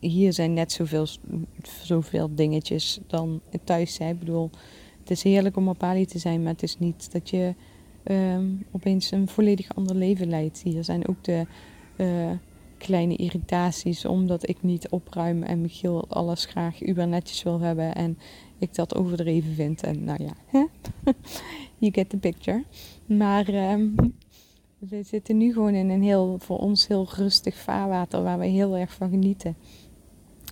hier 0.00 0.32
zijn 0.32 0.52
net 0.52 0.72
zoveel, 0.72 1.06
zoveel 1.82 2.34
dingetjes 2.34 3.00
dan 3.06 3.40
thuis 3.64 3.94
zijn. 3.94 4.12
Ik 4.12 4.18
bedoel, 4.18 4.50
het 5.00 5.10
is 5.10 5.22
heerlijk 5.22 5.56
om 5.56 5.68
op 5.68 5.78
Bali 5.78 6.06
te 6.06 6.18
zijn, 6.18 6.42
maar 6.42 6.52
het 6.52 6.62
is 6.62 6.78
niet 6.78 7.12
dat 7.12 7.30
je 7.30 7.54
um, 8.04 8.66
opeens 8.70 9.10
een 9.10 9.28
volledig 9.28 9.74
ander 9.74 9.96
leven 9.96 10.28
leidt. 10.28 10.62
Hier 10.62 10.84
zijn 10.84 11.08
ook 11.08 11.24
de 11.24 11.46
uh, 11.96 12.30
kleine 12.78 13.16
irritaties 13.16 14.04
omdat 14.04 14.48
ik 14.48 14.62
niet 14.62 14.88
opruim 14.88 15.42
en 15.42 15.60
Michiel 15.60 16.08
alles 16.08 16.44
graag 16.44 16.82
uber 16.82 17.08
netjes 17.08 17.42
wil 17.42 17.60
hebben 17.60 17.94
en 17.94 18.18
ik 18.58 18.74
dat 18.74 18.94
overdreven 18.94 19.54
vind. 19.54 19.82
En 19.82 20.04
nou 20.04 20.24
ja, 20.24 20.32
you 21.78 21.92
get 21.92 22.08
the 22.08 22.16
picture. 22.16 22.64
Maar 23.06 23.48
um, 23.72 23.94
we 24.78 25.02
zitten 25.02 25.36
nu 25.36 25.52
gewoon 25.52 25.74
in 25.74 25.90
een 25.90 26.02
heel, 26.02 26.36
voor 26.38 26.58
ons 26.58 26.86
heel 26.86 27.08
rustig 27.16 27.56
vaarwater 27.56 28.22
waar 28.22 28.38
we 28.38 28.46
heel 28.46 28.76
erg 28.76 28.92
van 28.92 29.10
genieten. 29.10 29.56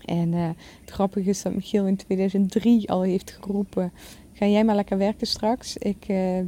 En 0.04 0.32
uh, 0.32 0.48
het 0.80 0.90
grappige 0.90 1.28
is 1.28 1.42
dat 1.42 1.54
Michiel 1.54 1.86
in 1.86 1.96
2003 1.96 2.90
al 2.90 3.02
heeft 3.02 3.38
geroepen: 3.40 3.92
Ga 4.32 4.46
jij 4.46 4.64
maar 4.64 4.74
lekker 4.74 4.98
werken 4.98 5.26
straks? 5.26 5.76
Ik, 5.76 6.08
uh, 6.08 6.40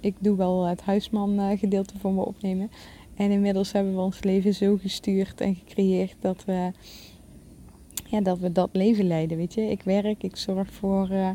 ik 0.00 0.14
doe 0.18 0.36
wel 0.36 0.64
het 0.64 0.82
huisman 0.82 1.40
uh, 1.40 1.58
gedeelte 1.58 1.98
voor 1.98 2.12
me 2.12 2.24
opnemen. 2.24 2.70
En 3.14 3.30
inmiddels 3.30 3.72
hebben 3.72 3.94
we 3.94 4.00
ons 4.00 4.22
leven 4.22 4.54
zo 4.54 4.76
gestuurd 4.76 5.40
en 5.40 5.54
gecreëerd 5.54 6.16
dat 6.20 6.44
we, 6.44 6.70
ja, 8.06 8.20
dat, 8.20 8.38
we 8.38 8.52
dat 8.52 8.68
leven 8.72 9.06
leiden. 9.06 9.36
Weet 9.36 9.54
je, 9.54 9.60
ik 9.60 9.82
werk, 9.82 10.22
ik 10.22 10.36
zorg 10.36 10.72
voor, 10.72 11.10
uh, 11.10 11.30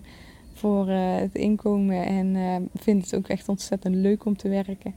voor 0.53 0.87
uh, 0.89 1.15
het 1.15 1.35
inkomen 1.35 2.05
en 2.05 2.69
vind 2.75 3.03
het 3.03 3.15
ook 3.15 3.27
echt 3.27 3.49
ontzettend 3.49 3.95
leuk 3.95 4.25
om 4.25 4.37
te 4.37 4.49
werken. 4.49 4.95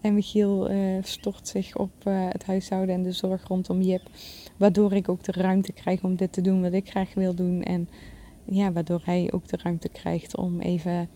En 0.00 0.14
Michiel 0.14 0.70
stort 1.02 1.48
zich 1.48 1.76
op 1.76 1.92
het 2.04 2.44
huishouden 2.44 2.94
en 2.94 3.02
de 3.02 3.12
zorg 3.12 3.48
rondom 3.48 3.80
Jip. 3.80 4.02
Waardoor 4.56 4.92
ik 4.92 5.08
ook 5.08 5.24
de 5.24 5.32
ruimte 5.32 5.72
krijg 5.72 6.02
om 6.02 6.16
dit 6.16 6.32
te 6.32 6.40
doen 6.40 6.62
wat 6.62 6.72
ik 6.72 6.90
graag 6.90 7.14
wil 7.14 7.34
doen. 7.34 7.62
En 7.62 7.88
ja, 8.44 8.72
waardoor 8.72 9.00
hij 9.04 9.28
ook 9.32 9.48
de 9.48 9.58
ruimte 9.62 9.88
krijgt 9.88 10.36
om 10.36 10.60
even 10.60 11.08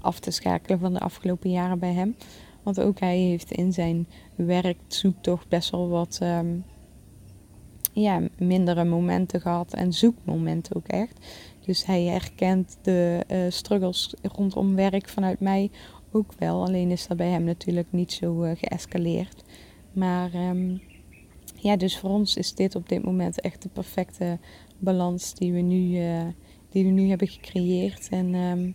af 0.00 0.20
te 0.20 0.30
schakelen 0.30 0.78
van 0.78 0.92
de 0.92 1.00
afgelopen 1.00 1.50
jaren 1.50 1.78
bij 1.78 1.92
hem. 1.92 2.16
Want 2.62 2.80
ook 2.80 3.00
hij 3.00 3.18
heeft 3.18 3.52
in 3.52 3.72
zijn 3.72 4.06
werkzoektocht 4.34 5.48
best 5.48 5.70
wel 5.70 5.88
wat 5.88 6.18
um, 6.22 6.64
ja, 7.92 8.22
mindere 8.38 8.84
momenten 8.84 9.40
gehad. 9.40 9.74
En 9.74 9.92
zoekmomenten 9.92 10.76
ook 10.76 10.86
echt. 10.86 11.26
Dus 11.64 11.84
hij 11.84 12.02
herkent 12.02 12.78
de 12.82 13.24
uh, 13.32 13.38
struggles 13.48 14.14
rondom 14.22 14.74
werk 14.74 15.08
vanuit 15.08 15.40
mij 15.40 15.70
ook 16.12 16.32
wel. 16.38 16.64
Alleen 16.64 16.90
is 16.90 17.06
dat 17.06 17.16
bij 17.16 17.28
hem 17.28 17.44
natuurlijk 17.44 17.86
niet 17.90 18.12
zo 18.12 18.44
uh, 18.44 18.50
geëscaleerd. 18.54 19.44
Maar 19.92 20.34
um, 20.34 20.80
ja, 21.54 21.76
dus 21.76 21.98
voor 21.98 22.10
ons 22.10 22.36
is 22.36 22.54
dit 22.54 22.74
op 22.74 22.88
dit 22.88 23.04
moment 23.04 23.40
echt 23.40 23.62
de 23.62 23.68
perfecte 23.68 24.38
balans 24.78 25.34
die 25.34 25.52
we 25.52 25.60
nu, 25.60 25.98
uh, 25.98 26.26
die 26.70 26.84
we 26.84 26.90
nu 26.90 27.08
hebben 27.08 27.28
gecreëerd. 27.28 28.08
En 28.10 28.34
um, 28.34 28.74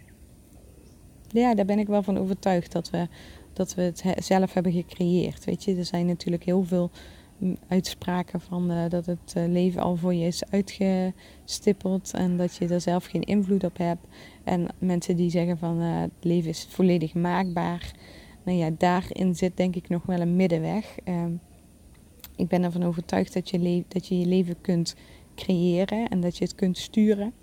ja, 1.34 1.55
daar 1.55 1.65
ben 1.65 1.79
ik 1.79 1.88
wel 1.88 2.03
van 2.03 2.17
overtuigd 2.17 2.71
dat 2.71 2.89
we 2.89 3.07
dat 3.53 3.75
we 3.75 3.81
het 3.81 4.03
zelf 4.17 4.53
hebben 4.53 4.71
gecreëerd. 4.71 5.45
Weet 5.45 5.63
je, 5.63 5.75
er 5.75 5.86
zijn 5.86 6.05
natuurlijk 6.05 6.43
heel 6.43 6.63
veel 6.63 6.89
mm, 7.38 7.57
uitspraken 7.67 8.41
van 8.41 8.71
uh, 8.71 8.89
dat 8.89 9.05
het 9.05 9.34
uh, 9.38 9.43
leven 9.47 9.81
al 9.81 9.95
voor 9.95 10.13
je 10.13 10.25
is 10.25 10.43
uitgestippeld 10.49 12.13
en 12.13 12.38
dat 12.38 12.55
je 12.55 12.67
er 12.67 12.81
zelf 12.81 13.05
geen 13.05 13.21
invloed 13.21 13.63
op 13.63 13.77
hebt. 13.77 14.07
En 14.43 14.67
mensen 14.77 15.15
die 15.15 15.29
zeggen 15.29 15.57
van 15.57 15.81
uh, 15.81 16.01
het 16.01 16.11
leven 16.21 16.49
is 16.49 16.67
volledig 16.69 17.13
maakbaar. 17.13 17.91
Nou 18.43 18.57
ja, 18.57 18.69
daarin 18.77 19.36
zit 19.36 19.57
denk 19.57 19.75
ik 19.75 19.89
nog 19.89 20.05
wel 20.05 20.19
een 20.19 20.36
middenweg. 20.36 20.97
Ehm, 21.03 21.31
ik 22.36 22.47
ben 22.47 22.63
ervan 22.63 22.84
overtuigd 22.84 23.34
dat 23.34 23.49
je, 23.49 23.84
dat 23.88 24.07
je 24.07 24.19
je 24.19 24.25
leven 24.25 24.61
kunt 24.61 24.95
creëren 25.36 26.07
en 26.07 26.21
dat 26.21 26.38
je 26.38 26.43
het 26.43 26.55
kunt 26.55 26.77
sturen. 26.77 27.34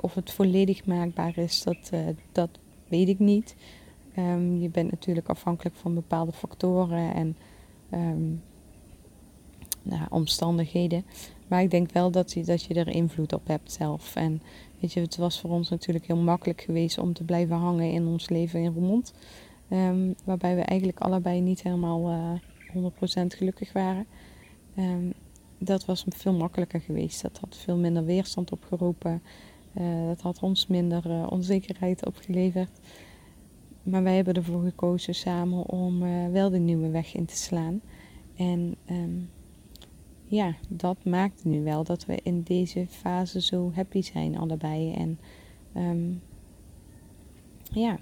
Of 0.00 0.14
het 0.14 0.32
volledig 0.32 0.84
maakbaar 0.86 1.38
is, 1.38 1.62
dat, 1.62 1.90
dat 2.32 2.58
weet 2.96 3.08
ik 3.08 3.18
niet. 3.18 3.54
Um, 4.18 4.60
je 4.60 4.68
bent 4.68 4.90
natuurlijk 4.90 5.28
afhankelijk 5.28 5.76
van 5.76 5.94
bepaalde 5.94 6.32
factoren 6.32 7.14
en 7.14 7.36
um, 7.92 8.42
nou, 9.82 10.02
omstandigheden. 10.10 11.04
Maar 11.48 11.62
ik 11.62 11.70
denk 11.70 11.92
wel 11.92 12.10
dat 12.10 12.32
je, 12.32 12.44
dat 12.44 12.62
je 12.62 12.74
er 12.74 12.88
invloed 12.88 13.32
op 13.32 13.46
hebt 13.46 13.72
zelf. 13.72 14.16
En 14.16 14.42
weet 14.80 14.92
je, 14.92 15.00
het 15.00 15.16
was 15.16 15.40
voor 15.40 15.50
ons 15.50 15.68
natuurlijk 15.68 16.06
heel 16.06 16.16
makkelijk 16.16 16.60
geweest 16.60 16.98
om 16.98 17.12
te 17.12 17.24
blijven 17.24 17.56
hangen 17.56 17.90
in 17.90 18.06
ons 18.06 18.28
leven 18.28 18.60
in 18.60 18.72
Roermond. 18.72 19.12
Um, 19.70 20.14
waarbij 20.24 20.54
we 20.54 20.62
eigenlijk 20.62 21.00
allebei 21.00 21.40
niet 21.40 21.62
helemaal 21.62 22.10
uh, 22.10 22.32
eh, 22.74 23.22
100% 23.24 23.26
gelukkig 23.26 23.72
waren. 23.72 24.06
Dat 25.58 25.84
was 25.84 26.04
veel 26.08 26.32
makkelijker 26.32 26.80
geweest. 26.80 27.22
Dat 27.22 27.38
had 27.40 27.56
veel 27.56 27.76
minder 27.76 28.04
weerstand 28.04 28.52
opgeroepen. 28.52 29.22
Uh, 29.78 30.06
dat 30.06 30.20
had 30.20 30.42
ons 30.42 30.66
minder 30.66 31.06
uh, 31.06 31.26
onzekerheid 31.30 32.06
opgeleverd. 32.06 32.80
Maar 33.82 34.02
wij 34.02 34.16
hebben 34.16 34.34
ervoor 34.34 34.62
gekozen 34.62 35.14
samen 35.14 35.66
om 35.66 36.00
wel 36.32 36.50
de 36.50 36.58
nieuwe 36.58 36.90
weg 36.90 37.14
in 37.14 37.24
te 37.24 37.36
slaan. 37.36 37.80
En 38.36 38.76
um, 38.90 39.30
ja, 40.24 40.54
dat 40.68 41.04
maakt 41.04 41.44
nu 41.44 41.62
wel 41.62 41.84
dat 41.84 42.06
we 42.06 42.20
in 42.22 42.42
deze 42.42 42.86
fase 42.88 43.40
zo 43.40 43.72
happy 43.74 44.02
zijn, 44.02 44.38
allebei. 44.38 44.92
En 44.92 45.18
um, 45.76 46.20
ja, 47.70 47.98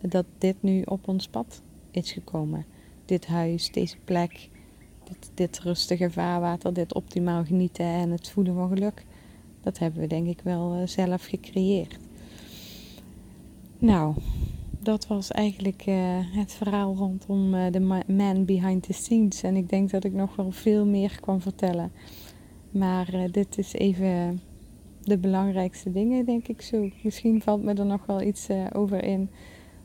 dat 0.00 0.26
dit 0.38 0.56
nu 0.60 0.82
op 0.82 1.08
ons 1.08 1.28
pad 1.28 1.62
is 1.90 2.12
gekomen. 2.12 2.64
Dit 3.04 3.26
huis, 3.26 3.72
deze 3.72 3.96
plek, 4.04 4.50
dit, 5.04 5.30
dit 5.34 5.58
rustige 5.58 6.10
vaarwater, 6.10 6.72
dit 6.72 6.94
optimaal 6.94 7.44
genieten 7.44 7.86
en 7.86 8.10
het 8.10 8.30
voelen 8.30 8.54
van 8.54 8.68
geluk. 8.68 9.04
Dat 9.64 9.78
hebben 9.78 10.00
we 10.00 10.06
denk 10.06 10.26
ik 10.26 10.40
wel 10.42 10.76
uh, 10.76 10.86
zelf 10.86 11.24
gecreëerd. 11.24 11.98
Nou, 13.78 14.14
dat 14.80 15.06
was 15.06 15.30
eigenlijk 15.30 15.86
uh, 15.86 16.18
het 16.20 16.52
verhaal 16.52 16.94
rondom 16.94 17.54
uh, 17.54 17.70
de 17.70 18.02
man 18.06 18.44
behind 18.44 18.82
the 18.82 18.92
scenes. 18.92 19.42
En 19.42 19.56
ik 19.56 19.68
denk 19.68 19.90
dat 19.90 20.04
ik 20.04 20.12
nog 20.12 20.36
wel 20.36 20.50
veel 20.50 20.86
meer 20.86 21.18
kan 21.20 21.40
vertellen. 21.40 21.92
Maar 22.70 23.28
dit 23.30 23.58
is 23.58 23.72
even 23.72 24.40
de 25.02 25.18
belangrijkste 25.18 25.92
dingen, 25.92 26.24
denk 26.24 26.48
ik 26.48 26.62
zo. 26.62 26.90
Misschien 27.02 27.42
valt 27.42 27.62
me 27.62 27.74
er 27.74 27.86
nog 27.86 28.06
wel 28.06 28.22
iets 28.22 28.48
over 28.72 29.04
in. 29.04 29.30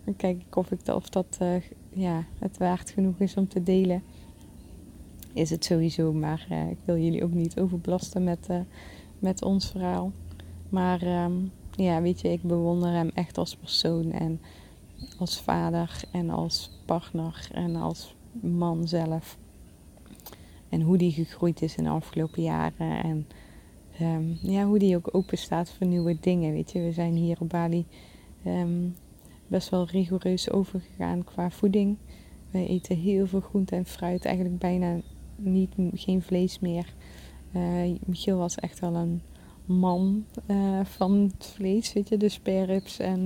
Dan 0.04 0.16
kijk 0.16 0.42
ik 0.48 0.56
of, 0.56 0.72
ik 0.72 0.88
of 0.88 1.10
dat 1.10 1.38
ja, 1.94 2.26
het 2.40 2.58
waard 2.58 2.90
genoeg 2.90 3.20
is 3.20 3.36
om 3.36 3.48
te 3.48 3.64
delen. 3.64 4.04
Is 5.34 5.50
het 5.50 5.66
sowieso, 5.66 6.14
maar 6.14 6.48
ik 6.70 6.78
wil 6.86 6.98
jullie 6.98 7.24
ook 7.24 7.34
niet 7.34 7.60
overbelasten 7.60 8.24
met, 8.24 8.48
met 9.20 9.44
ons 9.44 9.70
verhaal. 9.70 10.12
Maar 10.70 11.24
um, 11.24 11.52
ja, 11.72 12.02
weet 12.02 12.22
je, 12.22 12.32
ik 12.32 12.44
bewonder 12.44 12.92
hem 12.92 13.10
echt 13.14 13.38
als 13.38 13.56
persoon. 13.56 14.12
En 14.12 14.42
als 15.18 15.42
vader 15.42 16.02
en 16.12 16.30
als 16.30 16.72
partner 16.86 17.50
en 17.54 17.76
als 17.76 18.16
man 18.42 18.88
zelf. 18.88 19.38
En 20.70 20.82
hoe 20.82 20.98
die 20.98 21.12
gegroeid 21.12 21.62
is 21.62 21.76
in 21.76 21.84
de 21.84 21.90
afgelopen 21.90 22.44
jaren. 22.44 23.04
En 23.04 23.28
um, 24.02 24.38
ja, 24.42 24.66
hoe 24.66 24.80
die 24.80 24.96
ook 24.96 25.16
open 25.16 25.38
staat 25.38 25.72
voor 25.72 25.88
nieuwe 25.88 26.18
dingen. 26.20 26.54
Weet 26.54 26.72
je, 26.72 26.80
we 26.80 26.92
zijn 26.92 27.16
hier 27.16 27.38
op 27.40 27.50
Bali 27.50 27.86
um, 28.46 28.96
best 29.48 29.70
wel 29.70 29.86
rigoureus 29.86 30.52
overgegaan 30.52 31.24
qua 31.24 31.50
voeding. 31.52 31.98
We 32.52 32.68
eten 32.68 32.98
heel 32.98 33.28
veel 33.28 33.40
groente 33.40 33.76
en 33.76 33.86
fruit, 33.86 34.26
eigenlijk 34.26 34.60
bijna 34.60 35.02
niet, 35.36 35.74
geen 35.94 36.22
vlees 36.22 36.60
meer. 36.60 36.94
Uh, 37.56 37.96
Michiel 38.06 38.38
was 38.38 38.56
echt 38.56 38.80
wel 38.80 38.96
een 38.96 39.22
man 39.66 40.26
uh, 40.48 40.80
van 40.84 41.32
het 41.34 41.46
vlees, 41.46 41.94
weet 41.94 42.10
je, 42.10 42.18
de 42.18 42.30
spareribs 42.30 43.00
en 43.00 43.20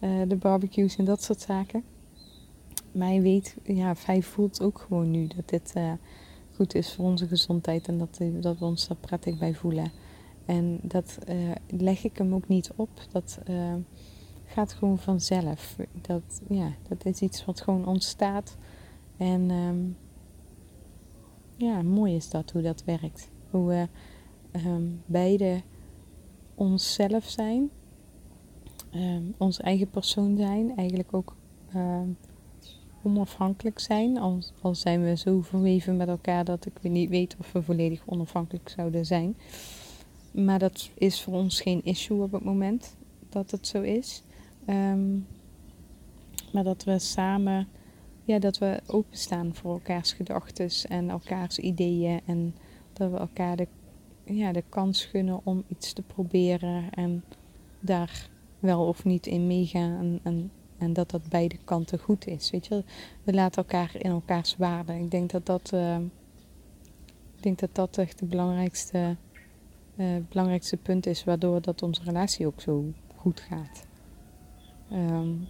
uh, 0.00 0.28
de 0.28 0.36
barbecues 0.36 0.96
en 0.96 1.04
dat 1.04 1.22
soort 1.22 1.40
zaken. 1.40 1.82
Maar 2.92 3.12
je 3.12 3.20
weet, 3.20 3.56
ja, 3.62 3.94
hij 4.04 4.22
voelt 4.22 4.62
ook 4.62 4.78
gewoon 4.78 5.10
nu 5.10 5.26
dat 5.26 5.48
dit 5.48 5.74
goed 6.54 6.74
is 6.74 6.94
voor 6.94 7.04
onze 7.04 7.26
gezondheid 7.26 7.88
en 7.88 7.98
dat, 7.98 8.20
dat 8.40 8.58
we 8.58 8.64
ons 8.64 8.88
daar 8.88 8.96
prettig 8.96 9.38
bij 9.38 9.54
voelen. 9.54 9.90
En 10.44 10.78
dat 10.82 11.18
leg 11.66 12.04
ik 12.04 12.18
hem 12.18 12.34
ook 12.34 12.48
niet 12.48 12.70
op. 12.76 12.88
Dat 13.12 13.38
gaat 14.44 14.72
gewoon 14.72 14.98
vanzelf. 14.98 15.76
Dat, 16.00 16.42
ja, 16.48 16.72
dat 16.88 17.04
is 17.04 17.20
iets 17.20 17.44
wat 17.44 17.60
gewoon 17.60 17.86
ontstaat. 17.86 18.56
En 19.16 19.50
um, 19.50 19.96
ja, 21.58 21.82
mooi 21.82 22.14
is 22.14 22.30
dat 22.30 22.50
hoe 22.50 22.62
dat 22.62 22.84
werkt. 22.84 23.30
Hoe 23.50 23.66
we 23.68 23.88
um, 24.66 25.02
beide 25.06 25.62
onszelf 26.54 27.24
zijn 27.24 27.70
um, 28.94 29.34
ons 29.38 29.60
eigen 29.60 29.90
persoon 29.90 30.36
zijn. 30.36 30.76
Eigenlijk 30.76 31.14
ook 31.14 31.36
um, 31.74 32.16
onafhankelijk 33.02 33.78
zijn. 33.78 34.18
Al, 34.18 34.38
al 34.60 34.74
zijn 34.74 35.04
we 35.04 35.16
zo 35.16 35.40
verweven 35.40 35.96
met 35.96 36.08
elkaar 36.08 36.44
dat 36.44 36.66
ik 36.66 36.82
niet 36.82 37.10
weet 37.10 37.36
of 37.38 37.52
we 37.52 37.62
volledig 37.62 38.02
onafhankelijk 38.06 38.68
zouden 38.68 39.06
zijn. 39.06 39.36
Maar 40.30 40.58
dat 40.58 40.90
is 40.94 41.22
voor 41.22 41.34
ons 41.34 41.60
geen 41.60 41.84
issue 41.84 42.22
op 42.22 42.32
het 42.32 42.44
moment 42.44 42.96
dat 43.28 43.50
het 43.50 43.66
zo 43.66 43.82
is. 43.82 44.22
Maar 46.52 46.64
dat 46.64 46.84
we 46.84 46.98
samen, 46.98 47.68
ja, 48.28 48.38
dat 48.38 48.58
we 48.58 48.80
openstaan 48.86 49.54
voor 49.54 49.72
elkaars 49.72 50.12
gedachten 50.12 50.70
en 50.88 51.10
elkaars 51.10 51.58
ideeën. 51.58 52.20
En 52.26 52.54
dat 52.92 53.10
we 53.10 53.16
elkaar 53.16 53.56
de, 53.56 53.66
ja, 54.24 54.52
de 54.52 54.64
kans 54.68 55.04
gunnen 55.04 55.40
om 55.44 55.64
iets 55.68 55.92
te 55.92 56.02
proberen 56.02 56.90
en 56.90 57.24
daar 57.80 58.28
wel 58.58 58.86
of 58.86 59.04
niet 59.04 59.26
in 59.26 59.46
meegaan 59.46 60.20
en, 60.22 60.50
en, 60.78 60.92
dat 60.92 61.10
dat 61.10 61.28
beide 61.28 61.56
kanten 61.64 61.98
goed 61.98 62.26
is. 62.26 62.50
Weet 62.50 62.66
je, 62.66 62.84
we 63.22 63.32
laten 63.32 63.62
elkaar 63.62 63.90
in 63.98 64.10
elkaars 64.10 64.56
waarde. 64.56 64.94
Ik 64.94 65.10
denk 65.10 65.30
dat 65.30 65.46
dat, 65.46 65.70
uh, 65.74 65.98
ik 67.36 67.42
denk 67.42 67.58
dat, 67.58 67.74
dat 67.74 67.98
echt 67.98 68.20
het 68.20 68.28
belangrijkste, 68.28 69.16
uh, 69.96 70.16
belangrijkste 70.28 70.76
punt 70.76 71.06
is 71.06 71.24
waardoor 71.24 71.60
dat 71.62 71.82
onze 71.82 72.02
relatie 72.04 72.46
ook 72.46 72.60
zo 72.60 72.92
goed 73.16 73.40
gaat. 73.40 73.86
Um, 74.92 75.48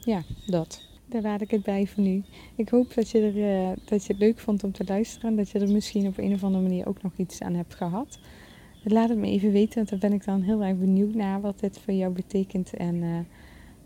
ja, 0.00 0.22
dat. 0.46 0.91
Daar 1.12 1.22
laat 1.22 1.40
ik 1.40 1.50
het 1.50 1.62
bij 1.62 1.86
voor 1.86 2.02
nu. 2.02 2.22
Ik 2.54 2.68
hoop 2.68 2.94
dat 2.94 3.10
je, 3.10 3.20
er, 3.20 3.36
uh, 3.36 3.76
dat 3.84 4.06
je 4.06 4.12
het 4.12 4.22
leuk 4.22 4.38
vond 4.38 4.64
om 4.64 4.72
te 4.72 4.84
luisteren. 4.86 5.30
En 5.30 5.36
dat 5.36 5.50
je 5.50 5.58
er 5.58 5.70
misschien 5.70 6.06
op 6.06 6.18
een 6.18 6.32
of 6.32 6.44
andere 6.44 6.62
manier 6.62 6.86
ook 6.86 7.02
nog 7.02 7.12
iets 7.16 7.40
aan 7.40 7.54
hebt 7.54 7.74
gehad. 7.74 8.18
Laat 8.84 9.08
het 9.08 9.18
me 9.18 9.26
even 9.26 9.52
weten, 9.52 9.74
want 9.74 9.88
daar 9.88 9.98
ben 9.98 10.12
ik 10.12 10.24
dan 10.24 10.42
heel 10.42 10.62
erg 10.62 10.78
benieuwd 10.78 11.14
naar 11.14 11.40
wat 11.40 11.60
dit 11.60 11.78
voor 11.78 11.94
jou 11.94 12.12
betekent. 12.12 12.74
En 12.74 12.94
uh, 12.94 13.18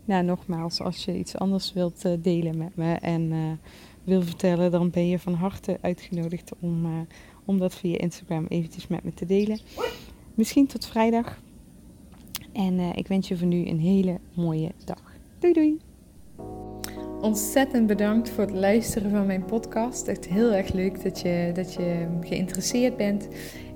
nou, 0.05 0.23
nogmaals, 0.23 0.81
als 0.81 1.05
je 1.05 1.17
iets 1.17 1.37
anders 1.37 1.73
wilt 1.73 2.05
uh, 2.05 2.11
delen 2.21 2.57
met 2.57 2.75
me 2.75 2.93
en 2.93 3.59
wil 4.03 4.21
vertellen, 4.21 4.71
dan 4.71 4.89
ben 4.89 5.07
je 5.07 5.19
van 5.19 5.33
harte 5.33 5.77
uitgenodigd 5.81 6.51
om, 6.59 7.07
om 7.45 7.57
dat 7.57 7.75
via 7.75 7.97
Instagram 7.97 8.45
eventjes 8.47 8.87
met 8.87 9.03
me 9.03 9.13
te 9.13 9.25
delen. 9.25 9.59
Misschien 10.33 10.67
tot 10.67 10.85
vrijdag. 10.85 11.41
En 12.53 12.79
ik 12.79 13.07
wens 13.07 13.27
je 13.27 13.37
voor 13.37 13.47
nu 13.47 13.67
een 13.67 13.79
hele 13.79 14.19
mooie 14.33 14.71
dag. 14.85 15.01
Doei 15.39 15.53
doei! 15.53 16.76
Ontzettend 17.21 17.87
bedankt 17.87 18.29
voor 18.29 18.43
het 18.43 18.53
luisteren 18.53 19.11
van 19.11 19.25
mijn 19.25 19.45
podcast. 19.45 20.07
Echt 20.07 20.27
heel 20.27 20.53
erg 20.53 20.73
leuk 20.73 21.03
dat 21.03 21.19
je, 21.19 21.51
dat 21.53 21.73
je 21.73 22.07
geïnteresseerd 22.21 22.97
bent. 22.97 23.27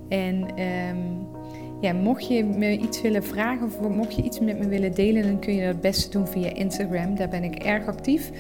En 0.10 0.46
um, 0.90 1.28
ja, 1.82 1.94
mocht 1.94 2.28
je 2.28 2.44
me 2.46 2.78
iets 2.78 3.02
willen 3.02 3.24
vragen 3.24 3.66
of 3.66 3.90
mocht 3.90 4.16
je 4.16 4.22
iets 4.22 4.40
met 4.40 4.60
me 4.60 4.68
willen 4.68 4.94
delen, 4.94 5.24
dan 5.24 5.40
kun 5.40 5.54
je 5.54 5.62
dat 5.62 5.72
het 5.72 5.82
beste 5.82 6.10
doen 6.10 6.28
via 6.28 6.54
Instagram. 6.54 7.16
Daar 7.16 7.30
ben 7.30 7.44
ik 7.44 7.56
erg 7.56 7.86
actief. 7.86 8.32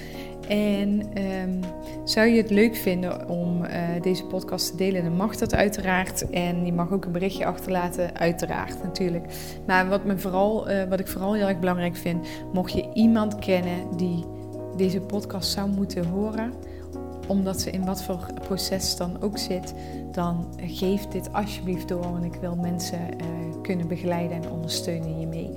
En 0.47 1.01
um, 1.43 1.59
zou 2.03 2.27
je 2.27 2.41
het 2.41 2.49
leuk 2.49 2.75
vinden 2.75 3.29
om 3.29 3.63
uh, 3.63 3.69
deze 4.01 4.25
podcast 4.25 4.71
te 4.71 4.77
delen, 4.77 5.03
dan 5.03 5.15
mag 5.15 5.35
dat 5.35 5.55
uiteraard. 5.55 6.29
En 6.29 6.65
je 6.65 6.73
mag 6.73 6.91
ook 6.91 7.05
een 7.05 7.11
berichtje 7.11 7.45
achterlaten, 7.45 8.15
uiteraard 8.15 8.83
natuurlijk. 8.83 9.25
Maar 9.67 9.89
wat, 9.89 10.05
me 10.05 10.17
vooral, 10.17 10.71
uh, 10.71 10.83
wat 10.83 10.99
ik 10.99 11.07
vooral 11.07 11.33
heel 11.33 11.47
erg 11.47 11.59
belangrijk 11.59 11.95
vind, 11.95 12.27
mocht 12.53 12.73
je 12.73 12.89
iemand 12.93 13.35
kennen 13.35 13.97
die 13.97 14.25
deze 14.77 15.01
podcast 15.01 15.51
zou 15.51 15.69
moeten 15.69 16.05
horen 16.05 16.53
omdat 17.27 17.61
ze 17.61 17.71
in 17.71 17.85
wat 17.85 18.03
voor 18.03 18.25
proces 18.41 18.95
dan 18.95 19.21
ook 19.21 19.37
zit, 19.37 19.73
dan 20.11 20.45
geef 20.57 21.07
dit 21.07 21.33
alsjeblieft 21.33 21.87
door. 21.87 22.11
Want 22.11 22.23
ik 22.23 22.35
wil 22.35 22.55
mensen 22.55 22.99
uh, 22.99 23.27
kunnen 23.61 23.87
begeleiden 23.87 24.43
en 24.43 24.51
ondersteunen 24.51 25.19
je 25.19 25.27
mee. 25.27 25.51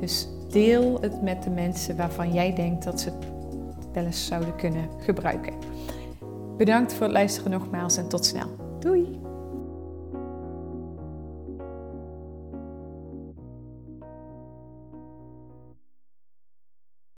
Dus 0.00 0.28
deel 0.48 0.98
het 1.00 1.22
met 1.22 1.42
de 1.42 1.50
mensen 1.50 1.96
waarvan 1.96 2.32
jij 2.32 2.54
denkt 2.54 2.84
dat 2.84 3.00
ze 3.00 3.10
het 3.10 3.26
wel 3.92 4.04
eens 4.04 4.26
zouden 4.26 4.56
kunnen 4.56 4.88
gebruiken. 4.98 5.52
Bedankt 6.56 6.92
voor 6.92 7.02
het 7.02 7.12
luisteren 7.12 7.50
nogmaals 7.50 7.96
en 7.96 8.08
tot 8.08 8.24
snel. 8.24 8.48
Doei! 8.78 9.19